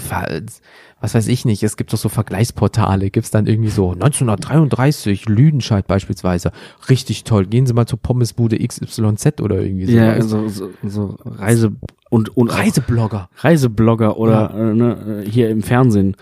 was 1.00 1.14
weiß 1.14 1.28
ich 1.28 1.44
nicht, 1.44 1.62
es 1.62 1.76
gibt 1.76 1.92
doch 1.92 1.98
so 1.98 2.08
Vergleichsportale, 2.08 3.10
gibt's 3.10 3.30
dann 3.30 3.46
irgendwie 3.46 3.70
so 3.70 3.92
1933, 3.92 5.28
Lüdenscheid 5.28 5.86
beispielsweise, 5.86 6.52
richtig 6.88 7.24
toll, 7.24 7.46
gehen 7.46 7.66
Sie 7.66 7.72
mal 7.72 7.86
zur 7.86 7.98
Pommesbude 7.98 8.58
XYZ 8.58 9.40
oder 9.40 9.60
irgendwie 9.60 9.86
so. 9.86 9.92
Ja, 9.92 10.20
so, 10.22 10.48
so, 10.48 10.70
so 10.82 11.16
Reise 11.24 11.72
und, 12.10 12.36
und 12.36 12.48
Reiseblogger. 12.48 13.30
Reiseblogger 13.36 14.18
oder 14.18 14.52
äh, 14.54 14.74
ne, 14.74 15.22
äh, 15.24 15.30
hier 15.30 15.48
im 15.48 15.62
Fernsehen. 15.62 16.16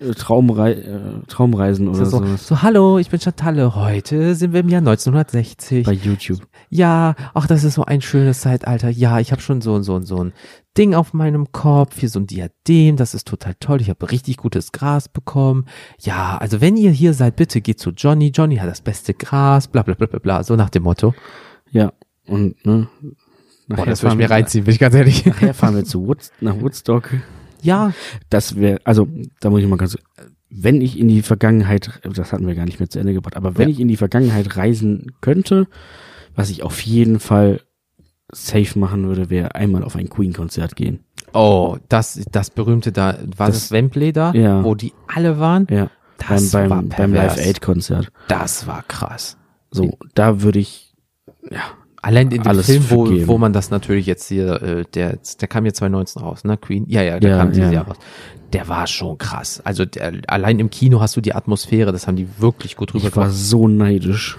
Äh, 0.00 0.14
Traumrei 0.14 0.72
äh, 0.72 0.98
Traumreisen 1.28 1.88
oder 1.88 2.06
So, 2.06 2.24
so, 2.24 2.36
so, 2.36 2.62
hallo, 2.62 2.98
ich 2.98 3.10
bin 3.10 3.20
Chantalle, 3.20 3.74
heute 3.74 4.34
sind 4.34 4.54
wir 4.54 4.60
im 4.60 4.68
Jahr 4.70 4.80
1960. 4.80 5.84
Bei 5.84 5.92
YouTube. 5.92 6.40
Ja, 6.70 7.14
ach, 7.34 7.46
das 7.46 7.64
ist 7.64 7.74
so 7.74 7.84
ein 7.84 8.00
schönes 8.00 8.40
Zeitalter. 8.40 8.88
Ja, 8.88 9.20
ich 9.20 9.30
habe 9.30 9.42
schon 9.42 9.60
so 9.60 9.74
und 9.74 9.82
so 9.82 9.94
und 9.94 10.04
so 10.04 10.24
ein 10.24 10.32
Ding 10.78 10.94
auf 10.94 11.12
meinem 11.12 11.52
Kopf, 11.52 11.98
hier 11.98 12.08
so 12.08 12.18
ein 12.18 12.26
Diadem, 12.26 12.96
das 12.96 13.12
ist 13.12 13.28
total 13.28 13.54
toll. 13.60 13.82
Ich 13.82 13.90
habe 13.90 14.10
richtig 14.10 14.38
gutes 14.38 14.72
Gras 14.72 15.08
bekommen. 15.08 15.66
Ja, 15.98 16.38
also 16.38 16.62
wenn 16.62 16.76
ihr 16.78 16.92
hier 16.92 17.12
seid, 17.12 17.36
bitte 17.36 17.60
geht 17.60 17.78
zu 17.78 17.90
Johnny. 17.90 18.28
Johnny 18.34 18.56
hat 18.56 18.70
das 18.70 18.80
beste 18.80 19.12
Gras, 19.12 19.68
bla 19.68 19.82
bla 19.82 19.94
bla 19.94 20.06
bla 20.06 20.18
bla, 20.18 20.42
so 20.44 20.56
nach 20.56 20.70
dem 20.70 20.84
Motto. 20.84 21.14
Ja. 21.70 21.92
Und, 22.26 22.64
ne? 22.64 22.88
Boah, 23.68 23.84
das 23.84 24.02
würde 24.02 24.14
ich 24.14 24.18
mir 24.18 24.30
reinziehen, 24.30 24.64
bin 24.64 24.72
ich 24.72 24.80
ganz 24.80 24.94
ehrlich. 24.94 25.26
Nachher 25.26 25.52
fahren 25.52 25.76
wir 25.76 25.84
zu 25.84 26.14
nach 26.40 26.60
Woodstock. 26.60 27.10
Ja, 27.62 27.92
Das 28.28 28.56
wäre, 28.56 28.80
also, 28.84 29.08
da 29.40 29.50
muss 29.50 29.60
ich 29.62 29.66
mal 29.68 29.76
ganz, 29.76 29.96
wenn 30.50 30.80
ich 30.80 30.98
in 30.98 31.08
die 31.08 31.22
Vergangenheit, 31.22 32.00
das 32.02 32.32
hatten 32.32 32.46
wir 32.46 32.54
gar 32.54 32.64
nicht 32.64 32.80
mehr 32.80 32.88
zu 32.90 32.98
Ende 32.98 33.12
gebracht, 33.12 33.36
aber 33.36 33.56
wenn 33.58 33.68
Ja. 33.68 33.74
ich 33.74 33.80
in 33.80 33.88
die 33.88 33.96
Vergangenheit 33.96 34.56
reisen 34.56 35.12
könnte, 35.20 35.66
was 36.34 36.50
ich 36.50 36.62
auf 36.62 36.80
jeden 36.80 37.20
Fall 37.20 37.60
safe 38.32 38.78
machen 38.78 39.06
würde, 39.08 39.30
wäre 39.30 39.54
einmal 39.54 39.82
auf 39.84 39.96
ein 39.96 40.08
Queen-Konzert 40.08 40.76
gehen. 40.76 41.00
oh, 41.32 41.76
das, 41.88 42.20
das 42.32 42.50
berühmte 42.50 42.90
da, 42.90 43.16
war 43.36 43.46
das, 43.48 43.56
Das- 43.68 43.70
Wembley 43.70 44.12
da, 44.12 44.32
Ja. 44.32 44.64
wo 44.64 44.74
die 44.74 44.92
alle 45.06 45.38
waren? 45.38 45.66
Ja. 45.70 45.88
Das 46.28 46.50
beim, 46.50 46.70
war 46.70 46.76
beim, 46.78 46.88
beim 46.88 47.12
pervers. 47.12 47.36
Live-Aid-Konzert. 47.36 48.10
Das 48.28 48.66
war 48.66 48.82
krass. 48.82 49.36
So, 49.70 49.96
da 50.14 50.42
würde 50.42 50.58
ich, 50.58 50.94
ja, 51.50 51.62
Allein 52.02 52.30
in 52.30 52.42
dem 52.42 52.46
Alles 52.46 52.66
Film, 52.66 52.84
wo, 52.90 53.04
vergeben. 53.06 53.28
wo 53.28 53.38
man 53.38 53.52
das 53.52 53.70
natürlich 53.70 54.06
jetzt 54.06 54.28
hier, 54.28 54.62
äh, 54.62 54.84
der, 54.94 55.18
der 55.40 55.48
kam 55.48 55.64
hier 55.64 55.74
2019 55.74 56.22
raus, 56.22 56.44
ne? 56.44 56.56
Queen? 56.56 56.84
Ja, 56.88 57.02
ja, 57.02 57.20
der 57.20 57.30
Ja, 57.30 57.38
kam 57.38 57.52
dieses 57.52 57.66
ja. 57.66 57.72
Jahr 57.72 57.88
raus. 57.88 57.96
Der 58.52 58.68
war 58.68 58.86
schon 58.86 59.18
krass. 59.18 59.60
Also 59.64 59.84
der, 59.84 60.12
allein 60.26 60.58
im 60.58 60.70
Kino 60.70 61.00
hast 61.00 61.16
du 61.16 61.20
die 61.20 61.34
Atmosphäre, 61.34 61.92
das 61.92 62.06
haben 62.06 62.16
die 62.16 62.26
wirklich 62.38 62.76
gut 62.76 62.90
ich 62.90 62.94
war 62.94 63.00
rübergebracht. 63.10 63.32
so 63.32 63.68
neidisch. 63.68 64.38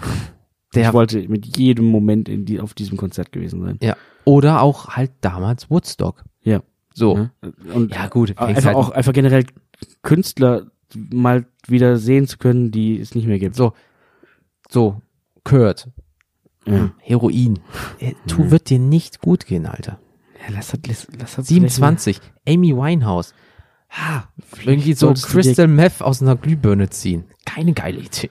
Der, 0.74 0.88
ich 0.88 0.94
wollte 0.94 1.20
mit 1.30 1.58
jedem 1.58 1.86
Moment 1.86 2.28
in 2.30 2.46
die, 2.46 2.60
auf 2.60 2.74
diesem 2.74 2.98
Konzert 2.98 3.32
gewesen 3.32 3.62
sein. 3.62 3.78
ja. 3.82 3.96
Oder 4.24 4.62
auch 4.62 4.90
halt 4.90 5.12
damals 5.22 5.70
Woodstock. 5.72 6.24
Ja. 6.44 6.62
So. 6.94 7.16
Ne? 7.18 7.32
Und 7.74 7.94
Ja, 7.96 8.08
gut, 8.08 8.38
einfach 8.38 8.66
halt- 8.66 8.76
auch 8.76 8.90
einfach 8.92 9.14
generell 9.14 9.46
Künstler 10.04 10.68
mal 10.94 11.46
wieder 11.68 11.98
sehen 11.98 12.28
zu 12.28 12.38
können, 12.38 12.70
die 12.72 13.00
es 13.00 13.16
nicht 13.16 13.28
mehr 13.28 13.40
gibt. 13.40 13.56
So. 13.56 13.74
So. 14.70 15.02
Kurt. 15.44 15.88
Ja. 16.66 16.92
Heroin. 17.00 17.60
Äh, 18.00 18.14
Tu 18.28 18.44
Mhm. 18.44 18.52
wird 18.52 18.70
dir 18.70 18.80
nicht 18.80 19.20
gut 19.22 19.46
gehen, 19.46 19.66
Alter. 19.66 20.00
Ja, 20.48 20.54
lass 20.56 20.74
lass, 20.88 21.08
lass 21.20 21.38
hat 21.38 21.46
27. 21.46 22.20
Amy 22.48 22.76
Winehouse. 22.76 23.34
Ha, 23.90 24.30
irgendwie 24.66 24.94
so 24.94 25.14
Crystal 25.14 25.68
Meth 25.68 26.02
aus 26.02 26.22
einer 26.22 26.36
Glühbirne 26.36 26.90
ziehen. 26.90 27.26
Keine 27.46 27.74
geile 27.74 28.00
Idee. 28.00 28.30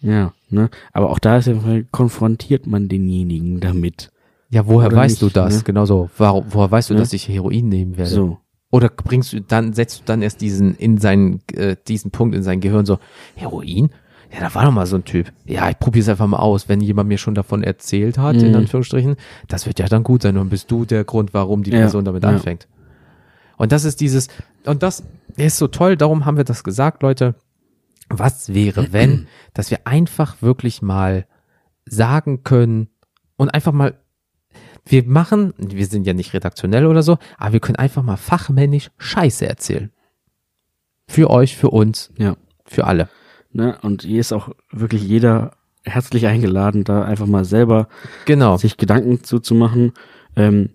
Ja, 0.00 0.32
ne? 0.48 0.70
Aber 0.92 1.10
auch 1.10 1.18
da 1.18 1.36
ist 1.36 1.46
ja, 1.46 1.54
konfrontiert 1.90 2.66
man 2.66 2.88
denjenigen 2.88 3.60
damit. 3.60 4.10
Ja, 4.48 4.66
woher 4.66 4.88
Oder 4.88 4.96
weißt 4.96 5.20
nicht, 5.22 5.34
du 5.36 5.40
das? 5.40 5.58
ne? 5.58 5.62
Genau 5.64 5.84
so. 5.84 6.08
Warum, 6.16 6.46
woher 6.48 6.70
weißt 6.70 6.90
du, 6.90 6.94
Ne? 6.94 7.00
dass 7.00 7.12
ich 7.12 7.28
Heroin 7.28 7.68
nehmen 7.68 7.96
werde? 7.98 8.10
So. 8.10 8.38
Oder 8.70 8.88
bringst 8.88 9.32
du 9.32 9.40
dann, 9.42 9.72
setzt 9.74 10.00
du 10.00 10.04
dann 10.06 10.22
erst 10.22 10.40
diesen 10.40 10.74
in 10.76 10.96
seinen, 10.98 11.40
äh, 11.52 11.76
diesen 11.86 12.10
Punkt 12.12 12.34
in 12.34 12.42
sein 12.42 12.60
Gehirn 12.60 12.86
so, 12.86 12.98
Heroin? 13.34 13.90
Ja, 14.32 14.40
da 14.40 14.54
war 14.54 14.64
doch 14.64 14.70
mal 14.72 14.86
so 14.86 14.96
ein 14.96 15.04
Typ. 15.04 15.32
Ja, 15.44 15.68
ich 15.70 15.78
probiere 15.78 16.02
es 16.02 16.08
einfach 16.08 16.26
mal 16.28 16.38
aus. 16.38 16.68
Wenn 16.68 16.80
jemand 16.80 17.08
mir 17.08 17.18
schon 17.18 17.34
davon 17.34 17.62
erzählt 17.64 18.16
hat, 18.18 18.36
in 18.36 18.50
Mhm. 18.50 18.56
Anführungsstrichen, 18.56 19.16
das 19.48 19.66
wird 19.66 19.78
ja 19.80 19.86
dann 19.86 20.04
gut 20.04 20.22
sein. 20.22 20.36
Und 20.38 20.50
bist 20.50 20.70
du 20.70 20.84
der 20.84 21.02
Grund, 21.04 21.34
warum 21.34 21.62
die 21.64 21.72
Ja, 21.72 21.78
Person 21.80 22.04
damit 22.04 22.22
ja. 22.22 22.28
anfängt. 22.30 22.68
Und 23.56 23.72
das 23.72 23.84
ist 23.84 24.00
dieses, 24.00 24.28
und 24.64 24.82
das 24.84 25.02
ist 25.36 25.58
so 25.58 25.66
toll, 25.66 25.96
darum 25.96 26.26
haben 26.26 26.36
wir 26.36 26.44
das 26.44 26.62
gesagt, 26.64 27.02
Leute. 27.02 27.34
Was 28.08 28.54
wäre, 28.54 28.92
wenn, 28.92 29.26
dass 29.54 29.70
wir 29.70 29.86
einfach 29.86 30.42
wirklich 30.42 30.80
mal 30.82 31.26
sagen 31.84 32.42
können 32.44 32.88
und 33.36 33.48
einfach 33.52 33.72
mal, 33.72 33.98
wir 34.86 35.04
machen, 35.04 35.54
wir 35.58 35.86
sind 35.86 36.06
ja 36.06 36.14
nicht 36.14 36.34
redaktionell 36.34 36.86
oder 36.86 37.02
so, 37.02 37.18
aber 37.36 37.52
wir 37.54 37.60
können 37.60 37.76
einfach 37.76 38.02
mal 38.02 38.16
fachmännisch 38.16 38.90
Scheiße 38.98 39.46
erzählen. 39.46 39.90
Für 41.08 41.30
euch, 41.30 41.56
für 41.56 41.70
uns, 41.70 42.12
Ja. 42.16 42.36
für 42.64 42.86
alle. 42.86 43.08
Ne? 43.52 43.76
Und 43.82 44.02
hier 44.02 44.20
ist 44.20 44.32
auch 44.32 44.50
wirklich 44.70 45.02
jeder 45.02 45.52
herzlich 45.84 46.26
eingeladen, 46.26 46.84
da 46.84 47.02
einfach 47.04 47.26
mal 47.26 47.44
selber 47.44 47.88
Genau. 48.26 48.56
sich 48.56 48.76
Gedanken 48.76 49.24
zuzumachen, 49.24 49.92
ähm, 50.36 50.70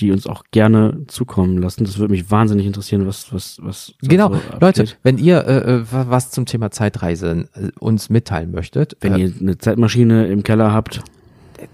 die 0.00 0.12
uns 0.12 0.26
auch 0.26 0.44
gerne 0.50 1.02
zukommen 1.08 1.58
lassen. 1.58 1.84
Das 1.84 1.98
würde 1.98 2.12
mich 2.12 2.30
wahnsinnig 2.30 2.64
interessieren, 2.66 3.06
was, 3.06 3.32
was, 3.34 3.58
was. 3.60 3.92
Genau, 4.00 4.32
so. 4.32 4.40
Leute, 4.60 4.86
wenn 5.02 5.18
ihr 5.18 5.44
äh, 5.46 5.56
äh, 5.74 5.92
wa- 5.92 6.06
was 6.08 6.30
zum 6.30 6.46
Thema 6.46 6.70
Zeitreisen 6.70 7.48
äh, 7.54 7.68
uns 7.78 8.08
mitteilen 8.08 8.52
möchtet, 8.52 8.96
Wenn 9.00 9.14
äh, 9.14 9.18
ihr 9.26 9.32
eine 9.38 9.58
Zeitmaschine 9.58 10.28
im 10.28 10.42
Keller 10.42 10.72
habt, 10.72 11.02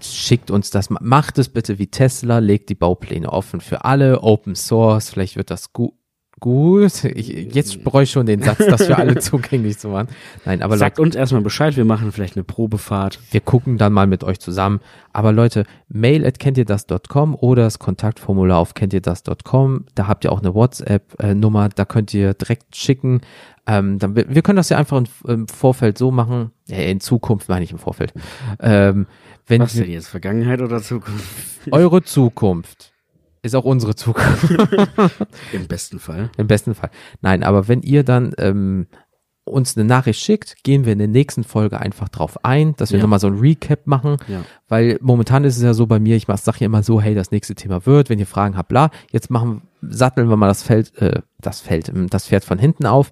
schickt 0.01 0.51
uns 0.51 0.71
das, 0.71 0.89
ma- 0.89 0.99
macht 1.01 1.37
es 1.37 1.47
bitte 1.47 1.79
wie 1.79 1.87
Tesla, 1.87 2.39
legt 2.39 2.67
die 2.69 2.75
Baupläne 2.75 3.31
offen 3.31 3.61
für 3.61 3.85
alle, 3.85 4.21
Open 4.23 4.55
Source, 4.55 5.09
vielleicht 5.11 5.37
wird 5.37 5.49
das 5.49 5.71
gut. 5.71 5.93
Gut, 6.43 7.05
ich, 7.05 7.55
jetzt 7.55 7.85
bereue 7.85 8.03
ich 8.03 8.11
schon 8.11 8.25
den 8.25 8.41
Satz, 8.41 8.57
das 8.57 8.85
für 8.85 8.97
alle 8.97 9.15
zugänglich 9.19 9.79
zu 9.79 9.87
machen. 9.87 10.09
Nein, 10.43 10.61
aber 10.61 10.77
sagt 10.77 10.97
Leute, 10.97 11.07
uns 11.07 11.15
erstmal 11.15 11.41
Bescheid, 11.41 11.77
wir 11.77 11.85
machen 11.85 12.11
vielleicht 12.11 12.35
eine 12.35 12.43
Probefahrt. 12.43 13.17
wir 13.31 13.39
gucken 13.39 13.77
dann 13.77 13.93
mal 13.93 14.07
mit 14.07 14.25
euch 14.25 14.41
zusammen. 14.41 14.81
Aber 15.13 15.31
Leute, 15.31 15.63
mail 15.87 16.25
at 16.25 16.39
kennt 16.39 16.57
ihr 16.57 16.65
das.com 16.65 17.33
oder 17.35 17.63
das 17.63 17.79
Kontaktformular 17.79 18.57
auf 18.57 18.73
kennt 18.73 18.91
ihr 18.91 18.99
das.com. 18.99 19.85
Da 19.95 20.07
habt 20.07 20.25
ihr 20.25 20.33
auch 20.33 20.41
eine 20.41 20.53
WhatsApp-Nummer, 20.53 21.69
da 21.69 21.85
könnt 21.85 22.13
ihr 22.13 22.33
direkt 22.33 22.75
schicken. 22.75 23.21
Ähm, 23.65 23.97
dann, 23.99 24.17
wir 24.17 24.27
wir 24.27 24.41
können 24.41 24.57
das 24.57 24.67
ja 24.67 24.77
einfach 24.77 24.97
im, 24.97 25.05
im 25.25 25.47
Vorfeld 25.47 25.97
so 25.97 26.11
machen, 26.11 26.51
ja, 26.67 26.79
in 26.79 26.99
Zukunft 26.99 27.47
meine 27.47 27.63
ich 27.63 27.71
im 27.71 27.77
Vorfeld. 27.77 28.11
Ähm, 28.59 29.07
wenn 29.47 29.61
Was 29.61 29.75
denn 29.75 29.89
jetzt, 29.89 30.09
Vergangenheit 30.09 30.61
oder 30.61 30.81
Zukunft? 30.81 31.23
eure 31.71 32.01
Zukunft 32.03 32.92
ist 33.43 33.55
auch 33.55 33.65
unsere 33.65 33.95
Zukunft. 33.95 34.49
Im 35.53 35.67
besten 35.67 35.99
Fall. 35.99 36.31
Im 36.37 36.47
besten 36.47 36.73
Fall. 36.73 36.89
Nein, 37.21 37.43
aber 37.43 37.67
wenn 37.67 37.81
ihr 37.81 38.03
dann 38.03 38.33
ähm, 38.39 38.87
uns 39.45 39.75
eine 39.77 39.85
Nachricht 39.85 40.21
schickt, 40.21 40.63
gehen 40.63 40.85
wir 40.85 40.93
in 40.93 40.99
der 40.99 41.09
nächsten 41.09 41.43
Folge 41.43 41.79
einfach 41.79 42.07
drauf 42.09 42.43
ein, 42.45 42.75
dass 42.77 42.91
wir 42.91 42.97
Ja. 42.99 43.03
nochmal 43.03 43.19
so 43.19 43.27
ein 43.27 43.37
Recap 43.37 43.85
machen. 43.85 44.15
Ja. 44.29 44.43
Weil 44.69 44.97
momentan 45.01 45.43
ist 45.43 45.57
es 45.57 45.63
ja 45.63 45.73
so 45.73 45.85
bei 45.85 45.99
mir, 45.99 46.15
ich 46.15 46.25
sage 46.27 46.59
ja 46.61 46.65
immer 46.67 46.81
so, 46.81 47.01
hey, 47.01 47.13
das 47.13 47.31
nächste 47.31 47.53
Thema 47.53 47.85
wird, 47.85 48.09
wenn 48.09 48.19
ihr 48.19 48.25
Fragen 48.27 48.55
habt, 48.57 48.69
bla, 48.69 48.89
jetzt 49.11 49.29
machen, 49.29 49.63
satteln 49.81 50.29
wir 50.29 50.37
mal 50.37 50.47
das 50.47 50.63
Feld, 50.63 50.97
äh, 50.99 51.21
das 51.41 51.59
Feld, 51.59 51.89
ähm, 51.89 52.09
das 52.09 52.27
Pferd 52.27 52.45
von 52.45 52.57
hinten 52.57 52.85
auf. 52.85 53.11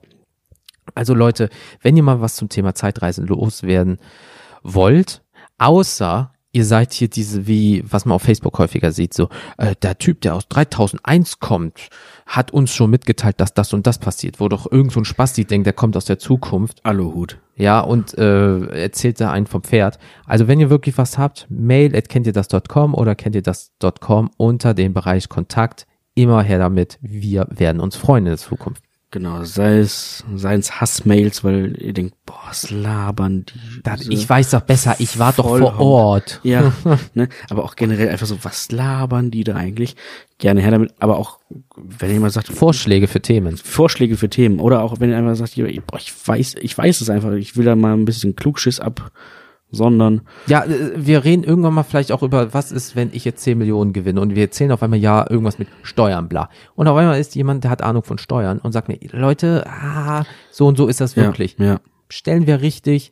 Also 0.96 1.14
Leute, 1.14 1.50
wenn 1.82 1.98
ihr 1.98 2.04
mal 2.04 2.22
was 2.22 2.38
zum 2.38 2.48
Thema 2.50 2.74
Zeitreisen 2.74 3.28
loswerden 3.28 4.00
wollt, 4.64 5.22
außer 5.58 6.32
ihr 6.54 6.66
seid 6.66 6.94
hier 6.94 7.08
diese, 7.08 7.48
wie, 7.48 7.84
was 7.90 8.06
man 8.06 8.16
auf 8.16 8.24
Facebook 8.24 8.58
häufiger 8.60 8.92
sieht, 8.92 9.14
so, 9.14 9.30
äh, 9.58 9.76
der 9.82 9.98
Typ, 9.98 10.22
der 10.22 10.36
aus 10.36 10.48
3001 10.48 11.40
kommt, 11.40 11.90
hat 12.26 12.52
uns 12.52 12.74
schon 12.74 12.90
mitgeteilt, 12.90 13.40
dass 13.40 13.54
das 13.54 13.74
und 13.74 13.88
das 13.88 14.00
passiert, 14.00 14.40
wo 14.40 14.48
doch 14.48 14.72
irgend 14.72 14.92
so 14.92 15.00
ein 15.00 15.06
Spasti 15.06 15.46
denkt, 15.46 15.66
der 15.66 15.74
kommt 15.74 15.96
aus 15.96 16.06
der 16.06 16.20
Zukunft. 16.20 16.86
Aluhut. 16.86 17.40
Ja, 17.56 17.80
und 17.80 18.18
äh, 18.18 18.66
erzählt 18.84 19.22
da 19.22 19.32
einen 19.32 19.46
vom 19.46 19.64
Pferd. 19.64 20.00
Also 20.26 20.48
wenn 20.48 20.60
ihr 20.60 20.70
wirklich 20.70 20.98
was 20.98 21.18
habt, 21.18 21.48
mail 21.50 21.96
at 21.96 22.10
kennt 22.10 22.28
ihr 22.28 22.34
das.com 22.34 22.96
oder 22.96 23.16
kennt 23.16 23.36
ihr 23.36 23.44
das.com 23.44 24.32
unter 24.38 24.74
dem 24.74 24.94
Bereich 24.94 25.30
Kontakt. 25.30 25.86
Immer 26.14 26.44
her 26.44 26.60
damit. 26.60 26.98
Wir 27.02 27.48
werden 27.50 27.80
uns 27.80 27.96
freuen 27.96 28.26
in 28.26 28.32
der 28.32 28.38
Zukunft. 28.38 28.84
Genau, 29.14 29.44
sei 29.44 29.80
es, 29.80 30.24
seien 30.36 30.62
es 30.62 30.80
Hassmails, 30.80 31.44
weil 31.44 31.76
ihr 31.82 31.92
denkt, 31.92 32.16
boah, 32.26 32.40
was 32.48 32.72
labern 32.72 33.44
die. 33.46 33.82
Das, 33.84 34.08
ich 34.08 34.28
weiß 34.28 34.52
doch 34.52 34.62
besser, 34.62 34.96
ich 35.00 35.20
war 35.20 35.34
doch 35.34 35.58
vor. 35.58 35.80
Ort. 35.82 36.40
Ja, 36.44 36.72
ne, 37.14 37.28
aber 37.50 37.66
auch 37.66 37.76
generell 37.76 38.08
einfach 38.08 38.26
so, 38.26 38.38
was 38.44 38.72
labern 38.72 39.30
die 39.30 39.44
da 39.44 39.56
eigentlich? 39.56 39.98
Gerne 40.38 40.62
her 40.62 40.72
damit, 40.72 40.94
aber 41.00 41.18
auch, 41.18 41.40
wenn 41.76 42.10
jemand 42.10 42.32
sagt, 42.32 42.48
Vorschläge 42.48 43.10
für 43.10 43.22
Themen. 43.22 43.58
Vorschläge 43.58 44.16
für 44.16 44.30
Themen 44.30 44.62
oder 44.62 44.82
auch 44.82 45.02
wenn 45.02 45.10
ihr 45.10 45.18
einfach 45.18 45.36
sagt, 45.36 45.56
boah, 45.58 46.00
ich 46.00 46.14
weiß, 46.26 46.56
ich 46.62 46.78
weiß 46.78 47.02
es 47.02 47.10
einfach, 47.10 47.34
ich 47.34 47.58
will 47.58 47.66
da 47.66 47.76
mal 47.76 47.92
ein 47.94 48.06
bisschen 48.06 48.38
Klugschiss 48.38 48.80
absondern. 49.72 50.22
Ja, 50.48 50.64
äh, 50.64 50.92
wir 50.96 51.24
reden 51.24 51.44
irgendwann 51.44 51.74
mal 51.74 51.84
vielleicht 51.84 52.12
auch 52.12 52.24
über, 52.24 52.54
was 52.54 52.72
ist, 52.72 52.96
wenn 52.96 53.10
ich 53.14 53.26
jetzt 53.26 53.42
10 53.44 53.58
Millionen 53.58 53.94
gewinne 53.94 54.22
und 54.22 54.36
wir 54.36 54.44
erzählen 54.44 54.72
auf 54.72 54.84
einmal 54.84 55.00
ja 55.00 55.26
irgendwas 55.30 55.60
mit 55.60 55.68
Steuern, 55.84 56.28
bla. 56.28 56.50
Und 56.76 56.88
auf 56.88 56.98
einmal 56.98 57.20
ist 57.20 57.36
jemand, 57.36 57.64
der 57.64 57.72
hat 57.72 57.82
Ahnung 57.82 58.04
von 58.04 58.18
Steuern 58.18 58.60
und 58.60 58.72
sagt 58.72 58.88
mir, 58.88 59.00
Leute, 59.12 59.66
ah, 59.68 60.24
so 60.52 60.68
und 60.68 60.78
so 60.78 60.88
ist 60.88 61.02
das 61.02 61.16
wirklich. 61.16 61.56
Ja, 61.58 61.66
ja. 61.66 61.80
Stellen 62.10 62.46
wir 62.46 62.62
richtig, 62.62 63.12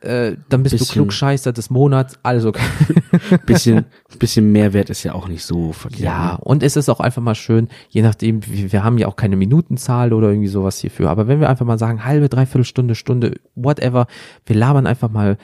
äh, 0.00 0.36
dann 0.48 0.62
bist 0.62 0.74
du 0.74 0.78
Bisschen- 0.78 0.92
Klugscheißer 0.92 1.52
des 1.52 1.70
Monats, 1.70 2.18
okay. 2.22 2.60
Bisschen, 3.46 3.86
bisschen 4.18 4.52
Mehrwert 4.52 4.90
ist 4.90 5.02
ja 5.02 5.14
auch 5.14 5.26
nicht 5.26 5.44
so 5.44 5.72
verkehrt. 5.72 6.00
Ja, 6.00 6.32
ne? 6.32 6.38
und 6.42 6.62
es 6.62 6.76
ist 6.76 6.88
auch 6.88 7.00
einfach 7.00 7.22
mal 7.22 7.34
schön, 7.34 7.68
je 7.88 8.02
nachdem, 8.02 8.46
wir, 8.46 8.72
wir 8.72 8.84
haben 8.84 8.98
ja 8.98 9.08
auch 9.08 9.16
keine 9.16 9.36
Minutenzahl 9.36 10.12
oder 10.12 10.28
irgendwie 10.28 10.48
sowas 10.48 10.78
hierfür, 10.78 11.10
aber 11.10 11.28
wenn 11.28 11.40
wir 11.40 11.48
einfach 11.48 11.66
mal 11.66 11.78
sagen, 11.78 12.04
halbe, 12.04 12.28
dreiviertel 12.28 12.64
Stunde, 12.64 12.94
Stunde, 12.94 13.40
whatever, 13.54 14.06
wir 14.44 14.56
labern 14.56 14.86
einfach 14.86 15.10
mal 15.10 15.38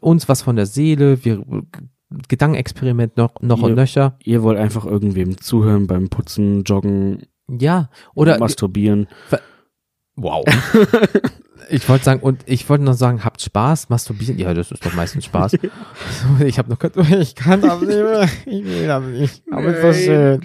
uns 0.00 0.28
was 0.28 0.42
von 0.42 0.56
der 0.56 0.66
Seele, 0.66 1.24
wir 1.24 1.42
Gedankenexperiment 2.28 3.16
noch, 3.16 3.40
noch 3.40 3.62
und 3.62 3.70
Ihr- 3.70 3.76
nöcher. 3.76 4.16
Ihr 4.24 4.42
wollt 4.42 4.58
einfach 4.58 4.86
irgendwem 4.86 5.38
zuhören 5.38 5.86
beim 5.86 6.08
Putzen, 6.08 6.62
Joggen, 6.64 7.26
Ja, 7.50 7.90
oder 8.14 8.38
masturbieren. 8.38 9.08
wow. 10.16 10.44
Ich 11.70 11.86
wollte 11.86 12.04
sagen, 12.06 12.20
und 12.22 12.44
ich 12.46 12.66
wollte 12.70 12.84
noch 12.84 12.94
sagen, 12.94 13.24
habt 13.24 13.42
Spaß, 13.42 13.90
masturbieren. 13.90 14.38
Ja, 14.38 14.54
das 14.54 14.70
ist 14.70 14.86
doch 14.86 14.94
meistens 14.94 15.26
Spaß. 15.26 15.52
Ich 16.46 16.58
habe 16.58 16.70
noch 16.70 16.78
ich 17.10 17.34
kann 17.34 17.60
das 17.60 17.80
nicht 17.80 17.88
mehr. 17.90 18.26
Ich 18.46 18.64
will 18.64 18.86
das 18.86 19.04
nicht. 19.04 19.42
Aber 19.50 19.66
es 19.66 19.82
war 19.84 19.92
schön. 19.92 20.40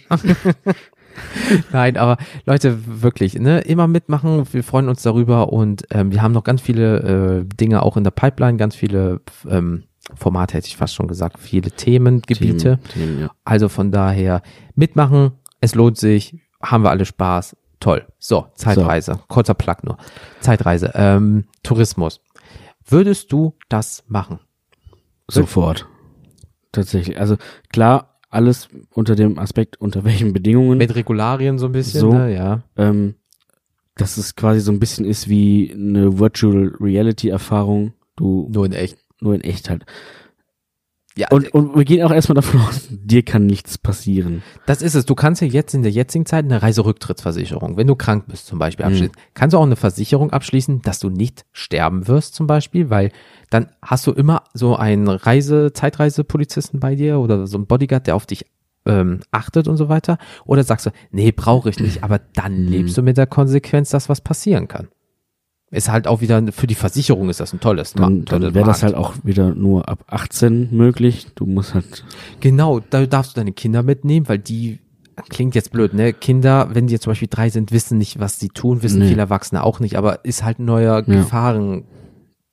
Nein, 1.71 1.97
aber 1.97 2.17
Leute, 2.45 3.01
wirklich, 3.01 3.35
ne, 3.39 3.61
immer 3.61 3.87
mitmachen. 3.87 4.45
Wir 4.51 4.63
freuen 4.63 4.89
uns 4.89 5.03
darüber 5.03 5.51
und 5.51 5.83
ähm, 5.91 6.11
wir 6.11 6.21
haben 6.21 6.31
noch 6.31 6.43
ganz 6.43 6.61
viele 6.61 7.43
äh, 7.43 7.55
Dinge 7.55 7.83
auch 7.83 7.97
in 7.97 8.03
der 8.03 8.11
Pipeline, 8.11 8.57
ganz 8.57 8.75
viele 8.75 9.21
ähm, 9.49 9.83
Formate, 10.15 10.55
hätte 10.55 10.67
ich 10.67 10.77
fast 10.77 10.95
schon 10.95 11.07
gesagt, 11.07 11.39
viele 11.39 11.71
Themengebiete. 11.71 12.79
Themen, 12.79 12.83
Themen, 12.89 13.21
ja. 13.21 13.31
Also 13.45 13.69
von 13.69 13.91
daher 13.91 14.41
mitmachen, 14.75 15.31
es 15.61 15.75
lohnt 15.75 15.97
sich, 15.97 16.35
haben 16.61 16.83
wir 16.83 16.89
alle 16.89 17.05
Spaß, 17.05 17.55
toll. 17.79 18.05
So, 18.19 18.47
Zeitreise, 18.55 19.19
kurzer 19.27 19.53
Plug 19.53 19.77
nur. 19.83 19.97
Zeitreise, 20.41 20.91
ähm, 20.95 21.45
Tourismus. 21.63 22.21
Würdest 22.85 23.31
du 23.31 23.55
das 23.69 24.03
machen? 24.07 24.39
Sofort. 25.29 25.87
Tatsächlich. 26.73 27.17
Also 27.19 27.37
klar, 27.71 28.12
alles 28.33 28.69
unter 28.93 29.15
dem 29.15 29.37
Aspekt, 29.39 29.79
unter 29.79 30.03
welchen 30.03 30.33
Bedingungen. 30.33 30.77
Mit 30.77 30.95
Regularien 30.95 31.57
so 31.59 31.67
ein 31.67 31.71
bisschen, 31.71 32.01
So. 32.01 32.13
ne? 32.13 32.33
ja. 32.33 32.63
ähm, 32.77 33.15
dass 33.95 34.17
es 34.17 34.35
quasi 34.35 34.59
so 34.59 34.71
ein 34.71 34.79
bisschen 34.79 35.05
ist 35.05 35.29
wie 35.29 35.71
eine 35.73 36.17
Virtual 36.19 36.73
Reality 36.79 37.29
Erfahrung. 37.29 37.93
Du 38.15 38.49
Nur 38.51 38.65
in 38.65 38.73
echt. 38.73 38.97
nur 39.21 39.35
in 39.35 39.41
echt 39.41 39.69
halt. 39.69 39.85
Ja, 41.15 41.27
Und, 41.29 41.53
und 41.53 41.75
wir 41.77 41.85
gehen 41.85 42.03
auch 42.03 42.11
erstmal 42.11 42.33
davon 42.35 42.59
aus, 42.61 42.87
dir 42.89 43.23
kann 43.23 43.45
nichts 43.45 43.77
passieren. 43.77 44.41
das 44.65 44.81
ist 44.81 44.95
es. 44.95 45.05
Du 45.05 45.13
kannst 45.13 45.41
ja 45.41 45.47
jetzt 45.47 45.75
in 45.75 45.83
der 45.83 45.91
jetzigen 45.91 46.25
Zeit 46.25 46.43
eine 46.45 46.63
Reiserücktrittsversicherung, 46.63 47.77
wenn 47.77 47.85
du 47.87 47.95
krank 47.95 48.25
bist 48.27 48.47
zum 48.47 48.57
Beispiel, 48.59 48.85
Mhm. 48.85 48.91
abschließen. 48.91 49.15
Kannst 49.35 49.53
du 49.53 49.57
auch 49.59 49.63
eine 49.65 49.75
Versicherung 49.75 50.31
abschließen, 50.31 50.81
dass 50.81 50.99
du 50.99 51.09
nicht 51.09 51.45
sterben 51.51 52.07
wirst 52.07 52.33
zum 52.35 52.47
Beispiel, 52.47 52.89
weil 52.89 53.11
dann 53.51 53.67
hast 53.81 54.07
du 54.07 54.11
immer 54.11 54.43
so 54.55 54.75
einen 54.75 55.07
Reise, 55.07 55.71
Zeitreisepolizisten 55.73 56.79
bei 56.79 56.95
dir 56.95 57.19
oder 57.19 57.45
so 57.47 57.57
einen 57.57 57.67
Bodyguard, 57.67 58.07
der 58.07 58.15
auf 58.15 58.25
dich 58.25 58.45
ähm, 58.85 59.21
achtet 59.31 59.67
und 59.67 59.77
so 59.77 59.87
weiter. 59.89 60.17
Oder 60.45 60.63
sagst 60.63 60.87
du, 60.87 60.91
nee, 61.11 61.31
brauche 61.31 61.69
ich 61.69 61.79
nicht, 61.79 62.03
aber 62.03 62.19
dann 62.19 62.65
lebst 62.67 62.97
du 62.97 63.01
mit 63.03 63.17
der 63.17 63.27
Konsequenz, 63.27 63.89
dass 63.91 64.09
was 64.09 64.21
passieren 64.21 64.67
kann. 64.67 64.87
Ist 65.73 65.89
halt 65.89 66.05
auch 66.07 66.21
wieder, 66.21 66.41
für 66.51 66.67
die 66.67 66.75
Versicherung 66.75 67.29
ist 67.29 67.39
das 67.39 67.51
ein 67.51 67.59
tolles 67.59 67.93
Dann, 67.93 68.25
dann 68.25 68.53
wäre 68.53 68.65
das 68.65 68.83
halt 68.83 68.93
auch 68.93 69.15
wieder 69.23 69.55
nur 69.55 69.89
ab 69.89 70.05
18 70.07 70.69
möglich. 70.71 71.25
Du 71.33 71.47
musst 71.47 71.73
halt, 71.73 72.05
Genau, 72.41 72.79
da 72.79 73.05
darfst 73.07 73.35
du 73.35 73.39
deine 73.39 73.53
Kinder 73.53 73.81
mitnehmen, 73.81 74.29
weil 74.29 74.37
die 74.37 74.79
klingt 75.29 75.55
jetzt 75.55 75.71
blöd, 75.71 75.95
ne? 75.95 76.13
Kinder, 76.13 76.69
wenn 76.73 76.85
die 76.87 76.93
jetzt 76.93 77.03
zum 77.03 77.11
Beispiel 77.11 77.27
drei 77.29 77.49
sind, 77.49 77.71
wissen 77.71 77.97
nicht, 77.97 78.19
was 78.19 78.39
sie 78.39 78.49
tun, 78.49 78.83
wissen 78.83 78.99
Nee. 78.99 79.07
viele 79.09 79.21
Erwachsene 79.21 79.63
auch 79.63 79.79
nicht, 79.79 79.97
aber 79.97 80.23
ist 80.25 80.43
halt 80.43 80.59
ein 80.59 80.65
neuer 80.65 81.01
Gefahren, 81.01 81.85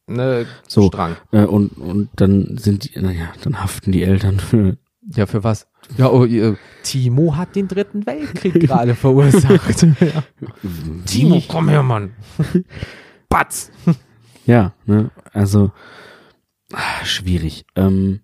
ne, 0.07 0.47
So. 0.67 0.89
Strang. 0.89 1.17
äh, 1.33 1.45
und, 1.45 1.77
und 1.79 2.09
dann 2.17 2.57
sind 2.59 2.85
die, 2.95 2.99
naja, 3.01 3.27
dann 3.45 3.63
haften 3.63 3.93
die 3.93 4.03
Eltern 4.03 4.41
für, 4.41 4.79
Ja, 5.15 5.27
für 5.27 5.45
was? 5.45 5.67
Ja, 5.99 6.11
oh, 6.11 6.27
Timo 6.83 7.37
hat 7.37 7.55
den 7.57 7.69
dritten 7.69 8.07
Weltkrieg 8.07 8.55
gerade 8.61 8.95
verursacht. 8.95 9.83
ja. 9.83 10.23
Timo, 11.07 11.43
komm 11.49 11.69
her, 11.69 11.83
Mann. 11.83 12.13
Batz. 13.31 13.73
ja, 14.47 14.75
ne, 14.85 15.11
also, 15.33 15.73
ah, 16.73 17.05
schwierig. 17.05 17.65
Ähm, 17.77 18.21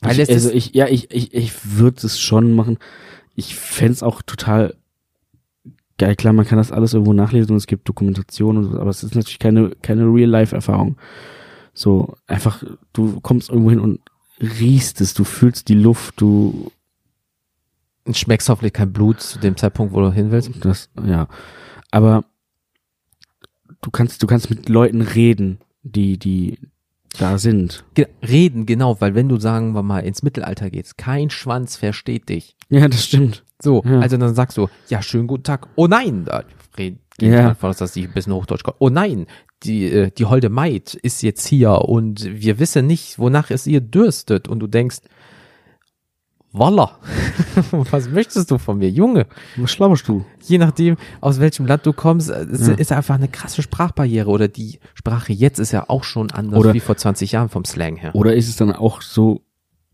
Weil 0.00 0.12
ich, 0.12 0.18
es 0.20 0.28
also 0.28 0.50
ich, 0.52 0.72
ja, 0.74 0.86
ich, 0.86 1.10
ich, 1.10 1.34
ich 1.34 1.76
würde 1.76 2.06
es 2.06 2.20
schon 2.20 2.54
machen. 2.54 2.78
Ich 3.34 3.56
fänd's 3.56 4.04
auch 4.04 4.22
total 4.22 4.76
geil. 5.98 6.14
Klar, 6.14 6.32
man 6.32 6.46
kann 6.46 6.58
das 6.58 6.70
alles 6.70 6.94
irgendwo 6.94 7.12
nachlesen 7.12 7.50
und 7.50 7.56
es 7.56 7.66
gibt 7.66 7.88
Dokumentationen 7.88 8.64
und 8.64 8.72
so, 8.72 8.80
aber 8.80 8.90
es 8.90 9.02
ist 9.02 9.16
natürlich 9.16 9.40
keine, 9.40 9.70
keine 9.82 10.04
Real-Life-Erfahrung. 10.04 10.96
So, 11.74 12.14
einfach, 12.28 12.62
du 12.92 13.20
kommst 13.20 13.48
irgendwo 13.48 13.70
hin 13.70 13.80
und 13.80 14.00
riechst 14.40 15.00
es, 15.00 15.14
du 15.14 15.24
fühlst 15.24 15.68
die 15.68 15.74
Luft, 15.74 16.20
du, 16.20 16.70
Schmeckst 18.10 18.48
hoffentlich 18.48 18.72
kein 18.72 18.92
Blut 18.92 19.20
zu 19.20 19.38
dem 19.38 19.56
Zeitpunkt, 19.56 19.92
wo 19.92 20.00
du 20.00 20.12
hin 20.12 20.30
willst. 20.30 20.50
das, 20.64 20.88
ja. 21.04 21.28
Aber 21.90 22.24
du 23.82 23.90
kannst, 23.90 24.22
du 24.22 24.26
kannst 24.26 24.50
mit 24.50 24.68
Leuten 24.68 25.00
reden, 25.02 25.58
die, 25.82 26.18
die 26.18 26.58
da 27.18 27.38
sind. 27.38 27.84
Ge 27.94 28.06
reden, 28.22 28.66
genau, 28.66 29.00
weil 29.00 29.14
wenn 29.14 29.28
du, 29.28 29.38
sagen 29.38 29.72
wir 29.74 29.82
mal, 29.82 30.00
ins 30.00 30.22
Mittelalter 30.22 30.70
gehst, 30.70 30.96
kein 30.98 31.30
Schwanz 31.30 31.76
versteht 31.76 32.28
dich. 32.28 32.56
Ja, 32.68 32.86
das 32.88 33.04
stimmt. 33.04 33.44
So, 33.60 33.82
Ja. 33.84 34.00
also 34.00 34.16
dann 34.16 34.34
sagst 34.34 34.56
du, 34.56 34.68
ja, 34.88 35.02
schönen 35.02 35.26
guten 35.26 35.42
Tag. 35.42 35.68
Oh 35.74 35.86
nein, 35.86 36.24
da 36.24 36.44
red- 36.78 36.98
gehen 37.18 37.32
Ja. 37.32 37.48
davon 37.48 37.70
aus, 37.70 37.78
dass 37.78 37.92
die 37.92 38.06
ein 38.06 38.12
bisschen 38.14 38.32
Hochdeutsch 38.32 38.62
kommen. 38.62 38.76
Oh 38.78 38.88
nein, 38.88 39.26
die, 39.64 39.84
äh, 39.90 40.10
die 40.10 40.24
holde 40.24 40.48
Maid 40.48 40.94
ist 40.94 41.22
jetzt 41.22 41.46
hier 41.46 41.72
und 41.72 42.24
wir 42.24 42.58
wissen 42.58 42.86
nicht, 42.86 43.18
wonach 43.18 43.50
es 43.50 43.66
ihr 43.66 43.80
dürstet. 43.82 44.48
Und 44.48 44.60
du 44.60 44.66
denkst, 44.68 44.98
Walla, 46.52 46.98
was 47.70 48.08
möchtest 48.08 48.50
du 48.50 48.58
von 48.58 48.78
mir, 48.78 48.90
Junge? 48.90 49.26
Was 49.56 49.72
schlauberst 49.72 50.06
du? 50.08 50.24
Je 50.42 50.58
nachdem, 50.58 50.96
aus 51.20 51.40
welchem 51.40 51.66
Land 51.66 51.86
du 51.86 51.92
kommst, 51.92 52.30
äh, 52.30 52.42
es 52.44 52.66
Ja. 52.66 52.74
ist 52.74 52.92
einfach 52.92 53.14
eine 53.16 53.28
krasse 53.28 53.62
Sprachbarriere 53.62 54.28
oder 54.30 54.48
die 54.48 54.78
Sprache 54.94 55.32
jetzt 55.32 55.58
ist 55.58 55.72
ja 55.72 55.84
auch 55.88 56.04
schon 56.04 56.30
anders 56.30 56.58
Oder- 56.60 56.74
wie 56.74 56.80
vor 56.80 56.96
20 56.96 57.32
Jahren 57.32 57.48
vom 57.48 57.64
Slang 57.64 57.96
her. 57.96 58.14
Oder 58.14 58.34
ist 58.34 58.48
es 58.48 58.56
dann 58.56 58.72
auch 58.72 59.02
so 59.02 59.42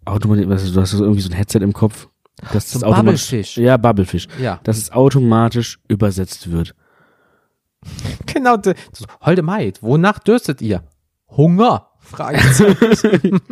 automatisch, 0.04 0.48
weißt 0.48 0.68
du, 0.68 0.72
du 0.72 0.80
hast 0.80 0.90
so 0.92 1.02
irgendwie 1.04 1.22
so 1.22 1.30
ein 1.30 1.34
Headset 1.36 1.58
im 1.60 1.72
Kopf, 1.72 2.08
dass 2.52 2.70
So 2.70 2.80
das 2.80 2.84
automatisch, 2.88 3.22
Bubblefish. 3.30 3.56
ja, 3.58 3.76
Bubblefish, 3.76 4.28
Ja, 4.40 4.60
dass 4.64 4.76
es 4.78 4.92
automatisch 4.92 5.78
übersetzt 5.88 6.50
wird. 6.50 6.74
genau. 8.26 8.56
Holde 9.20 9.42
Maid, 9.42 9.82
wonach 9.82 10.18
dürstet 10.18 10.60
ihr? 10.62 10.82
Hunger? 11.28 11.88
Fragezeichen. 11.98 13.40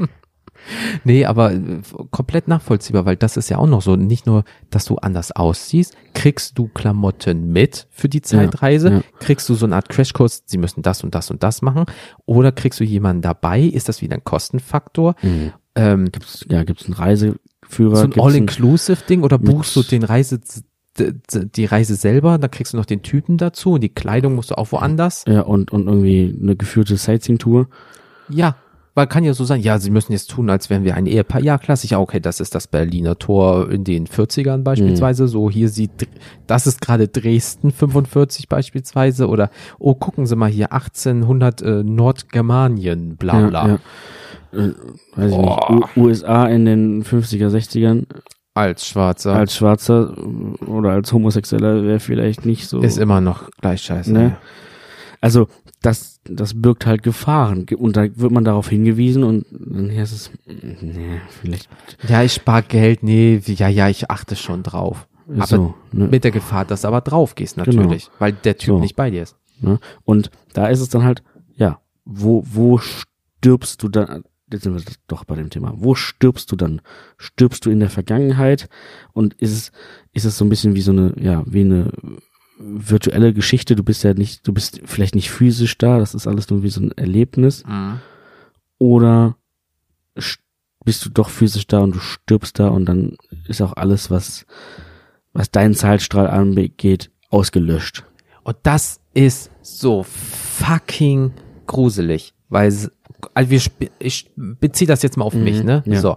nee, 1.05 1.25
aber 1.25 1.53
äh, 1.53 1.81
komplett 2.11 2.49
nachvollziehbar, 2.49 3.05
weil 3.05 3.17
das 3.17 3.37
ist 3.37 3.49
ja 3.49 3.59
auch 3.59 3.67
noch 3.67 3.83
so, 3.83 3.97
nicht 3.97 4.27
nur, 4.27 4.45
dass 4.71 4.85
du 4.85 4.97
anders 4.97 5.33
aussiehst, 5.33 5.97
kriegst 6.15 6.59
du 6.59 6.69
Klamotten 6.69 7.53
mit 7.53 7.87
für 7.91 8.09
die 8.09 8.23
Zeitreise, 8.23 8.91
ja. 8.91 9.03
kriegst 9.19 9.49
du 9.49 9.55
so 9.55 9.67
eine 9.67 9.77
Art 9.77 9.89
Crashkurs, 9.89 10.45
sie 10.47 10.59
müssen 10.59 10.83
das 10.83 11.05
und 11.05 11.15
das 11.15 11.31
und 11.31 11.43
das 11.43 11.62
machen, 11.62 11.87
oder 12.27 12.53
kriegst 12.53 12.81
du 12.81 12.85
jemanden 12.85 13.23
dabei, 13.23 13.61
ist 13.61 13.89
das 13.89 14.03
wieder 14.03 14.15
ein 14.15 14.25
Kostenfaktor? 14.25 15.15
Ähm, 15.75 16.11
Gibt's, 16.12 16.45
ja, 16.49 16.65
gibt's 16.65 16.85
einen 16.85 16.95
Reiseführer? 16.95 17.97
so 17.97 18.05
ein 18.05 18.19
All-Inclusive-Ding 18.19 19.23
oder 19.23 19.39
buchst 19.39 19.75
du 19.77 19.83
den 19.83 20.05
Reise, 20.05 20.41
die 20.97 21.65
Reise 21.65 21.97
selber, 21.97 22.39
dann 22.39 22.51
kriegst 22.51 22.73
du 22.73 22.77
noch 22.77 22.85
den 22.85 23.03
Typen 23.03 23.37
dazu 23.37 23.73
und 23.73 23.81
die 23.81 23.89
Kleidung 23.89 24.37
musst 24.37 24.53
du 24.53 24.59
auch 24.59 24.71
woanders. 24.73 25.25
Ja, 25.27 25.41
und, 25.41 25.73
und 25.73 25.89
irgendwie 25.89 26.37
eine 26.41 26.57
geführte 26.57 26.97
Sightseeing-Tour. 26.97 27.69
Ja, 28.29 28.57
weil 28.95 29.09
kann 29.09 29.25
ja 29.25 29.35
so 29.35 29.45
sein, 29.45 29.61
ja, 29.61 29.79
sie 29.79 29.91
müssen 29.91 30.13
jetzt 30.13 30.31
tun, 30.31 30.49
als 30.49 30.71
wären 30.71 30.85
wir 30.85 30.95
ein 30.95 31.07
Ehepaar. 31.07 31.43
Ja, 31.43 31.59
klassisch, 31.59 31.93
okay, 31.93 32.21
das 32.21 32.39
ist 32.39 32.55
das 32.55 32.69
Berliner 32.69 33.19
Tor 33.19 33.71
in 33.71 33.83
den 33.83 34.07
40ern 34.07 34.63
beispielsweise. 34.63 35.27
So, 35.27 35.51
hier 35.51 35.69
sieht, 35.69 36.09
das 36.47 36.69
ist 36.69 36.81
gerade 36.81 37.09
Dresden 37.09 37.73
45 37.73 38.49
beispielsweise. 38.49 39.29
Oder, 39.29 39.51
oh, 39.81 39.95
gucken 39.95 40.27
Sie 40.27 40.37
mal 40.37 40.49
hier, 40.49 40.73
1800 40.73 41.63
äh, 41.63 41.83
Nordgermanien, 41.83 43.17
bla 43.17 43.49
bla. 43.49 43.67
Ja, 43.67 43.79
ja. 44.53 44.61
Äh, 44.61 44.75
weiß 45.17 45.33
ich 45.33 45.39
nicht. 45.39 45.97
U 45.97 46.01
USA 46.01 46.47
in 46.47 46.65
den 46.65 47.05
50er, 47.05 47.49
60ern. 47.49 48.05
Als 48.57 48.87
Schwarzer 48.87 49.35
Als 49.35 49.57
Schwarzer 49.57 50.17
oder 50.69 50.91
als 50.91 51.13
Homosexueller 51.13 51.83
wäre 51.83 51.99
vielleicht 51.99 52.47
nicht 52.47 52.69
so. 52.69 52.79
ist 52.79 52.99
immer 52.99 53.21
noch 53.21 53.51
gleich 53.61 53.83
scheiße. 53.83 54.13
Ne? 54.13 54.37
Also 55.21 55.49
das, 55.85 56.20
das 56.24 56.61
birgt 56.62 56.87
halt 56.87 57.03
Gefahren 57.03 57.66
und 57.76 57.97
da 57.97 58.07
wird 58.16 58.32
man 58.32 58.45
darauf 58.45 58.68
hingewiesen 58.70 59.22
und 59.22 59.45
dann 59.51 59.91
heißt 59.91 60.14
es, 60.14 60.30
nee, 60.47 61.20
vielleicht 61.28 61.68
Ja, 62.09 62.22
ich 62.22 62.32
spar 62.32 62.62
Geld, 62.62 63.03
nee, 63.03 63.41
ja, 63.45 63.68
ja, 63.68 63.89
ich 63.91 64.11
achte 64.11 64.35
schon 64.35 64.62
drauf. 64.62 65.07
Aber 65.28 65.47
so. 65.47 65.74
Ne? 65.93 66.09
mit 66.09 66.24
der 66.24 66.30
Gefahr, 66.30 66.64
dass 66.64 66.82
du 66.82 66.89
aber 66.89 67.01
drauf 67.01 67.35
gehst 67.35 67.57
natürlich, 67.57 68.11
weil 68.18 68.32
der 68.32 68.57
Typ 68.57 68.68
So. 68.68 68.78
nicht 68.78 68.97
bei 68.97 69.11
dir 69.11 69.22
ist. 69.22 69.37
Ne? 69.61 69.78
Und 70.05 70.30
da 70.55 70.68
ist 70.68 70.80
es 70.80 70.89
dann 70.89 71.05
halt, 71.05 71.22
ja, 71.55 71.80
wo, 72.05 72.45
wo 72.47 72.78
stirbst 72.78 73.82
du 73.82 73.89
dann, 73.89 74.24
jetzt 74.51 74.64
sind 74.64 74.74
wir 74.74 74.82
doch 75.07 75.24
bei 75.24 75.35
dem 75.35 75.51
Thema, 75.51 75.74
wo 75.76 75.95
stirbst 75.95 76.51
du 76.51 76.57
dann? 76.57 76.80
Stirbst 77.18 77.64
du 77.66 77.70
in 77.70 77.80
der 77.80 77.91
Vergangenheit 77.91 78.68
und 79.12 79.35
ist 79.35 79.53
es, 79.53 79.72
ist 80.12 80.24
es 80.24 80.39
so 80.39 80.45
ein 80.45 80.51
bisschen 80.51 80.74
wie 80.76 80.82
so 80.82 80.93
eine, 80.93 81.14
ja, 81.18 81.43
wie 81.47 81.61
eine 81.62 81.91
virtuelle 82.77 83.33
Geschichte, 83.33 83.77
du 83.77 83.83
bist 83.85 84.05
ja 84.05 84.14
nicht, 84.14 84.47
du 84.47 84.53
bist 84.53 84.81
vielleicht 84.85 85.14
nicht 85.14 85.31
physisch 85.31 85.79
da, 85.79 85.99
das 85.99 86.14
ist 86.14 86.27
alles 86.27 86.51
nur 86.51 86.62
wie 86.62 86.70
so 86.70 86.81
ein 86.81 86.93
Erlebnis, 86.93 87.64
oder 88.79 89.37
st- 90.16 90.39
bist 90.85 91.05
du 91.05 91.11
doch 91.11 91.31
physisch 91.31 91.66
da 91.66 91.81
und 91.81 91.95
du 91.95 91.99
stirbst 92.01 92.59
da 92.59 92.68
und 92.68 92.85
dann 92.87 93.16
ist 93.49 93.62
auch 93.62 93.72
alles, 93.75 94.11
was, 94.11 94.45
was 95.33 95.51
deinen 95.51 95.75
Zeitstrahl 95.75 96.29
angeht, 96.29 97.11
ausgelöscht. 97.31 98.05
Und 98.43 98.57
das 98.64 99.01
ist 99.14 99.51
so 99.62 100.03
fucking 100.03 101.33
gruselig, 101.66 102.35
weil 102.49 102.66
also 103.33 103.51
wir, 103.51 103.61
ich 103.99 104.31
beziehe 104.37 104.87
das 104.87 105.03
jetzt 105.03 105.16
mal 105.16 105.25
auf 105.25 105.35
mich, 105.35 105.62
ne? 105.64 105.83
ja. 105.95 106.01
So. 106.01 106.16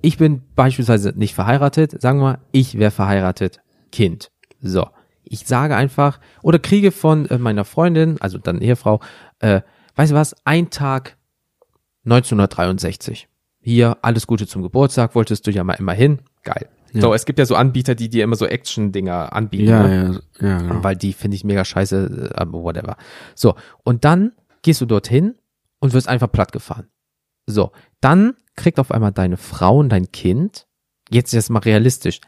Ich 0.00 0.16
bin 0.16 0.42
beispielsweise 0.54 1.12
nicht 1.16 1.34
verheiratet, 1.34 2.00
sagen 2.00 2.20
wir 2.20 2.22
mal, 2.24 2.38
ich 2.52 2.78
wäre 2.78 2.90
verheiratet, 2.92 3.60
Kind. 3.92 4.30
So. 4.62 4.86
Ich 5.30 5.46
sage 5.46 5.76
einfach, 5.76 6.20
oder 6.42 6.58
kriege 6.58 6.90
von 6.90 7.26
äh, 7.26 7.38
meiner 7.38 7.64
Freundin, 7.64 8.20
also 8.20 8.38
dann 8.38 8.60
Ehefrau, 8.60 9.00
äh, 9.40 9.60
weißt 9.96 10.12
du 10.12 10.16
was, 10.16 10.34
ein 10.44 10.70
Tag 10.70 11.16
1963. 12.04 13.28
Hier, 13.60 13.98
alles 14.02 14.26
Gute 14.26 14.46
zum 14.46 14.62
Geburtstag, 14.62 15.14
wolltest 15.14 15.46
du 15.46 15.50
ja 15.50 15.64
mal 15.64 15.74
immer 15.74 15.92
hin. 15.92 16.20
Geil. 16.42 16.68
So, 16.94 17.12
es 17.12 17.26
gibt 17.26 17.38
ja 17.38 17.46
so 17.46 17.54
Anbieter, 17.54 17.94
die 17.94 18.08
dir 18.08 18.24
immer 18.24 18.36
so 18.36 18.46
Action-Dinger 18.46 19.32
anbieten. 19.32 19.68
Ja, 19.68 19.86
ne? 19.86 20.22
ja, 20.40 20.48
ja, 20.48 20.58
genau. 20.58 20.84
weil 20.84 20.96
die 20.96 21.12
finde 21.12 21.34
ich 21.34 21.44
mega 21.44 21.64
scheiße, 21.64 22.30
äh, 22.32 22.36
aber 22.36 22.62
whatever. 22.62 22.96
So, 23.34 23.54
und 23.84 24.04
dann 24.04 24.32
gehst 24.62 24.80
du 24.80 24.86
dorthin 24.86 25.34
und 25.80 25.92
wirst 25.92 26.08
einfach 26.08 26.30
platt 26.30 26.52
gefahren. 26.52 26.88
So, 27.46 27.72
dann 28.00 28.34
kriegt 28.56 28.78
auf 28.78 28.90
einmal 28.90 29.12
deine 29.12 29.36
Frau 29.36 29.78
und 29.78 29.90
dein 29.90 30.10
Kind, 30.12 30.66
jetzt 31.10 31.32
jetzt 31.32 31.50
mal 31.50 31.60
realistisch, 31.60 32.20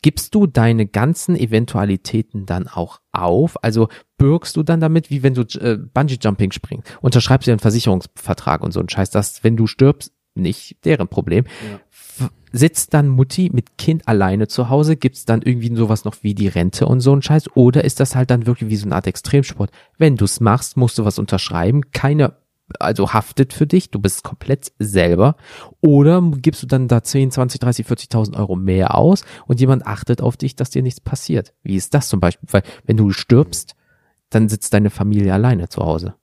gibst 0.00 0.34
du 0.34 0.46
deine 0.46 0.86
ganzen 0.86 1.36
Eventualitäten 1.36 2.46
dann 2.46 2.68
auch 2.68 3.00
auf? 3.12 3.62
Also 3.62 3.88
bürgst 4.16 4.56
du 4.56 4.62
dann 4.62 4.80
damit, 4.80 5.10
wie 5.10 5.22
wenn 5.22 5.34
du 5.34 5.42
äh, 5.58 5.76
Bungee-Jumping 5.76 6.52
springst, 6.52 6.98
unterschreibst 7.02 7.46
dir 7.46 7.52
einen 7.52 7.58
Versicherungsvertrag 7.58 8.62
und 8.62 8.72
so 8.72 8.80
ein 8.80 8.88
Scheiß, 8.88 9.10
dass 9.10 9.44
wenn 9.44 9.56
du 9.56 9.66
stirbst, 9.66 10.12
nicht 10.34 10.82
deren 10.86 11.08
Problem. 11.08 11.44
F- 11.90 12.30
Sitzt 12.54 12.92
dann 12.92 13.08
Mutti 13.08 13.50
mit 13.52 13.78
Kind 13.78 14.06
alleine 14.08 14.46
zu 14.46 14.68
Hause? 14.68 14.96
Gibt's 14.96 15.24
dann 15.24 15.40
irgendwie 15.40 15.74
sowas 15.74 16.04
noch 16.04 16.16
wie 16.22 16.34
die 16.34 16.48
Rente 16.48 16.84
und 16.84 17.00
so 17.00 17.14
ein 17.16 17.22
Scheiß? 17.22 17.56
Oder 17.56 17.84
ist 17.84 17.98
das 17.98 18.14
halt 18.14 18.30
dann 18.30 18.46
wirklich 18.46 18.68
wie 18.68 18.76
so 18.76 18.86
eine 18.86 18.94
Art 18.94 19.06
Extremsport? 19.06 19.70
Wenn 19.96 20.16
du's 20.16 20.38
machst, 20.40 20.76
musst 20.76 20.98
du 20.98 21.04
was 21.06 21.18
unterschreiben. 21.18 21.90
Keiner, 21.92 22.36
also 22.78 23.12
haftet 23.12 23.52
für 23.52 23.66
dich. 23.66 23.90
Du 23.90 23.98
bist 23.98 24.22
komplett 24.22 24.72
selber. 24.78 25.36
Oder 25.80 26.22
gibst 26.36 26.62
du 26.62 26.66
dann 26.66 26.88
da 26.88 27.02
10, 27.02 27.30
20, 27.30 27.60
30, 27.60 27.86
40.000 27.86 28.36
Euro 28.36 28.56
mehr 28.56 28.94
aus 28.94 29.24
und 29.46 29.60
jemand 29.60 29.86
achtet 29.86 30.20
auf 30.20 30.36
dich, 30.36 30.56
dass 30.56 30.70
dir 30.70 30.82
nichts 30.82 31.00
passiert? 31.00 31.54
Wie 31.62 31.76
ist 31.76 31.94
das 31.94 32.08
zum 32.08 32.20
Beispiel? 32.20 32.48
Weil 32.50 32.62
wenn 32.84 32.96
du 32.96 33.10
stirbst, 33.10 33.74
dann 34.30 34.48
sitzt 34.48 34.72
deine 34.72 34.90
Familie 34.90 35.32
alleine 35.32 35.68
zu 35.68 35.82
Hause. 35.82 36.14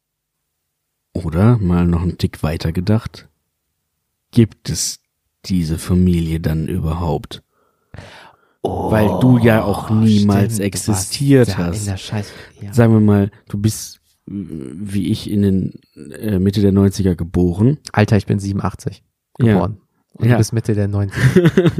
Oder 1.14 1.58
mal 1.58 1.86
noch 1.86 2.02
einen 2.02 2.18
Tick 2.18 2.44
weiter 2.44 2.72
gedacht. 2.72 3.30
Gibt 4.32 4.70
es 4.70 5.00
diese 5.46 5.78
Familie 5.78 6.40
dann 6.40 6.68
überhaupt? 6.68 7.44
Weil 8.62 9.08
du 9.22 9.38
ja 9.38 9.64
auch 9.64 9.90
niemals 9.90 10.56
Stimmt, 10.56 10.66
existiert 10.66 11.58
hast. 11.58 11.88
Ja. 12.62 12.74
Sagen 12.74 12.94
wir 12.94 13.00
mal, 13.00 13.32
du 13.48 13.58
bist 13.58 13.99
wie 14.32 15.08
ich 15.10 15.28
in 15.30 15.42
den 15.42 15.74
äh, 16.20 16.38
Mitte 16.40 16.62
der 16.62 16.72
90er 16.72 17.16
geboren. 17.16 17.80
Alter, 17.94 18.16
ich 18.18 18.26
bin 18.28 18.38
87 18.40 19.04
Ja. 19.40 19.46
geboren. 19.54 19.82
Und 20.14 20.26
Ja. 20.26 20.34
du 20.34 20.38
bist 20.38 20.54
Mitte 20.54 20.76
der 20.76 20.88
90er. 20.90 21.72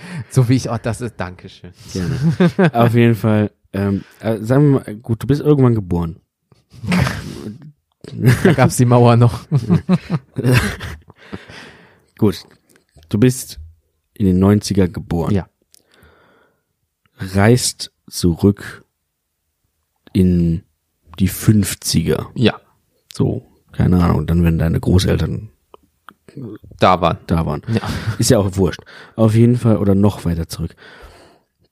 so 0.30 0.48
wie 0.48 0.56
ich, 0.56 0.70
oh, 0.70 0.78
das 0.82 1.00
ist, 1.02 1.14
Dankeschön. 1.18 1.72
Gerne. 1.92 2.74
Auf 2.74 2.94
jeden 2.94 3.14
Fall, 3.14 3.50
ähm, 3.74 4.04
äh, 4.20 4.38
sagen 4.40 4.72
wir 4.72 4.80
mal, 4.80 4.96
gut, 4.96 5.22
du 5.22 5.26
bist 5.26 5.42
irgendwann 5.42 5.74
geboren. 5.74 6.16
Da 8.44 8.52
gab's 8.54 8.76
die 8.78 8.84
Mauer 8.86 9.16
noch. 9.16 9.46
Gut, 12.18 12.44
du 13.08 13.18
bist 13.18 13.58
in 14.14 14.26
den 14.26 14.42
90er 14.42 14.88
geboren. 14.88 15.34
Ja. 15.34 15.48
Reist 17.18 17.92
zurück 18.08 18.84
in 20.12 20.62
die 21.18 21.28
50er. 21.28 22.26
Ja, 22.34 22.60
So, 23.12 23.46
keine 23.72 24.02
Ahnung, 24.02 24.26
dann 24.26 24.44
wenn 24.44 24.58
deine 24.58 24.80
Großeltern 24.80 25.50
da 26.78 27.00
waren. 27.00 27.18
da 27.26 27.44
waren. 27.46 27.62
Ja. 27.72 27.80
Ist 28.18 28.30
ja 28.30 28.38
auch 28.38 28.56
wurscht. 28.56 28.80
Auf 29.16 29.34
jeden 29.34 29.56
Fall 29.56 29.76
oder 29.76 29.94
noch 29.94 30.24
weiter 30.24 30.48
zurück. 30.48 30.74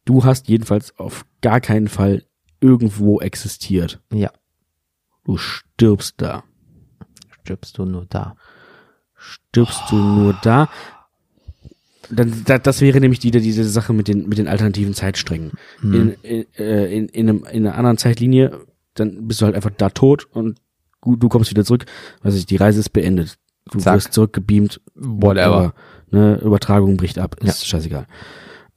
Du 0.04 0.24
hast 0.24 0.48
jedenfalls 0.48 0.98
auf 0.98 1.24
gar 1.40 1.60
keinen 1.60 1.88
Fall 1.88 2.24
irgendwo 2.60 3.20
existiert. 3.20 4.00
Ja, 4.12 4.30
Du 5.24 5.36
stirbst 5.36 6.14
da. 6.18 6.42
stirbst 7.42 7.78
du 7.78 7.84
nur 7.84 8.06
da. 8.08 8.36
Stirbst 9.14 9.82
du 9.90 9.96
nur 9.96 10.34
da. 10.42 10.68
Dann, 12.10 12.42
da, 12.44 12.58
das 12.58 12.80
wäre 12.80 12.98
nämlich 13.00 13.22
wieder 13.22 13.38
diese 13.40 13.64
Sache 13.64 13.92
mit 13.92 14.08
den, 14.08 14.28
mit 14.28 14.38
den 14.38 14.48
alternativen 14.48 14.94
Zeitsträngen. 14.94 15.52
In, 15.82 16.16
in, 16.22 16.46
äh, 16.58 16.92
in, 16.96 17.08
in, 17.08 17.28
einem, 17.28 17.44
in 17.44 17.66
einer 17.66 17.76
anderen 17.76 17.98
Zeitlinie, 17.98 18.66
dann 18.94 19.26
bist 19.28 19.40
du 19.40 19.46
halt 19.46 19.54
einfach 19.54 19.70
da 19.76 19.90
tot 19.90 20.24
und 20.32 20.58
gut, 21.00 21.22
du 21.22 21.28
kommst 21.28 21.50
wieder 21.50 21.64
zurück. 21.64 21.86
Weiß 22.22 22.34
ich, 22.34 22.46
die 22.46 22.56
Reise 22.56 22.80
ist 22.80 22.90
beendet. 22.90 23.38
Du 23.70 23.78
Zack. 23.78 23.94
wirst 23.96 24.12
zurückgebeamt. 24.12 24.80
Whatever. 24.94 25.74
Ne, 26.10 26.36
Übertragung 26.42 26.96
bricht 26.96 27.18
ab. 27.18 27.36
Ist 27.40 27.66
scheißegal. 27.66 28.06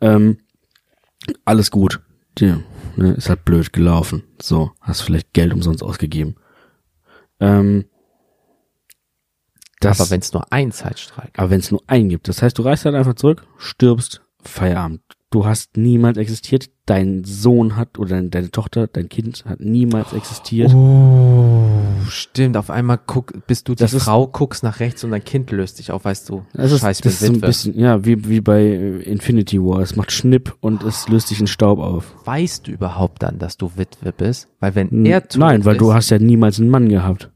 Ähm, 0.02 0.38
alles 1.46 1.72
gut. 1.72 2.02
Ja, 2.38 2.60
ne, 2.96 3.14
ist 3.14 3.30
halt 3.30 3.46
blöd 3.46 3.74
gelaufen. 3.74 4.24
So, 4.42 4.72
hast 4.82 5.02
vielleicht 5.02 5.34
Geld 5.34 5.54
umsonst 5.54 5.84
ausgegeben. 5.84 6.36
Ähm, 7.40 7.86
das, 9.80 10.00
Aber 10.00 10.10
wenn 10.12 10.22
es 10.22 10.32
nur 10.32 10.52
ein 10.52 10.72
Zeitstrahl 10.72 11.26
gibt. 11.26 11.40
aber 11.40 11.50
wenn 11.50 11.60
es 11.60 11.72
nur 11.72 11.84
einen 11.88 12.10
gibt, 12.10 12.28
das 12.28 12.42
heißt, 12.42 12.58
du 12.58 12.62
reist 12.62 12.86
halt 12.86 12.96
einfach 12.96 13.16
zurück, 13.16 13.46
stirbst, 13.58 14.22
Feierabend. 14.42 15.02
Du 15.34 15.48
hast 15.48 15.78
niemals 15.78 16.20
existiert, 16.20 16.70
dein 16.86 17.24
Sohn 17.24 17.76
hat 17.76 17.98
oder 17.98 18.22
deine, 18.22 18.52
Tochter, 18.52 18.86
dein 18.86 19.10
Kind 19.10 19.46
hat 19.46 19.62
niemals 19.62 20.14
existiert. 20.14 20.72
Oh, 20.76 21.66
stimmt. 22.08 22.56
Auf 22.56 22.70
einmal 22.70 23.00
guck, 23.04 23.34
bist 23.48 23.68
du 23.68 23.74
die 23.74 23.80
Das 23.80 23.96
ist- 23.96 24.04
Frau, 24.04 24.28
guckst 24.28 24.62
nach 24.62 24.80
rechts 24.80 25.04
und 25.04 25.10
dein 25.10 25.24
Kind 25.24 25.50
löst 25.50 25.80
dich 25.80 25.90
auf, 25.92 26.06
weißt 26.06 26.30
du. 26.30 26.46
Das 26.54 26.72
ist, 26.72 26.82
Scheiß, 26.82 27.00
ich 27.00 27.04
das 27.04 27.22
ist 27.24 27.30
ein 27.32 27.42
bisschen, 27.42 27.80
ja, 27.80 28.06
wie, 28.06 28.30
wie 28.30 28.42
bei 28.42 28.62
äh, 28.62 28.98
Infinity 29.02 29.60
War. 29.60 29.80
Es 29.80 29.96
macht 29.96 30.12
Schnipp 30.12 30.56
und 30.60 30.84
es 30.84 31.08
löst 31.10 31.30
sich 31.30 31.40
in 31.40 31.48
Staub 31.48 31.80
auf. 31.80 32.14
Weißt 32.26 32.68
du 32.68 32.72
überhaupt 32.72 33.24
dann, 33.24 33.40
dass 33.40 33.58
du 33.58 33.72
Witwe 33.76 34.12
bist? 34.12 34.50
Weil 34.60 34.76
wenn 34.76 35.04
er 35.04 35.28
tot 35.28 35.40
Nein, 35.40 35.66
weil 35.66 35.74
ist, 35.78 35.82
du 35.82 35.96
hast 35.96 36.12
ja 36.12 36.20
niemals 36.20 36.60
einen 36.60 36.70
Mann 36.70 36.90
gehabt. 36.90 37.32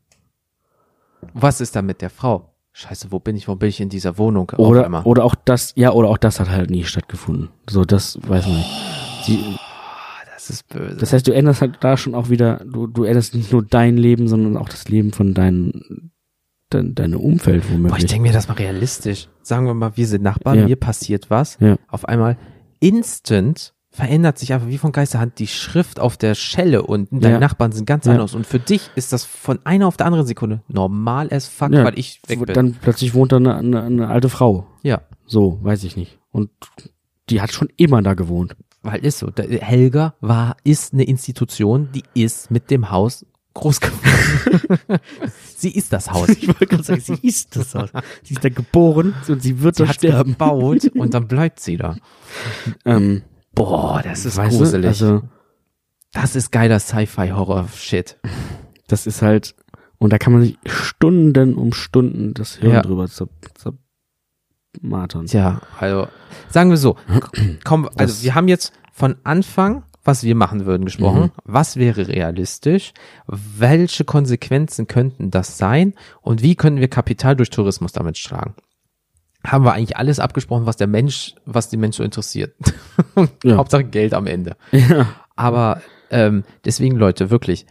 was 1.33 1.61
ist 1.61 1.75
da 1.75 1.81
mit 1.81 2.01
der 2.03 2.11
Frau? 2.11 2.53
Scheiße, 2.79 3.11
wo 3.11 3.17
bin 3.19 3.35
ich? 3.35 3.47
Wo 3.47 3.55
bin 3.55 3.69
ich 3.69 3.81
in 3.81 3.89
dieser 3.89 4.19
Wohnung? 4.19 4.51
Oder, 4.57 5.03
oder 5.07 5.23
auch 5.25 5.33
das, 5.33 5.73
ja, 5.75 5.91
oder 5.93 6.09
auch 6.09 6.19
das 6.19 6.39
hat 6.39 6.49
halt 6.51 6.69
nie 6.69 6.83
stattgefunden. 6.83 7.49
So, 7.67 7.85
das 7.85 8.19
weiß 8.21 8.45
man 8.45 8.55
nicht. 8.57 8.69
Die, 9.25 9.55
das 10.31 10.51
ist 10.51 10.67
böse. 10.67 10.95
das 10.95 11.11
heißt, 11.11 11.27
du 11.27 11.33
änderst 11.33 11.61
halt 11.61 11.77
da 11.79 11.97
schon 11.97 12.13
auch 12.13 12.29
wieder, 12.29 12.57
du, 12.63 12.85
du 12.85 13.03
änderst 13.03 13.33
nicht 13.33 13.51
nur 13.51 13.65
dein 13.65 13.97
Leben, 13.97 14.27
sondern 14.27 14.57
auch 14.57 14.69
das 14.69 14.87
Leben 14.89 15.11
von 15.11 15.33
deinen, 15.33 16.11
dein, 16.69 16.93
deinem 16.93 17.19
Umfeld 17.19 17.63
Boah, 17.63 17.67
ich 17.69 17.73
womöglich. 17.73 18.05
denke 18.05 18.27
mir 18.27 18.33
das 18.33 18.47
mal 18.47 18.53
realistisch. 18.53 19.27
Sagen 19.41 19.65
wir 19.65 19.73
mal, 19.73 19.97
wir 19.97 20.05
sind 20.05 20.21
Nachbarn, 20.21 20.59
Ja. 20.59 20.65
mir 20.67 20.75
passiert 20.75 21.31
was. 21.31 21.57
Ja. 21.59 21.77
Auf 21.87 22.05
einmal 22.05 22.37
instant 22.79 23.73
verändert 23.97 24.37
sich 24.37 24.53
einfach 24.53 24.67
wie 24.67 24.77
von 24.77 24.91
Geisterhand 24.91 25.39
die 25.39 25.47
Schrift 25.47 25.99
auf 25.99 26.17
der 26.17 26.35
Schelle 26.35 26.83
unten. 26.83 27.19
Deine 27.19 27.33
Ja. 27.35 27.39
Nachbarn 27.39 27.71
sind 27.71 27.85
ganz 27.85 28.05
Ja. 28.05 28.11
anders. 28.13 28.35
Und 28.35 28.45
für 28.45 28.59
dich 28.59 28.91
ist 28.95 29.11
das 29.11 29.25
von 29.25 29.57
einer 29.63 29.87
auf 29.87 29.97
der 29.97 30.05
anderen 30.05 30.27
Sekunde 30.27 30.61
normal 30.67 31.33
as 31.33 31.47
fuck, 31.47 31.73
Ja, 31.73 31.83
weil 31.83 31.97
ich 31.97 32.21
weg 32.27 32.45
bin. 32.45 32.53
Dann 32.53 32.73
plötzlich 32.79 33.15
wohnt 33.15 33.31
da 33.31 33.37
eine, 33.37 33.55
eine, 33.55 33.81
eine 33.81 34.07
alte 34.07 34.29
Frau. 34.29 34.67
ja, 34.83 35.01
So, 35.25 35.57
weiß 35.63 35.83
ich 35.83 35.97
nicht. 35.97 36.19
Und 36.31 36.51
die 37.31 37.41
hat 37.41 37.51
schon 37.51 37.69
immer 37.75 38.01
da 38.03 38.13
gewohnt. 38.13 38.55
weil 38.83 39.03
ist 39.03 39.17
so. 39.19 39.31
Helga 39.35 40.13
war, 40.21 40.55
ist 40.63 40.93
eine 40.93 41.03
Institution, 41.03 41.89
die 41.93 42.03
ist 42.13 42.51
mit 42.51 42.69
dem 42.71 42.91
Haus 42.91 43.25
groß 43.55 43.81
geworden. 43.81 44.99
sie 45.57 45.71
ist 45.71 45.91
das 45.91 46.11
Haus. 46.11 46.29
Ich 46.29 46.47
wollte 46.47 46.67
gerade 46.67 46.83
sagen, 46.83 47.01
sie 47.01 47.17
ist 47.27 47.55
das 47.55 47.73
Haus. 47.73 47.89
Sie 48.23 48.35
ist 48.35 48.43
da 48.45 48.49
geboren 48.49 49.15
und 49.27 49.41
sie 49.41 49.61
wird 49.61 49.75
Sie 49.75 49.83
da 49.83 49.89
hat 49.89 49.95
sterben. 49.95 50.31
gebaut 50.33 50.91
und 50.95 51.13
dann 51.15 51.27
bleibt 51.27 51.59
sie 51.59 51.77
da. 51.77 51.95
Ähm, 52.85 53.23
Boah, 53.57 54.01
das 54.03 54.25
ist 54.25 54.37
weißt 54.37 54.53
du, 54.53 54.57
gruselig. 54.59 54.87
Also, 54.87 55.23
das 56.13 56.35
ist 56.35 56.51
geiler 56.51 56.79
Sci-Fi-Horror-Shit. 56.79 58.17
das 58.87 59.05
ist 59.07 59.21
halt, 59.21 59.55
und 59.97 60.13
da 60.13 60.17
kann 60.17 60.33
man 60.33 60.43
sich 60.43 60.57
Stunden 60.65 61.55
um 61.55 61.73
Stunden 61.73 62.33
das 62.33 62.55
Hirn 62.55 62.73
Ja. 62.73 62.81
drüber 62.81 63.05
zer- 63.05 63.27
zermartern. 64.73 65.25
Tja, 65.25 65.61
also 65.79 66.07
sagen 66.49 66.69
wir 66.69 66.77
so, 66.77 66.95
komm, 67.63 67.85
also 67.87 67.97
Das- 67.97 68.23
wir 68.23 68.35
haben 68.35 68.47
jetzt 68.47 68.73
von 68.93 69.15
Anfang, 69.23 69.83
was 70.03 70.23
wir 70.23 70.35
machen 70.35 70.65
würden, 70.65 70.85
gesprochen. 70.85 71.31
Was 71.43 71.75
wäre 71.75 72.07
realistisch? 72.07 72.93
Welche 73.27 74.05
Konsequenzen 74.05 74.87
könnten 74.87 75.31
das 75.31 75.57
sein? 75.57 75.95
Und 76.21 76.41
wie 76.41 76.55
können 76.55 76.79
wir 76.79 76.87
Kapital 76.87 77.35
durch 77.35 77.49
Tourismus 77.49 77.91
damit 77.91 78.17
schlagen? 78.17 78.55
Haben 79.47 79.63
wir 79.65 79.73
eigentlich 79.73 79.97
alles 79.97 80.19
abgesprochen, 80.19 80.65
was 80.65 80.77
der 80.77 80.87
Mensch, 80.87 81.35
was 81.45 81.69
die 81.69 81.77
Menschen 81.77 81.97
so 81.99 82.03
interessiert. 82.03 82.55
Ja. 83.43 83.57
Hauptsache 83.57 83.83
Geld 83.85 84.13
am 84.13 84.27
Ende. 84.27 84.55
Ja. 84.71 85.07
Aber 85.35 85.81
ähm, 86.11 86.43
deswegen, 86.65 86.95
Leute, 86.97 87.29
wirklich, 87.29 87.65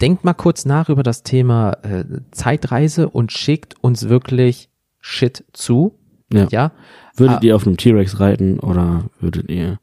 denkt 0.00 0.24
mal 0.24 0.34
kurz 0.34 0.64
nach 0.64 0.88
über 0.88 1.02
das 1.02 1.22
Thema 1.22 1.72
äh, 1.82 2.04
Zeitreise 2.32 3.08
und 3.08 3.32
schickt 3.32 3.74
uns 3.82 4.08
wirklich 4.08 4.70
Shit 5.00 5.44
zu. 5.52 5.98
Ja. 6.32 6.46
ja? 6.50 6.72
Würdet 7.16 7.38
Ah. 7.38 7.40
ihr 7.42 7.56
auf 7.56 7.66
einem 7.66 7.76
T-Rex 7.76 8.18
reiten 8.20 8.58
oder 8.60 9.04
würdet 9.20 9.48
ihr, 9.50 9.78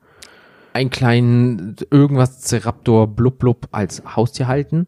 einen 0.73 0.89
kleinen 0.89 1.75
irgendwas 1.91 2.41
Ceraptor 2.41 3.07
blub 3.07 3.39
blub 3.39 3.67
als 3.71 4.03
Haustier 4.15 4.47
halten. 4.47 4.87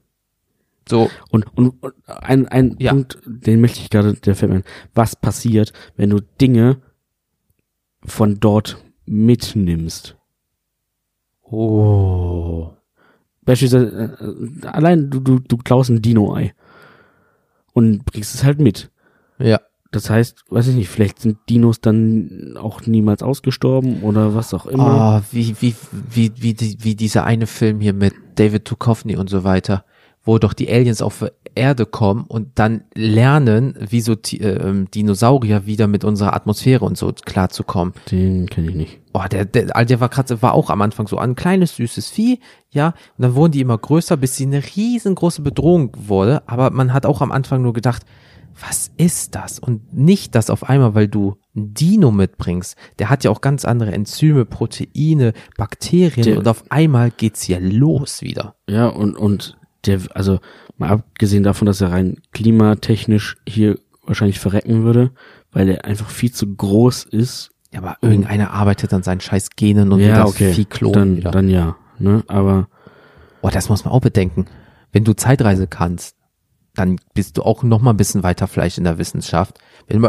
So, 0.89 1.09
und, 1.31 1.45
und, 1.57 1.81
und 1.83 1.93
ein, 2.07 2.47
ein 2.47 2.75
Ja. 2.79 2.91
Punkt, 2.93 3.19
den 3.25 3.59
möchte 3.61 3.79
ich 3.81 3.89
gerade, 3.89 4.13
der 4.13 4.35
fällt 4.35 4.51
mir 4.51 4.57
ein. 4.59 4.63
Was 4.93 5.15
passiert, 5.15 5.73
wenn 5.95 6.09
du 6.09 6.19
Dinge 6.39 6.81
von 8.05 8.39
dort 8.39 8.77
mitnimmst? 9.05 10.15
oh. 11.43 12.69
Beispielsweise, 13.45 14.17
äh, 14.61 14.67
allein 14.67 15.09
du, 15.09 15.21
du, 15.21 15.39
du 15.39 15.55
klaust 15.57 15.89
ein 15.89 16.01
Dino-Ei 16.01 16.53
und 17.71 18.03
bringst 18.03 18.35
es 18.35 18.43
halt 18.43 18.59
mit. 18.59 18.91
Ja. 19.39 19.61
Das 19.91 20.09
heißt, 20.09 20.43
weiß 20.49 20.67
ich 20.67 20.75
nicht, 20.75 20.89
vielleicht 20.89 21.19
sind 21.19 21.37
Dinos 21.49 21.79
dann 21.79 22.55
auch 22.59 22.85
niemals 22.85 23.23
ausgestorben 23.23 24.01
oder 24.03 24.35
was 24.35 24.53
auch 24.53 24.65
immer. 24.65 25.21
Oh, 25.23 25.27
wie, 25.33 25.55
wie, 25.61 25.73
wie, 26.11 26.31
wie, 26.35 26.53
die- 26.55 26.77
wie 26.81 26.95
dieser 26.95 27.23
eine 27.23 27.47
Film 27.47 27.79
hier 27.79 27.93
mit 27.93 28.13
David 28.35 28.69
Duchovny 28.69 29.15
und 29.15 29.29
so 29.29 29.45
weiter, 29.45 29.85
wo 30.27 30.37
doch 30.37 30.53
die 30.53 30.69
Aliens 30.69 31.01
auf 31.01 31.25
Erde 31.55 31.85
kommen 31.85 32.25
und 32.27 32.59
dann 32.59 32.83
lernen, 32.93 33.75
wie 33.79 34.01
so 34.01 34.13
äh, 34.13 34.37
ähm, 34.37 34.91
Dinosaurier 34.91 35.65
wieder 35.65 35.87
mit 35.87 36.03
unserer 36.03 36.35
Atmosphäre 36.35 36.85
und 36.85 36.97
so 36.97 37.11
klarzukommen. 37.13 37.93
Den 38.11 38.47
kenne 38.47 38.69
ich 38.69 38.75
nicht. 38.75 38.99
Oh, 39.13 39.23
der, 39.31 39.45
der, 39.45 39.85
der 39.85 39.99
war 39.99 40.09
gerade, 40.09 40.41
war 40.41 40.53
auch 40.53 40.69
am 40.69 40.81
Anfang 40.81 41.07
so 41.07 41.17
ein 41.17 41.35
kleines, 41.35 41.77
süßes 41.77 42.09
Vieh, 42.09 42.39
ja. 42.69 42.87
Und 43.17 43.23
dann 43.23 43.35
wurden 43.35 43.53
die 43.53 43.61
immer 43.61 43.77
größer, 43.77 44.17
bis 44.17 44.35
sie 44.35 44.45
eine 44.45 44.61
riesengroße 44.75 45.41
Bedrohung 45.41 45.91
wurde. 45.97 46.43
Aber 46.47 46.69
man 46.69 46.93
hat 46.93 47.05
auch 47.05 47.21
am 47.21 47.31
Anfang 47.31 47.61
nur 47.61 47.73
gedacht, 47.73 48.03
was 48.59 48.91
ist 48.97 49.35
das? 49.35 49.59
Und 49.59 49.93
nicht 49.93 50.35
das 50.35 50.49
auf 50.49 50.67
einmal, 50.67 50.93
weil 50.93 51.07
du 51.07 51.37
ein 51.55 51.73
Dino 51.73 52.11
mitbringst. 52.11 52.75
Der 52.99 53.09
hat 53.09 53.23
ja 53.23 53.31
auch 53.31 53.41
ganz 53.41 53.65
andere 53.65 53.93
Enzyme, 53.93 54.45
Proteine, 54.45 55.33
Bakterien 55.57 56.23
Der- 56.23 56.37
und 56.37 56.47
auf 56.47 56.63
einmal 56.69 57.11
geht's 57.11 57.43
hier 57.43 57.59
los 57.59 58.21
wieder. 58.21 58.55
Ja, 58.67 58.87
und, 58.87 59.15
und 59.15 59.57
der, 59.87 60.01
also 60.13 60.39
mal 60.77 60.89
abgesehen 60.89 61.43
davon, 61.43 61.65
dass 61.65 61.81
er 61.81 61.91
rein 61.91 62.17
klimatechnisch 62.33 63.37
hier 63.47 63.79
wahrscheinlich 64.03 64.39
verrecken 64.39 64.83
würde, 64.83 65.11
weil 65.51 65.69
er 65.69 65.85
einfach 65.85 66.09
viel 66.09 66.31
zu 66.31 66.55
groß 66.55 67.05
ist. 67.05 67.51
Ja, 67.71 67.79
aber 67.79 67.97
irgendeiner 68.01 68.51
arbeitet 68.51 68.93
an 68.93 69.03
seinen 69.03 69.19
scheiß 69.19 69.49
Genen 69.55 69.91
und 69.91 69.99
will 69.99 70.07
das 70.07 70.35
Vieh 70.35 70.65
klonen 70.65 70.93
dann, 70.93 71.17
wieder. 71.17 71.31
dann 71.31 71.49
ja, 71.49 71.75
ne, 71.99 72.23
aber 72.27 72.69
Oh, 73.41 73.49
das 73.49 73.69
muss 73.69 73.85
man 73.85 73.93
auch 73.93 74.01
bedenken. 74.01 74.45
Wenn 74.91 75.03
du 75.03 75.13
Zeitreise 75.13 75.67
kannst, 75.67 76.15
dann 76.75 76.97
bist 77.13 77.37
du 77.37 77.43
auch 77.43 77.63
noch 77.63 77.81
mal 77.81 77.91
ein 77.91 77.97
bisschen 77.97 78.23
weiter 78.23 78.47
vielleicht 78.47 78.77
in 78.77 78.83
der 78.83 78.97
Wissenschaft. 78.97 79.59
Wenn 79.87 80.05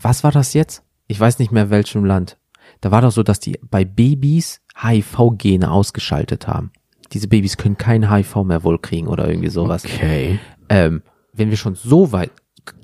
was 0.00 0.24
war 0.24 0.32
das 0.32 0.52
jetzt? 0.52 0.82
Ich 1.06 1.18
weiß 1.18 1.38
nicht 1.38 1.52
mehr 1.52 1.70
welchem 1.70 2.04
Land. 2.04 2.38
Da 2.80 2.90
war 2.90 3.00
doch 3.00 3.12
so, 3.12 3.22
dass 3.22 3.40
die 3.40 3.58
bei 3.62 3.84
Babys 3.84 4.60
HIV-Gene 4.80 5.70
ausgeschaltet 5.70 6.46
haben. 6.46 6.70
Diese 7.12 7.28
Babys 7.28 7.56
können 7.56 7.76
kein 7.76 8.10
HIV 8.10 8.44
mehr 8.44 8.64
wohl 8.64 8.78
kriegen 8.78 9.06
oder 9.08 9.28
irgendwie 9.28 9.48
sowas. 9.50 9.84
okay. 9.84 10.38
Ähm, 10.68 11.02
wenn 11.32 11.50
wir 11.50 11.56
schon 11.56 11.74
so 11.74 12.12
weit, 12.12 12.30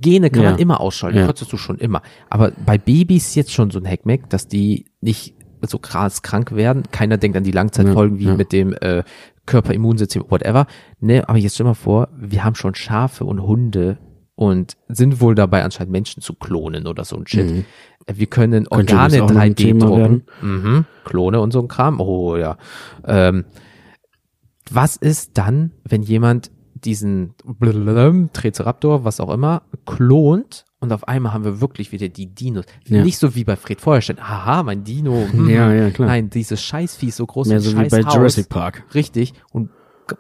Gene 0.01 0.31
kann 0.31 0.43
Ja. 0.45 0.51
man 0.51 0.61
immer 0.61 0.81
ausschalten, 0.81 1.19
Ja. 1.19 1.27
konntest 1.27 1.53
du 1.53 1.57
schon 1.57 1.79
immer. 1.79 2.03
Aber 2.31 2.53
bei 2.65 2.79
Babys 2.79 3.35
jetzt 3.35 3.53
schon 3.53 3.71
so 3.71 3.81
ein 3.81 3.87
Hackmack, 3.89 4.31
dass 4.31 4.47
die 4.47 4.87
nicht 5.01 5.35
so 5.63 5.79
krass 5.79 6.23
krank 6.23 6.55
werden. 6.55 6.85
Keiner 6.93 7.19
denkt 7.19 7.37
an 7.37 7.43
die 7.45 7.51
Langzeitfolgen 7.53 8.19
wie 8.21 8.25
Ja, 8.25 8.31
ja. 8.31 8.37
mit 8.37 8.53
dem 8.53 8.75
äh, 8.75 9.03
Körperimmunsystem, 9.47 10.25
whatever. 10.29 10.67
Ne, 11.01 11.29
aber 11.29 11.39
jetzt 11.39 11.55
stell 11.55 11.67
mal 11.67 11.75
vor, 11.75 12.09
wir 12.17 12.45
haben 12.45 12.55
schon 12.55 12.75
Schafe 12.77 13.25
und 13.25 13.43
Hunde 13.43 13.99
und 14.37 14.77
sind 14.89 15.21
wohl 15.21 15.35
dabei, 15.35 15.63
anscheinend 15.65 15.93
Menschen 15.93 16.23
zu 16.23 16.35
klonen 16.35 16.87
oder 16.87 17.05
so 17.05 17.17
ein 17.17 17.27
Shit. 17.27 17.51
Mhm. 17.51 17.65
Äh, 18.07 18.15
Wir 18.17 18.27
können 18.27 18.67
Organe 18.69 19.17
übrigens 19.17 19.21
auch 19.21 19.35
noch 19.35 19.41
ein 19.41 19.53
3D 19.53 19.55
Thema 19.57 19.87
drucken. 19.87 20.23
Mhm. 20.43 20.85
Klone 21.05 21.41
und 21.41 21.53
so 21.53 21.61
ein 21.61 21.69
Kram. 21.69 22.01
Oh 22.01 22.37
ja. 22.37 22.57
Ähm, 23.07 23.45
was 24.75 24.97
ist 24.97 25.33
dann, 25.35 25.73
wenn 25.85 26.03
jemand 26.03 26.51
diesen 26.75 27.35
Triceraptor, 28.33 29.05
was 29.05 29.21
auch 29.21 29.31
immer, 29.33 29.63
klont 29.87 30.65
und 30.81 30.93
auf 30.93 31.07
einmal 31.07 31.33
haben 31.33 31.45
wir 31.45 31.61
wirklich 31.61 31.93
wieder 31.93 32.09
die 32.09 32.27
Dinos. 32.27 32.65
Ja. 32.87 33.05
Nicht 33.05 33.19
so 33.19 33.35
wie 33.37 33.45
bei 33.45 33.55
Fred 33.57 33.81
Feuerstein. 33.81 34.19
Haha, 34.29 34.63
mein 34.65 34.83
Dino. 34.85 35.27
hm. 35.31 35.49
Ja, 35.49 35.73
ja, 35.73 35.91
klar. 35.91 36.09
Nein, 36.09 36.29
dieses 36.31 36.61
Scheißvieh 36.63 37.09
ist 37.09 37.17
so 37.17 37.27
groß 37.27 37.49
Mehr 37.49 37.59
wie 37.59 37.63
so 37.63 37.79
wie 37.79 37.89
bei 37.89 38.03
Haus. 38.05 38.15
Jurassic 38.15 38.49
Park. 38.49 38.83
Richtig. 38.95 39.35
Und 39.53 39.71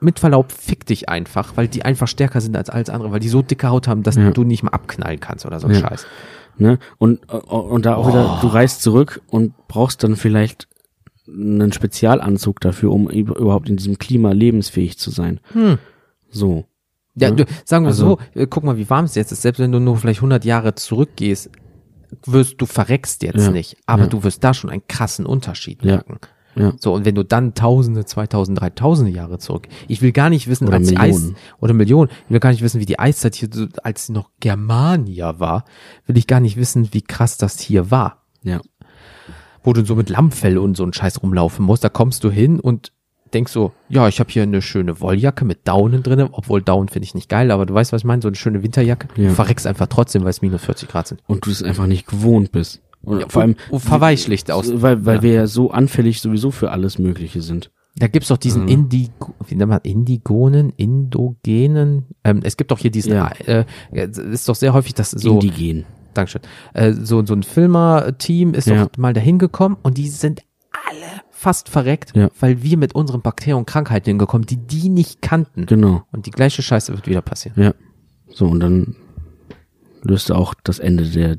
mit 0.00 0.20
Verlaub 0.20 0.52
fick 0.52 0.86
dich 0.86 1.08
einfach, 1.08 1.56
weil 1.56 1.66
die 1.66 1.84
einfach 1.84 2.06
stärker 2.06 2.40
sind 2.40 2.56
als 2.56 2.70
alles 2.70 2.88
andere, 2.90 3.10
weil 3.10 3.18
die 3.20 3.28
so 3.28 3.42
dicke 3.42 3.68
Haut 3.68 3.88
haben, 3.88 4.04
dass 4.04 4.14
Ja. 4.14 4.30
du 4.30 4.44
nicht 4.44 4.62
mal 4.62 4.70
abknallen 4.70 5.18
kannst 5.18 5.44
oder 5.44 5.58
so 5.58 5.66
ein 5.66 5.74
Ja. 5.74 5.80
Scheiß. 5.80 6.06
Ne? 6.58 6.78
Und, 6.98 7.28
und 7.32 7.84
da 7.86 7.96
auch 7.96 8.06
wieder, 8.06 8.38
du 8.40 8.46
reist 8.46 8.82
zurück 8.82 9.20
und 9.26 9.54
brauchst 9.68 10.04
dann 10.04 10.14
vielleicht 10.16 10.68
einen 11.28 11.72
Spezialanzug 11.72 12.60
dafür, 12.60 12.90
um 12.92 13.08
über- 13.08 13.36
überhaupt 13.38 13.68
in 13.68 13.76
diesem 13.76 13.98
Klima 13.98 14.32
lebensfähig 14.32 14.98
zu 14.98 15.10
sein. 15.10 15.40
Hm. 15.52 15.78
So. 16.30 16.64
Ja, 17.14 17.28
Ja. 17.28 17.34
du, 17.34 17.44
sagen 17.64 17.84
wir 17.84 17.88
Also- 17.90 18.18
so, 18.34 18.40
äh, 18.40 18.46
guck 18.48 18.64
mal, 18.64 18.76
wie 18.78 18.88
warm 18.90 19.04
es 19.04 19.14
jetzt 19.14 19.32
ist. 19.32 19.42
Selbst 19.42 19.58
wenn 19.58 19.70
du 19.72 19.78
nur 19.80 19.96
vielleicht 19.98 20.20
100 20.22 20.44
Jahre 20.44 20.74
zurückgehst, 20.74 21.50
wirst 22.26 22.60
du 22.60 22.66
verreckst 22.66 23.22
jetzt 23.22 23.44
Ja. 23.46 23.50
nicht. 23.50 23.76
Aber 23.86 24.02
Ja. 24.04 24.08
du 24.08 24.24
wirst 24.24 24.42
da 24.44 24.52
schon 24.54 24.70
einen 24.70 24.82
krassen 24.88 25.26
Unterschied 25.26 25.84
merken. 25.84 26.18
Ja. 26.54 26.74
So, 26.78 26.92
und 26.92 27.06
wenn 27.06 27.14
du 27.14 27.24
dann 27.24 27.54
Tausende, 27.54 28.04
Zweitausende, 28.04 28.60
Dreitausende 28.60 29.10
Jahre 29.10 29.38
zurück, 29.38 29.68
ich 29.88 30.02
will 30.02 30.12
gar 30.12 30.28
nicht 30.28 30.48
wissen, 30.48 30.68
Oder 30.68 30.76
als 30.76 30.88
die 30.88 30.98
Eis, 30.98 31.14
Millionen. 31.16 31.36
oder 31.60 31.72
Millionen, 31.72 32.10
ich 32.26 32.30
will 32.30 32.40
gar 32.40 32.50
nicht 32.50 32.60
wissen, 32.62 32.78
wie 32.80 32.84
die 32.84 32.98
Eiszeit 32.98 33.34
hier, 33.36 33.48
als 33.82 34.10
noch 34.10 34.28
Germania 34.40 35.40
war, 35.40 35.64
will 36.06 36.18
ich 36.18 36.26
gar 36.26 36.40
nicht 36.40 36.58
wissen, 36.58 36.88
wie 36.92 37.00
krass 37.00 37.38
das 37.38 37.58
hier 37.60 37.90
war. 37.90 38.22
Ja. 38.42 38.60
Wo 39.64 39.72
du 39.72 39.84
so 39.84 39.94
mit 39.94 40.08
Lammfell 40.10 40.58
und 40.58 40.76
so 40.76 40.84
ein 40.84 40.92
Scheiß 40.92 41.22
rumlaufen 41.22 41.64
musst, 41.64 41.84
da 41.84 41.88
kommst 41.88 42.24
du 42.24 42.30
hin 42.30 42.58
und 42.60 42.92
denkst 43.32 43.52
so, 43.52 43.72
ja, 43.88 44.08
ich 44.08 44.20
habe 44.20 44.30
hier 44.30 44.42
eine 44.42 44.60
schöne 44.60 45.00
Wolljacke 45.00 45.44
mit 45.44 45.66
Daunen 45.66 46.02
drinne, 46.02 46.28
obwohl 46.32 46.60
Daunen 46.60 46.88
finde 46.88 47.04
ich 47.04 47.14
nicht 47.14 47.28
geil, 47.30 47.50
aber 47.50 47.64
du 47.64 47.72
weißt, 47.72 47.92
was 47.92 48.02
ich 48.02 48.04
meine, 48.04 48.20
so 48.20 48.28
eine 48.28 48.34
schöne 48.36 48.62
Winterjacke, 48.62 49.08
Ja. 49.16 49.28
du 49.30 49.34
verreckst 49.34 49.66
einfach 49.66 49.86
trotzdem, 49.86 50.22
weil 50.24 50.30
es 50.30 50.42
minus 50.42 50.64
40 50.64 50.88
Grad 50.88 51.08
sind. 51.08 51.22
Und 51.26 51.46
du 51.46 51.50
es 51.50 51.62
einfach 51.62 51.86
nicht 51.86 52.06
gewohnt 52.06 52.52
bist. 52.52 52.82
Und 53.02 53.20
Ja, 53.20 53.28
vor 53.28 53.42
allem, 53.42 53.56
verweichlicht 53.74 54.50
aus. 54.50 54.70
weil, 54.82 55.06
weil 55.06 55.16
ja. 55.16 55.22
wir 55.22 55.32
ja 55.32 55.46
so 55.46 55.70
anfällig 55.70 56.20
sowieso 56.20 56.50
für 56.50 56.70
alles 56.72 56.98
Mögliche 56.98 57.40
sind. 57.42 57.70
Da 57.96 58.06
gibt's 58.06 58.28
doch 58.28 58.36
diesen 58.38 58.62
Mhm. 58.64 58.68
Indigo, 58.68 59.34
wie 59.46 59.54
nennt 59.54 59.70
man, 59.70 59.80
Indigonen, 59.82 60.70
Indogenen, 60.76 62.06
ähm, 62.24 62.40
es 62.42 62.56
gibt 62.56 62.70
doch 62.70 62.78
hier 62.78 62.90
diesen, 62.90 63.12
Ja. 63.12 63.30
äh, 63.46 63.64
es 63.92 64.18
ist 64.18 64.48
doch 64.48 64.54
sehr 64.54 64.72
häufig, 64.72 64.94
dass 64.94 65.10
so, 65.10 65.40
Indigen. 65.40 65.84
Dankeschön, 66.14 66.42
äh, 66.74 66.92
so, 66.92 67.24
so 67.24 67.34
ein 67.34 67.42
Filmer-Team 67.42 68.54
ist 68.54 68.68
Ja. 68.68 68.84
doch 68.86 68.96
mal 68.98 69.12
dahin 69.12 69.38
gekommen 69.38 69.76
und 69.82 69.98
die 69.98 70.08
sind 70.08 70.42
alle 70.88 71.20
fast 71.30 71.68
verreckt, 71.68 72.14
Ja. 72.16 72.28
weil 72.40 72.62
wir 72.62 72.76
mit 72.76 72.94
unseren 72.94 73.20
Bakterien 73.22 73.58
und 73.58 73.66
Krankheiten 73.66 74.06
hingekommen, 74.10 74.46
die 74.46 74.56
die 74.56 74.88
nicht 74.88 75.22
kannten. 75.22 75.66
Genau. 75.66 76.02
Und 76.12 76.26
die 76.26 76.30
gleiche 76.30 76.62
Scheiße 76.62 76.92
wird 76.92 77.06
wieder 77.06 77.22
passieren. 77.22 77.60
Ja. 77.62 77.74
So, 78.28 78.46
und 78.46 78.60
dann 78.60 78.96
löst 80.02 80.30
du 80.30 80.34
auch 80.34 80.54
das 80.64 80.78
Ende 80.78 81.04
der 81.08 81.38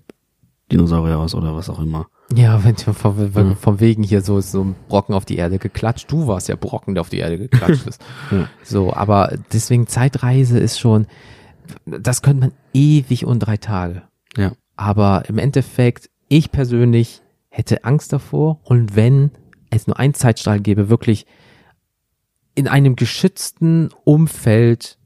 Dinosaurier 0.72 1.20
aus 1.20 1.36
oder 1.36 1.56
was 1.56 1.70
auch 1.70 1.80
immer. 1.80 2.08
Ja, 2.34 2.64
wenn 2.64 2.76
du 2.76 2.94
vom, 2.94 3.32
Ja. 3.36 3.56
vom 3.56 3.80
Wegen 3.80 4.02
hier 4.02 4.22
so, 4.22 4.40
so 4.42 4.64
ein 4.64 4.76
Brocken 4.88 5.14
auf 5.14 5.26
die 5.26 5.36
Erde 5.36 5.60
geklatscht. 5.60 6.12
Du 6.12 6.26
warst 6.28 6.48
ja 6.48 6.56
Brocken, 6.56 6.96
der 6.96 7.02
auf 7.02 7.10
die 7.10 7.18
Erde 7.20 7.38
geklatscht 7.38 7.86
ist. 7.88 8.02
Ja. 8.32 8.48
So, 8.64 8.94
aber 8.94 9.38
deswegen 9.52 9.88
Zeitreise 9.88 10.58
ist 10.58 10.80
schon, 10.80 11.06
das 11.86 12.22
könnte 12.22 12.40
man 12.48 12.52
ewig 12.74 13.26
und 13.26 13.40
drei 13.40 13.58
Tage. 13.58 14.04
Ja. 14.38 14.54
Aber 14.76 15.24
im 15.28 15.38
Endeffekt, 15.38 16.10
ich 16.28 16.52
persönlich 16.52 17.22
hätte 17.50 17.84
Angst 17.84 18.14
davor 18.14 18.60
und 18.64 18.96
wenn 18.96 19.32
es 19.70 19.88
nur 19.88 20.00
einen 20.00 20.14
Zeitstrahl 20.14 20.60
gäbe, 20.60 20.90
wirklich 20.90 21.26
in 22.56 22.68
einem 22.68 22.96
geschützten 22.96 23.90
Umfeld 24.04 24.98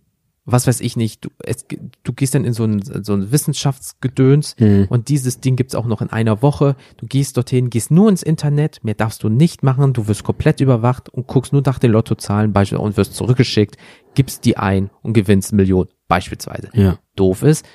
was 0.50 0.66
weiß 0.66 0.80
ich 0.80 0.96
nicht, 0.96 1.26
du, 1.26 1.30
es, 1.44 1.66
du 2.04 2.14
gehst 2.14 2.34
dann 2.34 2.46
in 2.46 2.54
so 2.54 2.64
ein, 2.64 2.82
so 2.82 3.14
ein 3.14 3.34
Wissenschaftsgedöns 3.34 4.56
Mhm. 4.58 4.86
und 4.90 5.10
dieses 5.10 5.42
Ding 5.42 5.58
gibt's 5.58 5.76
auch 5.76 5.86
noch 5.86 6.02
in 6.02 6.10
einer 6.10 6.42
Woche. 6.42 6.78
Du 6.96 7.06
gehst 7.06 7.36
dorthin, 7.36 7.70
gehst 7.70 7.92
nur 7.92 8.10
ins 8.10 8.24
Internet, 8.24 8.82
mehr 8.82 8.94
darfst 8.94 9.24
du 9.24 9.30
nicht 9.30 9.62
machen, 9.62 9.92
du 9.92 10.08
wirst 10.08 10.24
komplett 10.24 10.62
überwacht 10.62 11.10
und 11.10 11.28
guckst 11.28 11.52
nur 11.52 11.64
nach 11.66 11.80
den 11.80 11.92
Lottozahlen 11.92 12.54
beispielsweise 12.54 12.86
und 12.86 12.96
wirst 12.96 13.16
zurückgeschickt, 13.16 13.76
gibst 14.16 14.46
die 14.46 14.56
ein 14.56 14.90
und 15.02 15.12
gewinnst 15.12 15.52
Millionen 15.52 15.90
beispielsweise. 16.08 16.70
Ja. 16.74 16.98
Doof 17.18 17.44
ist, 17.44 17.66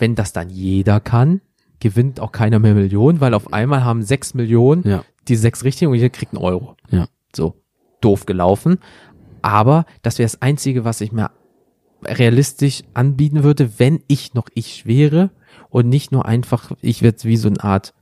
wenn 0.00 0.14
das 0.14 0.32
dann 0.32 0.50
jeder 0.50 0.98
kann, 1.00 1.40
gewinnt 1.78 2.20
auch 2.20 2.32
keiner 2.32 2.58
mehr 2.58 2.74
Millionen, 2.74 3.20
weil 3.20 3.34
auf 3.34 3.52
einmal 3.52 3.84
haben 3.84 4.02
sechs 4.02 4.34
Millionen 4.34 4.82
Ja. 4.86 5.04
die 5.28 5.36
sechs 5.36 5.64
Richtigen 5.64 5.90
und 5.90 5.96
jeder 5.96 6.10
kriegt 6.10 6.34
einen 6.34 6.42
Euro. 6.44 6.76
Ja. 6.90 7.06
So, 7.34 7.54
doof 8.00 8.26
gelaufen. 8.26 8.78
Aber 9.42 9.86
das 10.02 10.18
wäre 10.18 10.26
das 10.26 10.42
Einzige, 10.42 10.84
was 10.84 11.00
ich 11.00 11.12
mir 11.12 11.30
realistisch 12.04 12.82
anbieten 12.94 13.42
würde, 13.42 13.78
wenn 13.78 14.00
ich 14.08 14.34
noch 14.34 14.48
ich 14.54 14.86
wäre 14.86 15.30
und 15.68 15.88
nicht 15.88 16.12
nur 16.12 16.26
einfach, 16.26 16.72
ich 16.80 17.02
werde 17.02 17.24
wie 17.24 17.36
so 17.36 17.48
eine 17.48 17.62
Art, 17.62 17.94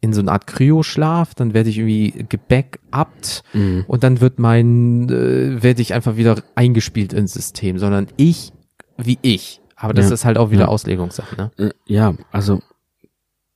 in 0.00 0.12
so 0.12 0.20
eine 0.20 0.32
Art 0.32 0.46
Kryoschlaf, 0.46 1.34
dann 1.34 1.54
werde 1.54 1.70
ich 1.70 1.78
irgendwie 1.78 2.24
gebackupt 2.28 3.44
Mhm. 3.54 3.84
und 3.86 4.02
dann 4.02 4.20
wird 4.20 4.38
mein, 4.38 5.08
äh, 5.08 5.62
werde 5.62 5.80
ich 5.80 5.94
einfach 5.94 6.16
wieder 6.16 6.42
eingespielt 6.54 7.12
ins 7.12 7.32
System, 7.34 7.78
sondern 7.78 8.08
ich 8.16 8.52
wie 8.98 9.18
ich. 9.22 9.60
Aber 9.82 9.94
das 9.94 10.08
Ja. 10.08 10.14
ist 10.14 10.24
halt 10.24 10.38
auch 10.38 10.50
wieder 10.50 10.62
Ja. 10.62 10.68
Auslegungssache, 10.68 11.36
ne? 11.36 11.50
Äh, 11.58 11.70
ja, 11.86 12.14
also 12.30 12.60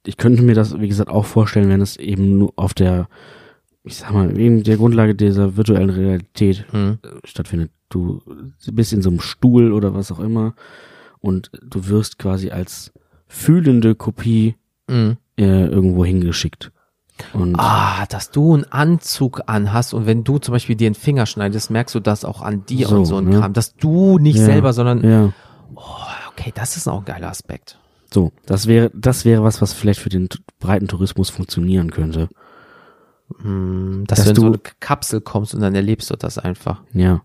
ich 0.05 0.16
könnte 0.16 0.43
mir 0.43 0.55
das, 0.55 0.79
wie 0.81 0.89
gesagt, 0.89 1.09
auch 1.11 1.24
vorstellen, 1.24 1.68
wenn 1.68 1.81
es 1.81 1.97
eben 1.97 2.39
nur 2.39 2.53
auf 2.57 2.74
der, 2.74 3.09
ich 3.85 3.97
sag 3.97 4.12
mal, 4.12 4.37
wegen 4.37 4.62
der 4.62 4.77
Grundlage 4.77 5.14
dieser 5.14 5.57
virtuellen 5.57 5.91
Realität 5.91 6.66
Hm. 6.70 6.99
äh, 7.03 7.09
stattfindet. 7.27 7.70
Du 7.89 8.20
bist 8.72 8.93
in 8.93 9.03
so 9.03 9.11
einem 9.11 9.20
Stuhl 9.20 9.72
oder 9.72 9.95
was 9.95 10.11
auch 10.11 10.18
immer 10.18 10.55
und 11.20 11.51
du 11.62 11.87
wirst 11.89 12.18
quasi 12.18 12.51
als 12.51 12.93
fühlende 13.29 13.95
Kopie 13.95 14.57
Hm. 14.91 15.16
äh, 15.39 15.66
irgendwo 15.66 16.05
hingeschickt. 16.05 16.72
Und 17.33 17.55
Ah, 17.59 18.05
dass 18.11 18.31
du 18.31 18.55
einen 18.55 18.64
Anzug 18.64 19.43
anhast 19.47 19.95
und 19.95 20.07
wenn 20.07 20.22
du 20.24 20.39
zum 20.39 20.53
Beispiel 20.53 20.77
dir 20.77 20.89
den 20.91 20.95
Finger 20.95 21.24
schneidest, 21.27 21.70
merkst 21.70 21.95
du 21.95 22.01
das 22.01 22.24
auch 22.24 22.43
an 22.43 22.66
dir 22.66 22.89
So, 22.89 22.97
und 22.99 23.05
so 23.07 23.16
ein 23.16 23.24
ne? 23.29 23.39
Kram. 23.41 23.53
Dass 23.55 23.74
du 23.77 24.18
nicht 24.18 24.39
Ja. 24.39 24.45
selber, 24.45 24.72
sondern, 24.72 25.03
ja, 25.09 25.33
okay, 26.39 26.53
das 26.55 26.76
ist 26.76 26.89
auch 26.89 26.99
ein 26.99 27.05
geiler 27.05 27.28
Aspekt. 27.28 27.78
so, 28.12 28.32
das 28.47 28.66
wäre, 28.66 28.91
das 28.95 29.24
wäre 29.24 29.43
was, 29.43 29.61
was 29.62 29.72
vielleicht 29.72 30.01
für 30.01 30.09
den 30.09 30.28
breiten 30.61 30.89
Tourismus 30.89 31.30
funktionieren 31.30 31.91
könnte. 31.91 32.28
Hm, 33.41 34.05
dass, 34.07 34.18
Dass 34.18 34.26
du 34.26 34.30
in 34.30 34.37
so 34.37 34.47
eine 34.47 34.59
Kapsel 34.80 35.20
kommst 35.20 35.55
und 35.55 35.61
dann 35.61 35.74
erlebst 35.74 36.11
du 36.11 36.16
das 36.16 36.39
einfach. 36.39 36.82
Ja, 36.93 37.22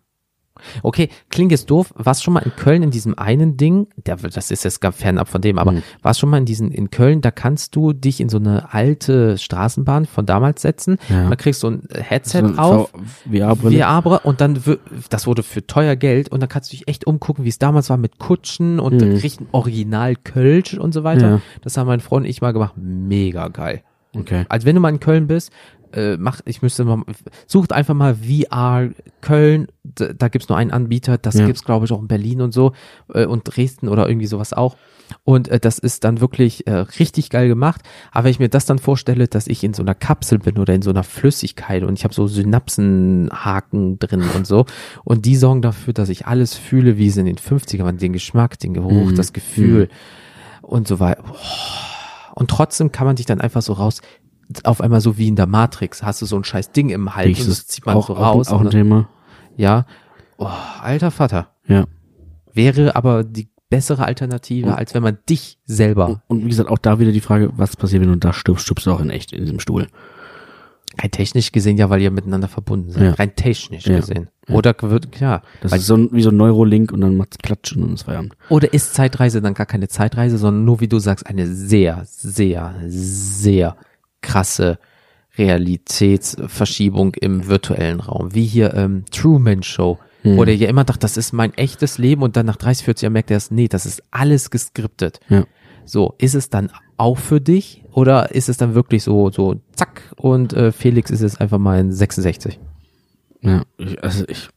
Okay, 0.83 1.09
klingt 1.29 1.51
jetzt 1.51 1.69
doof. 1.71 1.93
Warst 1.95 2.23
schon 2.23 2.33
mal 2.33 2.41
in 2.41 2.55
Köln 2.55 2.83
in 2.83 2.91
diesem 2.91 3.17
einen 3.17 3.57
Ding? 3.57 3.87
Der, 4.05 4.17
das 4.17 4.51
ist 4.51 4.63
jetzt 4.63 4.79
ganz 4.81 4.97
fernab 4.97 5.27
von 5.27 5.41
dem, 5.41 5.57
aber 5.57 5.71
Mhm. 5.71 5.83
warst 6.01 6.19
schon 6.19 6.29
mal 6.29 6.37
in 6.37 6.45
diesen, 6.45 6.71
in 6.71 6.91
Köln, 6.91 7.21
da 7.21 7.31
kannst 7.31 7.75
du 7.75 7.93
dich 7.93 8.19
in 8.21 8.29
so 8.29 8.37
eine 8.37 8.73
alte 8.73 9.37
Straßenbahn 9.37 10.05
von 10.05 10.25
damals 10.25 10.61
setzen. 10.61 10.97
Ja. 11.09 11.29
Dann 11.29 11.37
kriegst 11.37 11.63
du 11.63 11.67
ein 11.69 11.83
Headset 11.93 12.41
So 12.41 12.57
auf. 12.61 12.93
VR-Brille. 13.31 14.19
Und 14.23 14.41
dann, 14.41 14.61
das 15.09 15.25
wurde 15.27 15.43
für 15.43 15.65
teuer 15.65 15.95
Geld 15.95 16.29
und 16.29 16.41
dann 16.41 16.49
kannst 16.49 16.71
du 16.71 16.77
dich 16.77 16.87
echt 16.87 17.07
umgucken, 17.07 17.43
wie 17.45 17.49
es 17.49 17.57
damals 17.59 17.89
war 17.89 17.97
mit 17.97 18.19
Kutschen 18.19 18.79
und 18.79 19.01
Mhm. 19.01 19.13
richten 19.17 19.47
Original 19.51 20.15
Kölsch 20.15 20.73
und 20.75 20.93
so 20.93 21.03
weiter. 21.03 21.29
Ja. 21.29 21.41
Das 21.61 21.77
haben 21.77 21.87
mein 21.87 22.01
Freund 22.01 22.25
und 22.25 22.29
ich 22.29 22.41
mal 22.41 22.51
gemacht. 22.53 22.73
Mega 22.77 23.47
geil. 23.47 23.81
Okay. 24.15 24.45
Also 24.49 24.67
wenn 24.67 24.75
du 24.75 24.81
mal 24.81 24.89
in 24.89 24.99
Köln 24.99 25.27
bist, 25.27 25.51
äh, 25.93 26.17
mach, 26.17 26.41
ich 26.45 26.61
müsste 26.61 26.83
mal, 26.85 27.03
sucht 27.47 27.73
einfach 27.73 27.93
mal 27.93 28.15
VR 28.15 28.89
Köln, 29.21 29.67
da, 29.83 30.13
da 30.13 30.27
gibt's 30.29 30.49
nur 30.49 30.57
einen 30.57 30.71
Anbieter, 30.71 31.17
das 31.17 31.35
Ja. 31.35 31.45
gibt's 31.45 31.63
glaube 31.63 31.85
ich 31.85 31.91
auch 31.91 32.01
in 32.01 32.07
Berlin 32.07 32.41
und 32.41 32.53
so 32.53 32.73
äh, 33.13 33.25
und 33.25 33.43
Dresden 33.45 33.87
oder 33.89 34.07
irgendwie 34.07 34.27
sowas 34.27 34.53
auch. 34.53 34.75
Und 35.25 35.49
äh, 35.49 35.59
das 35.59 35.77
ist 35.77 36.05
dann 36.05 36.21
wirklich 36.21 36.67
äh, 36.67 36.71
richtig 36.73 37.29
geil 37.29 37.49
gemacht. 37.49 37.81
Aber 38.13 38.23
wenn 38.23 38.31
ich 38.31 38.39
mir 38.39 38.47
das 38.47 38.65
dann 38.65 38.79
vorstelle, 38.79 39.27
dass 39.27 39.47
ich 39.47 39.61
in 39.63 39.73
so 39.73 39.83
einer 39.83 39.93
Kapsel 39.93 40.39
bin 40.39 40.57
oder 40.57 40.73
in 40.73 40.81
so 40.81 40.89
einer 40.89 41.03
Flüssigkeit 41.03 41.83
und 41.83 41.97
ich 41.99 42.05
habe 42.05 42.13
so 42.13 42.27
Synapsenhaken 42.27 43.99
drin 43.99 44.23
und 44.35 44.47
so 44.47 44.65
und 45.03 45.25
die 45.25 45.35
sorgen 45.35 45.61
dafür, 45.61 45.93
dass 45.93 46.09
ich 46.09 46.27
alles 46.27 46.55
fühle, 46.55 46.97
wie 46.97 47.07
es 47.07 47.17
in 47.17 47.25
den 47.25 47.37
50er 47.37 47.83
waren, 47.83 47.97
den 47.97 48.13
Geschmack, 48.13 48.57
den 48.59 48.73
Geruch, 48.73 49.11
Mhm. 49.11 49.15
das 49.15 49.33
Gefühl 49.33 49.89
und 50.61 50.87
so 50.87 50.99
weiter. 50.99 51.23
Und 52.33 52.49
trotzdem 52.49 52.91
kann 52.93 53.05
man 53.05 53.17
dich 53.17 53.25
dann 53.25 53.41
einfach 53.41 53.61
so 53.61 53.73
raus, 53.73 54.01
auf 54.63 54.81
einmal 54.81 55.01
so 55.01 55.17
wie 55.17 55.27
in 55.27 55.35
der 55.35 55.47
Matrix, 55.47 56.03
hast 56.03 56.21
du 56.21 56.25
so 56.25 56.35
ein 56.37 56.43
scheiß 56.43 56.71
Ding 56.71 56.89
im 56.89 57.15
Hals 57.15 57.27
Riechst 57.27 57.43
und 57.43 57.49
das 57.49 57.67
zieht 57.67 57.85
man 57.85 57.95
auch, 57.95 58.07
so 58.07 58.15
auch, 58.15 58.35
raus. 58.35 58.47
auch 58.49 58.59
ein 58.59 58.65
und, 58.67 58.71
Thema. 58.71 59.09
ja, 59.57 59.85
oh, 60.37 60.47
alter 60.81 61.11
Vater. 61.11 61.49
Ja. 61.67 61.85
Wäre 62.53 62.95
aber 62.95 63.23
die 63.23 63.49
bessere 63.69 64.03
Alternative, 64.05 64.67
Und- 64.67 64.73
als 64.73 64.93
wenn 64.93 65.03
man 65.03 65.17
dich 65.29 65.57
selber, 65.65 66.07
Und, 66.07 66.21
und 66.27 66.45
wie 66.45 66.49
gesagt, 66.49 66.69
auch 66.69 66.77
da 66.77 66.99
wieder 66.99 67.11
die 67.13 67.21
Frage, 67.21 67.51
was 67.55 67.75
passiert, 67.77 68.01
wenn 68.01 68.09
du 68.09 68.17
da 68.17 68.33
stirbst? 68.33 68.65
Stirbst 68.65 68.85
du 68.85 68.91
auch 68.91 68.99
in 68.99 69.09
echt 69.09 69.31
in 69.33 69.41
diesem 69.41 69.59
Stuhl? 69.59 69.87
rein 71.01 71.09
technisch 71.09 71.53
gesehen, 71.53 71.77
ja, 71.77 71.89
weil 71.89 72.01
ihr 72.01 72.11
miteinander 72.11 72.49
verbunden 72.49 72.91
seid, 72.91 73.03
Ja. 73.03 73.11
rein 73.13 73.33
technisch 73.37 73.87
Ja. 73.87 73.95
gesehen. 74.01 74.27
Ja. 74.49 74.55
Oder 74.55 74.75
wird, 74.81 75.09
klar, 75.13 75.41
Das 75.61 75.71
ist 75.71 75.85
so 75.87 75.95
ein, 75.95 76.09
wie 76.11 76.21
so 76.21 76.31
ein 76.31 76.35
Neurolink 76.37 76.91
und 76.91 76.99
dann 76.99 77.15
macht's 77.15 77.37
Klatsch 77.37 77.73
und 77.77 77.83
dann 77.83 77.93
ist 77.93 78.03
Feierabend. 78.03 78.33
Oder 78.49 78.73
ist 78.73 78.93
Zeitreise 78.93 79.41
dann 79.41 79.53
gar 79.53 79.65
keine 79.65 79.87
Zeitreise, 79.87 80.37
sondern 80.37 80.65
nur, 80.65 80.81
wie 80.81 80.89
du 80.89 80.99
sagst, 80.99 81.25
eine 81.25 81.47
sehr, 81.47 82.01
sehr, 82.05 82.75
sehr 82.87 83.77
krasse 84.21 84.79
Realitätsverschiebung 85.37 87.13
im 87.15 87.47
virtuellen 87.47 87.99
Raum. 87.99 88.33
Wie 88.33 88.45
hier 88.45 88.73
ähm, 88.73 89.05
Truman 89.11 89.63
Show, 89.63 89.97
Hm. 90.23 90.37
wo 90.37 90.45
der 90.45 90.55
ja 90.55 90.69
immer 90.69 90.83
dachte, 90.83 90.99
das 90.99 91.17
ist 91.17 91.31
mein 91.33 91.51
echtes 91.55 91.97
Leben 91.97 92.21
und 92.21 92.35
dann 92.35 92.45
nach 92.45 92.57
30, 92.57 92.85
40 92.85 93.01
Jahren 93.03 93.13
merkt 93.13 93.31
er 93.31 93.37
es, 93.37 93.49
nee, 93.49 93.67
das 93.67 93.87
ist 93.87 94.03
alles 94.11 94.51
geskriptet. 94.51 95.19
Ja. 95.29 95.45
So, 95.83 96.13
ist 96.19 96.35
es 96.35 96.51
dann 96.51 96.69
auch 96.97 97.17
für 97.17 97.41
dich 97.41 97.83
oder 97.91 98.29
ist 98.31 98.47
es 98.47 98.57
dann 98.57 98.75
wirklich 98.75 99.01
so, 99.03 99.31
so 99.31 99.55
zack 99.75 100.03
und 100.17 100.53
äh, 100.53 100.71
Felix 100.71 101.09
ist 101.09 101.21
jetzt 101.21 101.41
einfach 101.41 101.57
mal 101.57 101.79
in 101.79 101.91
66? 101.91 102.59
Ja, 103.41 103.63
ich, 103.79 104.03
also 104.03 104.23
ich, 104.27 104.49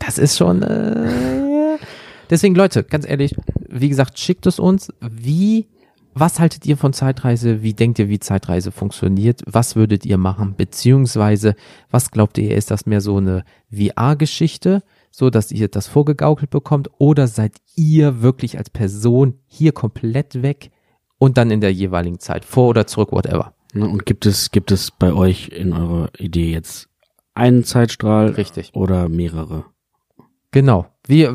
Das 0.00 0.18
ist 0.18 0.36
schon. 0.36 0.62
Äh, 0.64 1.76
deswegen, 2.30 2.56
Leute, 2.56 2.82
ganz 2.82 3.08
ehrlich, 3.08 3.36
wie 3.68 3.88
gesagt, 3.88 4.18
schickt 4.18 4.44
es 4.46 4.58
uns. 4.58 4.92
Wie, 5.00 5.68
was 6.18 6.40
haltet 6.40 6.66
ihr 6.66 6.76
von 6.76 6.92
Zeitreise? 6.92 7.62
Wie 7.62 7.74
denkt 7.74 7.98
ihr, 7.98 8.08
wie 8.08 8.18
Zeitreise 8.18 8.72
funktioniert? 8.72 9.42
Was 9.46 9.76
würdet 9.76 10.04
ihr 10.06 10.18
machen? 10.18 10.54
Beziehungsweise, 10.56 11.54
was 11.90 12.10
glaubt 12.10 12.38
ihr, 12.38 12.56
ist 12.56 12.70
das 12.70 12.86
mehr 12.86 13.00
so 13.00 13.16
eine 13.16 13.44
VR-Geschichte, 13.72 14.82
so 15.10 15.30
dass 15.30 15.52
ihr 15.52 15.68
das 15.68 15.86
vorgegaukelt 15.86 16.50
bekommt? 16.50 16.90
Oder 16.98 17.26
seid 17.26 17.56
ihr 17.76 18.22
wirklich 18.22 18.58
als 18.58 18.70
Person 18.70 19.34
hier 19.46 19.72
komplett 19.72 20.42
weg 20.42 20.70
und 21.18 21.38
dann 21.38 21.50
in 21.50 21.60
der 21.60 21.72
jeweiligen 21.72 22.18
Zeit, 22.18 22.44
vor 22.44 22.68
oder 22.68 22.86
zurück, 22.86 23.12
whatever? 23.12 23.54
ne, 23.74 23.88
und 23.88 24.06
gibt 24.06 24.26
es, 24.26 24.50
gibt 24.50 24.70
es 24.70 24.90
bei 24.90 25.12
euch 25.12 25.48
in 25.48 25.72
eurer 25.72 26.10
Idee 26.18 26.52
jetzt 26.52 26.88
einen 27.34 27.64
Zeitstrahl 27.64 28.30
Richtig. 28.30 28.70
oder 28.74 29.08
mehrere? 29.08 29.64
Genau. 30.50 30.86
Wie, 31.06 31.28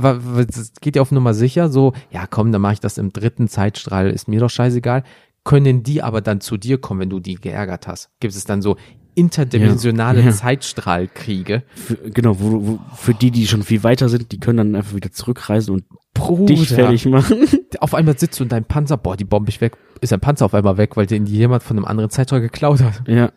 geht 0.82 0.96
ja 0.96 1.02
auf 1.02 1.12
Nummer 1.12 1.34
sicher, 1.34 1.70
so, 1.70 1.94
ja 2.12 2.26
komm, 2.28 2.52
dann 2.52 2.62
mache 2.62 2.74
ich 2.74 2.80
das 2.80 2.98
im 2.98 3.12
dritten 3.12 3.48
Zeitstrahl, 3.48 4.10
ist 4.10 4.28
mir 4.28 4.40
doch 4.40 4.50
scheißegal. 4.50 5.04
Können 5.44 5.84
die 5.84 6.02
aber 6.02 6.22
dann 6.22 6.40
zu 6.42 6.58
dir 6.58 6.78
kommen, 6.80 7.02
wenn 7.02 7.10
du 7.10 7.20
die 7.20 7.36
geärgert 7.36 7.88
hast? 7.88 8.10
Gibt 8.20 8.34
es 8.34 8.46
dann 8.46 8.62
so 8.62 8.78
interdimensionale 9.16 10.20
Ja. 10.20 10.28
Ja. 10.28 10.32
Zeitstrahlkriege? 10.32 11.64
Für, 11.76 11.96
genau, 11.96 12.40
wo, 12.40 12.68
wo, 12.68 12.80
für 12.96 13.14
die, 13.14 13.32
die 13.32 13.46
schon 13.48 13.64
viel 13.64 13.84
weiter 13.84 14.10
sind, 14.10 14.32
die 14.32 14.40
können 14.40 14.58
dann 14.58 14.76
einfach 14.76 14.96
wieder 14.96 15.12
zurückreisen 15.12 15.74
und 15.74 15.84
Bruder. 16.14 16.46
dich 16.46 16.70
fertig 16.70 17.06
machen. 17.08 17.46
Auf 17.80 17.94
einmal 17.94 18.18
sitzt 18.18 18.40
du 18.40 18.44
in 18.44 18.50
deinem 18.50 18.66
Panzer, 18.66 18.98
boah, 18.98 19.18
die 19.18 19.26
bombe 19.26 19.50
ich 19.50 19.60
weg, 19.62 19.76
ist 20.02 20.12
dein 20.12 20.20
Panzer 20.20 20.46
auf 20.46 20.54
einmal 20.54 20.78
weg, 20.78 20.96
weil 20.96 21.06
den 21.08 21.26
jemand 21.26 21.64
von 21.64 21.78
einem 21.78 21.86
anderen 21.86 22.10
Zeitstrahl 22.10 22.42
geklaut 22.42 22.82
hat. 22.82 23.04
ja, 23.08 23.32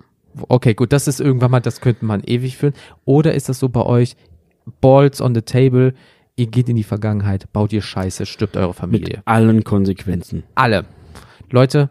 Okay, 0.49 0.75
gut, 0.75 0.93
das 0.93 1.09
ist 1.09 1.19
irgendwann 1.21 1.51
mal, 1.51 1.61
das 1.61 1.81
könnte 1.81 2.05
man 2.05 2.23
ewig 2.23 2.59
führen. 2.59 2.75
Oder 3.07 3.33
ist 3.35 3.49
das 3.49 3.59
so 3.59 3.71
bei 3.71 3.81
euch, 3.83 4.17
Balls 4.81 5.21
on 5.21 5.35
the 5.35 5.43
table, 5.43 5.95
ihr 6.37 6.47
geht 6.47 6.69
in 6.69 6.77
die 6.77 6.83
Vergangenheit, 6.85 7.53
baut 7.53 7.73
ihr 7.73 7.83
Scheiße, 7.83 8.27
stirbt 8.27 8.57
eure 8.57 8.75
Familie. 8.75 9.17
mit 9.19 9.23
allen 9.27 9.65
Konsequenzen. 9.65 10.43
alle. 10.55 10.85
Leute, 11.51 11.91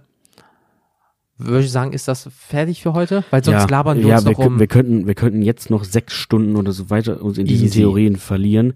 würde 1.37 1.65
ich 1.65 1.71
sagen, 1.71 1.91
ist 1.93 2.07
das 2.07 2.29
fertig 2.35 2.81
für 2.81 2.93
heute? 2.93 3.23
Weil 3.29 3.43
sonst 3.43 3.69
labern 3.69 3.99
wir 3.99 4.07
ja, 4.07 4.15
uns 4.17 4.25
wir, 4.25 4.31
noch 4.31 4.39
kö- 4.39 4.47
um. 4.47 4.59
wir 4.59 4.67
könnten, 4.67 5.07
wir 5.07 5.15
könnten 5.15 5.41
jetzt 5.41 5.69
noch 5.69 5.83
sechs 5.83 6.13
Stunden 6.13 6.55
oder 6.55 6.71
so 6.71 6.89
weiter 6.89 7.21
uns 7.21 7.37
in 7.37 7.45
diesen 7.45 7.65
Easy. 7.67 7.79
Theorien 7.79 8.15
verlieren 8.15 8.73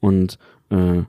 und 0.00 0.38
äh, 0.70 1.02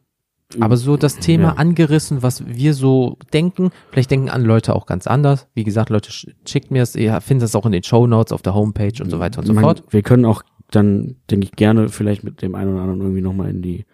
aber 0.59 0.75
so 0.75 0.97
das 0.97 1.15
Thema 1.17 1.43
Ja. 1.49 1.53
angerissen, 1.53 2.23
was 2.23 2.45
wir 2.45 2.73
so 2.73 3.17
denken. 3.33 3.71
Vielleicht 3.89 4.11
denken 4.11 4.29
andere 4.29 4.49
Leute 4.49 4.75
auch 4.75 4.85
ganz 4.85 5.07
anders. 5.07 5.47
Wie 5.53 5.63
gesagt, 5.63 5.89
Leute, 5.89 6.11
sch- 6.11 6.29
schickt 6.45 6.71
mir 6.71 6.83
es. 6.83 6.93
Ihr 6.95 7.21
findet 7.21 7.43
das 7.45 7.55
auch 7.55 7.65
in 7.65 7.71
den 7.71 7.83
Show 7.83 8.05
Notes 8.05 8.33
auf 8.33 8.41
der 8.41 8.53
Homepage 8.53 9.01
und 9.01 9.09
so 9.09 9.19
weiter 9.19 9.39
und 9.39 9.45
so 9.45 9.53
man, 9.53 9.63
fort. 9.63 9.83
Wir 9.91 10.01
können 10.01 10.25
auch 10.25 10.43
dann, 10.71 11.15
denke 11.29 11.45
ich, 11.45 11.51
gerne 11.53 11.89
vielleicht 11.89 12.23
mit 12.23 12.41
dem 12.41 12.55
einen 12.55 12.73
oder 12.73 12.81
anderen 12.81 13.01
irgendwie 13.01 13.21
nochmal 13.21 13.49
in 13.49 13.61
die 13.61 13.85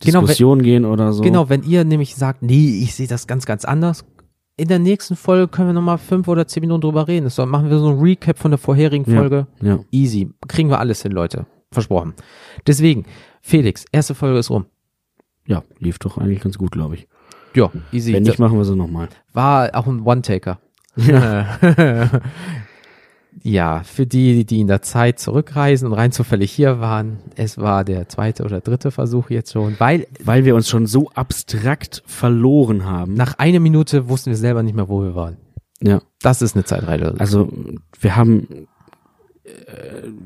Genau, 0.00 0.20
wenn- 0.20 0.26
Diskussion 0.26 0.62
gehen 0.62 0.84
oder 0.84 1.12
so. 1.12 1.22
Genau, 1.22 1.48
wenn 1.48 1.62
ihr 1.62 1.84
nämlich 1.84 2.14
sagt, 2.16 2.42
nee, 2.42 2.80
ich 2.82 2.94
sehe 2.94 3.06
das 3.06 3.26
ganz, 3.26 3.44
ganz 3.46 3.64
anders. 3.64 4.04
In 4.56 4.68
der 4.68 4.78
nächsten 4.78 5.16
Folge 5.16 5.48
können 5.48 5.68
wir 5.68 5.72
nochmal 5.74 5.98
fünf 5.98 6.26
oder 6.28 6.46
zehn 6.46 6.60
Minuten 6.62 6.82
drüber 6.82 7.06
reden. 7.08 7.24
Das 7.24 7.38
machen 7.38 7.70
wir 7.70 7.78
so 7.78 7.88
ein 7.90 7.98
Recap 7.98 8.38
von 8.38 8.50
der 8.50 8.58
vorherigen 8.58 9.10
Ja. 9.10 9.18
Folge. 9.18 9.46
Ja, 9.62 9.78
Easy. 9.90 10.30
Kriegen 10.48 10.68
wir 10.70 10.78
alles 10.80 11.02
hin, 11.02 11.12
Leute. 11.12 11.46
Versprochen. 11.72 12.14
Deswegen, 12.66 13.04
Felix, 13.42 13.84
erste 13.92 14.14
Folge 14.14 14.38
ist 14.38 14.50
rum. 14.50 14.66
ja, 15.46 15.62
lief 15.78 15.98
doch 15.98 16.18
eigentlich 16.18 16.40
ganz 16.40 16.58
gut, 16.58 16.72
glaube 16.72 16.94
ich. 16.96 17.08
Ja, 17.54 17.70
easy. 17.92 18.12
Wenn 18.12 18.22
nicht, 18.22 18.38
machen 18.38 18.56
wir 18.58 18.64
sie 18.64 18.76
nochmal. 18.76 19.08
War 19.32 19.70
auch 19.74 19.86
ein 19.86 20.00
One-Taker. 20.00 20.60
ja, 20.96 21.58
für 23.84 24.06
die, 24.06 24.44
die 24.44 24.60
in 24.60 24.66
der 24.66 24.82
Zeit 24.82 25.18
zurückreisen 25.18 25.86
und 25.88 25.94
rein 25.94 26.12
zufällig 26.12 26.52
hier 26.52 26.80
waren, 26.80 27.18
es 27.36 27.56
war 27.56 27.84
der 27.84 28.08
zweite 28.08 28.44
oder 28.44 28.60
dritte 28.60 28.90
Versuch 28.90 29.30
jetzt 29.30 29.52
schon, 29.52 29.76
weil 29.78 30.06
Weil 30.22 30.44
wir 30.44 30.54
uns 30.54 30.68
schon 30.68 30.86
so 30.86 31.08
abstrakt 31.14 32.02
verloren 32.06 32.84
haben. 32.84 33.14
nach 33.14 33.38
einer 33.38 33.60
Minute 33.60 34.08
wussten 34.08 34.30
wir 34.30 34.36
selber 34.36 34.62
nicht 34.62 34.74
mehr, 34.76 34.88
wo 34.88 35.02
wir 35.02 35.14
waren. 35.14 35.38
ja. 35.82 36.02
Das 36.22 36.42
ist 36.42 36.54
eine 36.54 36.64
Zeitreise. 36.64 37.14
Also 37.18 37.48
wir 37.98 38.14
haben 38.16 38.66
äh, 39.44 39.50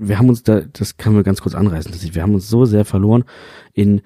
wir 0.01 0.19
haben 0.19 0.29
uns 0.29 0.43
da, 0.43 0.61
das 0.62 0.97
können 0.97 1.15
wir 1.17 1.23
ganz 1.23 1.41
kurz 1.41 1.55
anreißen, 1.55 1.93
wir 2.15 2.23
haben 2.23 2.35
uns 2.35 2.49
so 2.49 2.65
sehr 2.65 2.85
verloren 2.85 3.25
in 3.73 4.03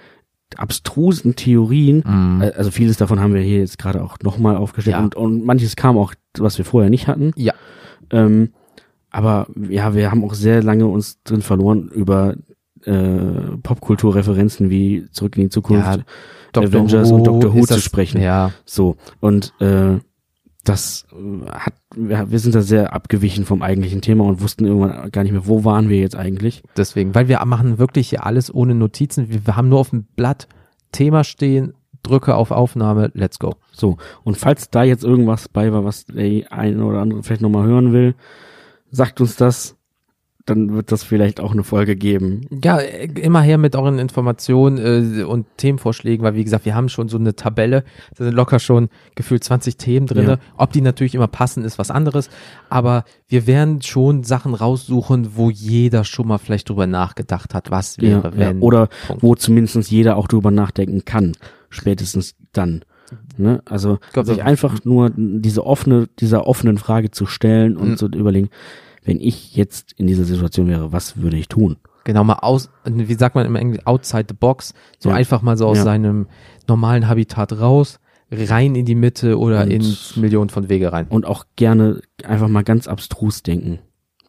abstrusen 0.56 1.34
Theorien. 1.36 2.02
Äh, 2.42 2.52
also 2.56 2.70
vieles 2.70 2.96
davon 2.98 3.20
haben 3.20 3.34
wir 3.34 3.40
hier 3.42 3.59
jetzt 3.61 3.78
gerade 3.78 4.02
auch 4.02 4.16
nochmal 4.22 4.56
aufgestellt 4.56 4.96
Ja. 4.96 5.02
und, 5.02 5.14
und 5.14 5.44
manches 5.44 5.76
kam 5.76 5.96
auch, 5.98 6.14
was 6.38 6.59
wir 6.59 6.64
vorher 6.64 6.90
nicht 6.90 7.06
hatten. 7.06 7.32
Ja, 7.36 7.54
Ähm, 8.11 8.52
aber 9.11 9.46
ja, 9.68 9.94
wir 9.94 10.11
haben 10.11 10.24
auch 10.24 10.34
sehr 10.34 10.62
lange 10.62 10.86
uns 10.86 11.22
drin 11.22 11.42
verloren 11.42 11.88
über 11.88 12.34
äh, 12.84 13.56
Popkulturreferenzen 13.62 14.70
wie 14.70 15.06
Zurück 15.11 15.36
in 15.36 15.44
die 15.44 15.48
Zukunft, 15.48 15.86
Ja, 16.54 16.62
Avengers 16.62 17.11
und 17.11 17.24
Doctor 17.24 17.54
Who 17.54 17.61
ist 17.61 17.68
zu 17.68 17.74
das- 17.74 17.82
sprechen. 17.84 18.20
Ja, 18.20 18.52
So, 18.64 18.96
und 19.20 19.52
äh, 19.61 19.98
das 20.64 21.06
äh, 21.12 21.46
hat, 21.50 21.74
wir, 21.96 22.38
sind 22.38 22.54
da 22.54 22.61
sehr 22.62 22.92
abgewichen 22.92 23.44
vom 23.44 23.62
eigentlichen 23.62 24.00
Thema 24.00 24.24
und 24.24 24.40
wussten 24.42 24.64
irgendwann 24.66 25.11
gar 25.11 25.22
nicht 25.22 25.32
mehr, 25.32 25.46
wo 25.46 25.64
waren 25.64 25.88
wir 25.88 25.98
jetzt 25.98 26.16
eigentlich. 26.16 26.62
deswegen, 26.76 27.14
weil 27.14 27.28
wir 27.28 27.44
machen 27.46 27.78
wirklich 27.78 28.11
hier 28.11 28.26
alles 28.26 28.52
ohne 28.54 28.74
Notizen. 28.74 29.30
Wir, 29.30 29.46
wir 29.46 29.56
haben 29.56 29.68
nur 29.68 29.78
auf 29.80 29.90
dem 29.90 30.04
Blatt 30.16 30.46
Thema 30.92 31.24
stehen, 31.24 31.74
drücke 32.02 32.34
auf 32.34 32.50
Aufnahme, 32.50 33.11
let's 33.14 33.38
go. 33.38 33.54
So, 33.72 33.96
und 34.24 34.36
falls 34.36 34.70
da 34.70 34.82
jetzt 34.84 35.04
irgendwas 35.04 35.48
bei 35.48 35.72
war, 35.72 35.84
was 35.84 36.06
der 36.06 36.52
eine 36.52 36.84
oder 36.84 37.00
andere 37.00 37.22
vielleicht 37.22 37.42
nochmal 37.42 37.66
hören 37.66 37.92
will, 37.92 38.14
sagt 38.91 39.20
uns 39.20 39.36
das, 39.36 39.76
dann 40.49 40.72
wird 40.74 40.93
das 40.93 41.03
vielleicht 41.03 41.41
auch 41.41 41.53
eine 41.53 41.62
Folge 41.62 41.95
geben. 41.95 42.47
Ja, 42.64 42.78
immer 42.78 43.43
her 43.43 43.59
mit 43.59 43.76
euren 43.76 43.99
Informationen 43.99 45.20
äh, 45.20 45.22
und 45.24 45.47
Themenvorschlägen, 45.59 46.24
weil 46.24 46.34
wie 46.34 46.45
gesagt, 46.45 46.64
wir 46.64 46.74
haben 46.74 46.89
schon 46.89 47.09
so 47.09 47.18
eine 47.18 47.36
Tabelle, 47.36 47.84
da 48.16 48.24
sind 48.24 48.34
locker 48.34 48.59
schon 48.59 48.89
gefühlt 49.14 49.45
20 49.45 49.76
Themen 49.76 50.07
drinne. 50.07 50.28
Ja. 50.32 50.39
Ob 50.57 50.72
die 50.72 50.80
natürlich 50.80 51.14
immer 51.14 51.26
passen, 51.28 51.64
ist 51.64 51.78
was 51.78 51.91
anderes, 51.91 52.30
aber 52.70 53.05
wir 53.28 53.47
werden 53.47 53.82
schon 53.82 54.24
Sachen 54.24 54.55
raussuchen, 54.55 55.36
wo 55.36 55.51
jeder 55.51 56.05
schon 56.05 56.28
mal 56.28 56.39
vielleicht 56.39 56.70
drüber 56.70 56.86
nachgedacht 56.86 57.53
hat, 57.53 57.70
was 57.70 57.99
wäre, 57.99 58.28
Ja, 58.28 58.30
ja. 58.30 58.36
wenn. 58.49 58.61
Oder 58.61 58.89
Punkt. 59.07 59.22
wo 59.22 59.34
zumindest 59.34 59.91
jeder 59.91 60.16
auch 60.16 60.28
drüber 60.28 60.51
nachdenken 60.51 61.05
kann, 61.05 61.32
spätestens 61.68 62.36
dann. 62.53 62.84
Ne? 63.36 63.62
Also 63.64 63.98
glaub, 64.12 64.26
sich 64.26 64.42
einfach 64.42 64.84
nur 64.84 65.11
diese 65.16 65.64
offene, 65.66 66.09
dieser 66.18 66.46
offenen 66.46 66.78
Frage 66.78 67.11
zu 67.11 67.26
stellen 67.26 67.76
und 67.76 67.90
Mhm. 67.90 67.96
zu 67.96 68.06
überlegen, 68.06 68.48
wenn 69.04 69.20
ich 69.20 69.54
jetzt 69.56 69.92
in 69.96 70.06
dieser 70.06 70.24
Situation 70.24 70.68
wäre, 70.68 70.92
was 70.92 71.16
würde 71.16 71.36
ich 71.36 71.48
tun? 71.48 71.76
Genau, 72.04 72.24
mal 72.24 72.34
aus, 72.40 72.70
wie 72.84 73.14
sagt 73.14 73.34
man 73.34 73.44
im 73.46 73.56
Englisch, 73.56 73.80
outside 73.86 74.26
the 74.28 74.34
box, 74.38 74.72
so 74.98 75.11
Ja. 75.11 75.14
einfach 75.16 75.42
mal 75.42 75.56
so 75.56 75.66
aus 75.66 75.78
Ja. 75.78 75.84
seinem 75.84 76.26
normalen 76.66 77.06
Habitat 77.09 77.52
raus, 77.61 78.00
rein 78.30 78.74
in 78.74 78.84
die 78.86 78.94
Mitte 78.94 79.38
oder 79.38 79.62
Und- 79.62 79.70
ins 79.70 80.16
Millionen 80.16 80.50
von 80.50 80.68
Wege 80.68 80.92
rein. 80.92 81.06
Und 81.09 81.26
auch 81.26 81.44
gerne 81.56 82.00
einfach 82.24 82.48
mal 82.48 82.64
ganz 82.64 82.86
abstrus 82.86 83.42
denken. 83.42 83.78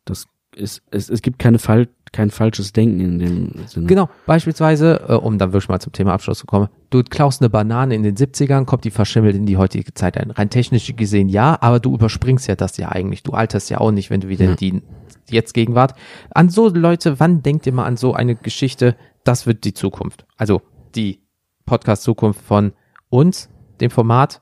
Das 0.05 0.25
ist, 0.55 0.81
es, 0.91 1.09
es 1.09 1.21
gibt 1.21 1.39
keine 1.39 1.59
Fall, 1.59 1.87
kein 2.11 2.31
falsches 2.31 2.73
Denken 2.73 2.99
in 2.99 3.19
dem 3.19 3.67
Sinne. 3.67 3.87
Genau, 3.87 4.09
beispielsweise, 4.25 5.01
äh, 5.07 5.13
um 5.13 5.37
dann 5.37 5.53
wirklich 5.53 5.69
mal 5.69 5.79
zum 5.79 5.93
Thema 5.93 6.13
Abschluss 6.13 6.39
zu 6.39 6.45
kommen, 6.47 6.69
du 6.89 7.03
klaust 7.03 7.41
eine 7.41 7.49
Banane 7.49 7.95
in 7.95 8.03
den 8.03 8.15
70ern, 8.15 8.65
kommt 8.65 8.83
die 8.83 8.91
verschimmelt 8.91 9.35
in 9.35 9.45
die 9.45 9.57
heutige 9.57 9.93
Zeit 9.93 10.17
ein. 10.17 10.31
Rein 10.31 10.49
technisch 10.49 10.93
gesehen 10.95 11.29
ja, 11.29 11.57
aber 11.61 11.79
du 11.79 11.93
überspringst 11.93 12.47
ja 12.47 12.55
das 12.55 12.77
ja 12.77 12.89
eigentlich. 12.89 13.23
Du 13.23 13.33
alterst 13.33 13.69
ja 13.69 13.79
auch 13.79 13.91
nicht, 13.91 14.09
wenn 14.09 14.21
du 14.21 14.27
wieder 14.29 14.45
Ja. 14.45 14.55
die 14.55 14.81
jetzt 15.29 15.53
Gegenwart. 15.53 15.93
An 16.31 16.49
so 16.49 16.69
Leute, 16.69 17.19
wann 17.19 17.43
denkt 17.43 17.65
ihr 17.67 17.73
mal 17.73 17.85
an 17.85 17.97
so 17.97 18.13
eine 18.13 18.35
Geschichte? 18.35 18.95
Das 19.23 19.45
wird 19.45 19.63
die 19.63 19.73
Zukunft. 19.73 20.25
Also 20.37 20.61
die 20.95 21.21
Podcast-Zukunft 21.65 22.41
von 22.41 22.73
uns, 23.09 23.49
dem 23.79 23.91
Format. 23.91 24.41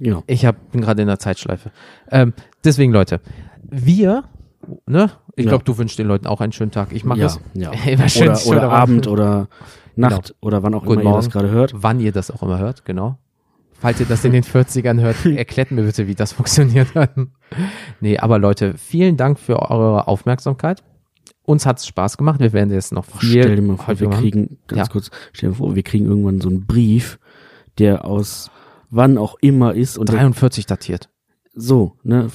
Ja. 0.00 0.22
Ich 0.26 0.44
hab, 0.44 0.72
bin 0.72 0.80
gerade 0.80 1.02
in 1.02 1.08
der 1.08 1.18
Zeitschleife. 1.18 1.70
Ähm, 2.10 2.32
deswegen, 2.64 2.92
Leute, 2.92 3.20
wir, 3.62 4.24
ne? 4.86 5.10
Ich 5.36 5.44
Ja. 5.44 5.50
glaube, 5.50 5.64
du 5.64 5.78
wünschst 5.78 5.98
den 5.98 6.06
Leuten 6.06 6.26
auch 6.26 6.40
einen 6.40 6.52
schönen 6.52 6.70
Tag. 6.70 6.92
Ich 6.92 7.04
mache 7.04 7.20
ja, 7.20 7.26
es. 7.26 7.40
ja. 7.54 7.70
Immer 7.86 8.08
schön- 8.08 8.28
Oder, 8.28 8.36
schön 8.36 8.52
oder 8.58 8.70
Abend 8.72 9.06
oder 9.06 9.48
Nacht 9.96 10.34
oder 10.40 10.62
wann 10.62 10.74
auch 10.74 10.84
Guten 10.84 11.00
immer 11.00 11.10
ihr 11.10 11.16
das 11.16 11.24
Morgen. 11.26 11.32
gerade 11.32 11.50
hört. 11.50 11.72
Wann 11.76 12.00
ihr 12.00 12.12
das 12.12 12.30
auch 12.30 12.42
immer 12.42 12.58
hört, 12.58 12.84
genau. 12.84 13.18
Falls 13.80 13.98
ihr 14.00 14.06
das 14.06 14.24
in 14.24 14.32
den 14.32 14.42
40ern 14.44 15.00
hört, 15.00 15.24
erklärt 15.26 15.70
mir 15.70 15.82
bitte, 15.82 16.06
wie 16.06 16.14
das 16.14 16.32
funktioniert 16.32 16.94
hat. 16.94 17.10
Nee, 18.00 18.18
aber 18.18 18.38
Leute, 18.38 18.74
vielen 18.76 19.16
Dank 19.16 19.38
für 19.38 19.58
eure 19.70 20.06
Aufmerksamkeit. 20.06 20.82
Uns 21.44 21.64
hat's 21.64 21.86
Spaß 21.86 22.18
gemacht. 22.18 22.40
Wir 22.40 22.52
werden 22.52 22.70
jetzt 22.70 22.92
noch 22.92 23.06
viel 23.06 23.42
Stell 23.42 23.56
dir 23.56 23.62
mal 23.62 23.78
vor, 23.78 23.98
wir 23.98 24.08
machen. 24.08 24.20
kriegen, 24.20 24.58
ganz 24.66 24.86
Ja. 24.88 24.92
kurz, 24.92 25.10
stell 25.32 25.50
dir 25.50 25.56
vor, 25.56 25.74
wir 25.74 25.82
kriegen 25.82 26.04
irgendwann 26.06 26.40
so 26.42 26.48
einen 26.50 26.66
Brief, 26.66 27.18
der 27.78 28.04
aus 28.04 28.50
wann 28.90 29.16
auch 29.18 29.36
immer 29.40 29.74
ist 29.74 29.96
und 29.98 30.08
der, 30.10 30.16
43 30.18 30.66
datiert. 30.66 31.08
So, 31.58 31.96
ne, 32.04 32.28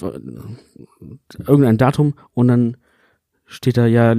irgendein 1.48 1.78
Datum 1.78 2.14
und 2.34 2.48
dann 2.50 2.78
steht 3.46 3.78
da 3.78 3.86
ja, 3.86 4.16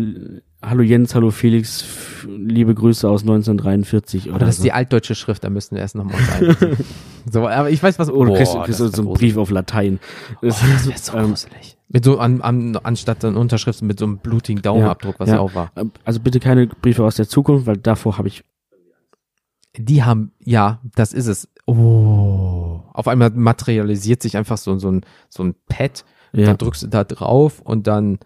hallo 0.63 0.83
Jens, 0.83 1.15
hallo 1.15 1.31
Felix, 1.31 1.85
liebe 2.27 2.75
Grüße 2.75 3.09
aus 3.09 3.23
1943 3.23 4.27
oder 4.27 4.37
Aber 4.37 4.47
das 4.47 4.57
so. 4.57 4.61
ist 4.61 4.65
die 4.65 4.73
altdeutsche 4.73 5.15
Schrift, 5.15 5.45
da 5.45 5.51
müssen 5.51 5.75
wir 5.75 5.83
erst 5.83 5.95
noch 5.95 6.05
mal 6.05 6.15
uns 6.15 6.33
einlesen. 6.33 6.85
so, 7.31 7.47
aber 7.47 7.71
ich 7.71 7.83
weiß 7.83 7.99
was. 7.99 8.11
oder 8.11 8.31
Boah, 8.31 8.37
kriegst, 8.37 8.55
kriegst 8.55 8.97
so 8.97 9.03
einen. 9.03 9.13
Brief 9.13 9.37
auf 9.37 9.51
Latein. 9.51 10.01
Das, 10.41 10.63
Oh, 10.63 10.67
das 10.73 10.87
wäre 10.87 10.99
so 10.99 11.17
ähm, 11.19 11.29
gruselig. 11.29 11.77
Mit 11.89 12.05
so 12.05 12.19
an, 12.19 12.41
an, 12.41 12.77
anstatt 12.77 13.23
dann 13.23 13.37
Unterschriften 13.37 13.87
mit 13.87 13.99
so 13.99 14.07
einem 14.07 14.19
blutigen 14.19 14.63
Daumenabdruck, 14.63 15.17
was 15.19 15.29
ja, 15.29 15.37
ja. 15.37 15.41
auch 15.41 15.55
war. 15.55 15.71
also 16.05 16.21
bitte 16.21 16.41
keine 16.41 16.67
Briefe 16.67 17.05
aus 17.05 17.17
der 17.17 17.29
Zukunft, 17.29 17.67
weil 17.67 17.77
davor 17.77 18.17
habe 18.19 18.29
ich 18.29 18.43
Die 19.77 20.03
haben, 20.03 20.33
ja, 20.41 20.81
das 20.97 21.13
ist 21.13 21.27
es. 21.27 21.49
Oh 21.67 22.54
auf 22.95 23.09
einmal 23.09 23.30
materialisiert 23.30 24.22
sich 24.22 24.38
einfach 24.38 24.57
so, 24.57 24.78
so 24.78 24.90
ein, 24.90 25.03
so 25.28 25.42
ein 25.45 25.55
Pad. 25.68 26.05
Ja. 26.32 26.47
Dann 26.47 26.59
drückst 26.59 26.84
du 26.84 26.86
da 26.86 27.05
drauf 27.05 27.61
und 27.61 27.86
dann 27.86 28.18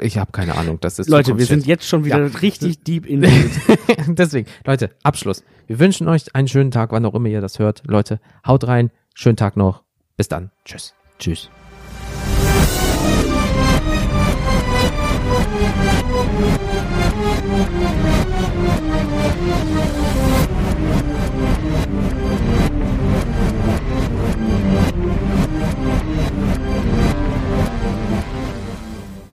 ich 0.00 0.18
habe 0.18 0.32
keine 0.32 0.56
Ahnung, 0.56 0.78
das 0.80 0.98
ist 0.98 1.08
Leute, 1.08 1.38
wir 1.38 1.46
sind 1.46 1.64
jetzt 1.64 1.86
schon 1.86 2.04
wieder 2.04 2.18
ja. 2.18 2.38
richtig 2.38 2.82
deep 2.82 3.06
in 3.06 3.20
Deswegen, 4.08 4.48
Leute, 4.64 4.90
Abschluss. 5.04 5.44
Wir 5.68 5.78
wünschen 5.78 6.08
euch 6.08 6.34
einen 6.34 6.48
schönen 6.48 6.72
Tag, 6.72 6.90
wann 6.90 7.06
auch 7.06 7.14
immer 7.14 7.28
ihr 7.28 7.40
das 7.40 7.60
hört. 7.60 7.84
Leute, 7.86 8.20
haut 8.44 8.66
rein, 8.66 8.90
schönen 9.14 9.36
Tag 9.36 9.56
noch. 9.56 9.84
Bis 10.16 10.26
dann. 10.26 10.50
Tschüss. 10.64 10.94
Tschüss. 11.20 11.50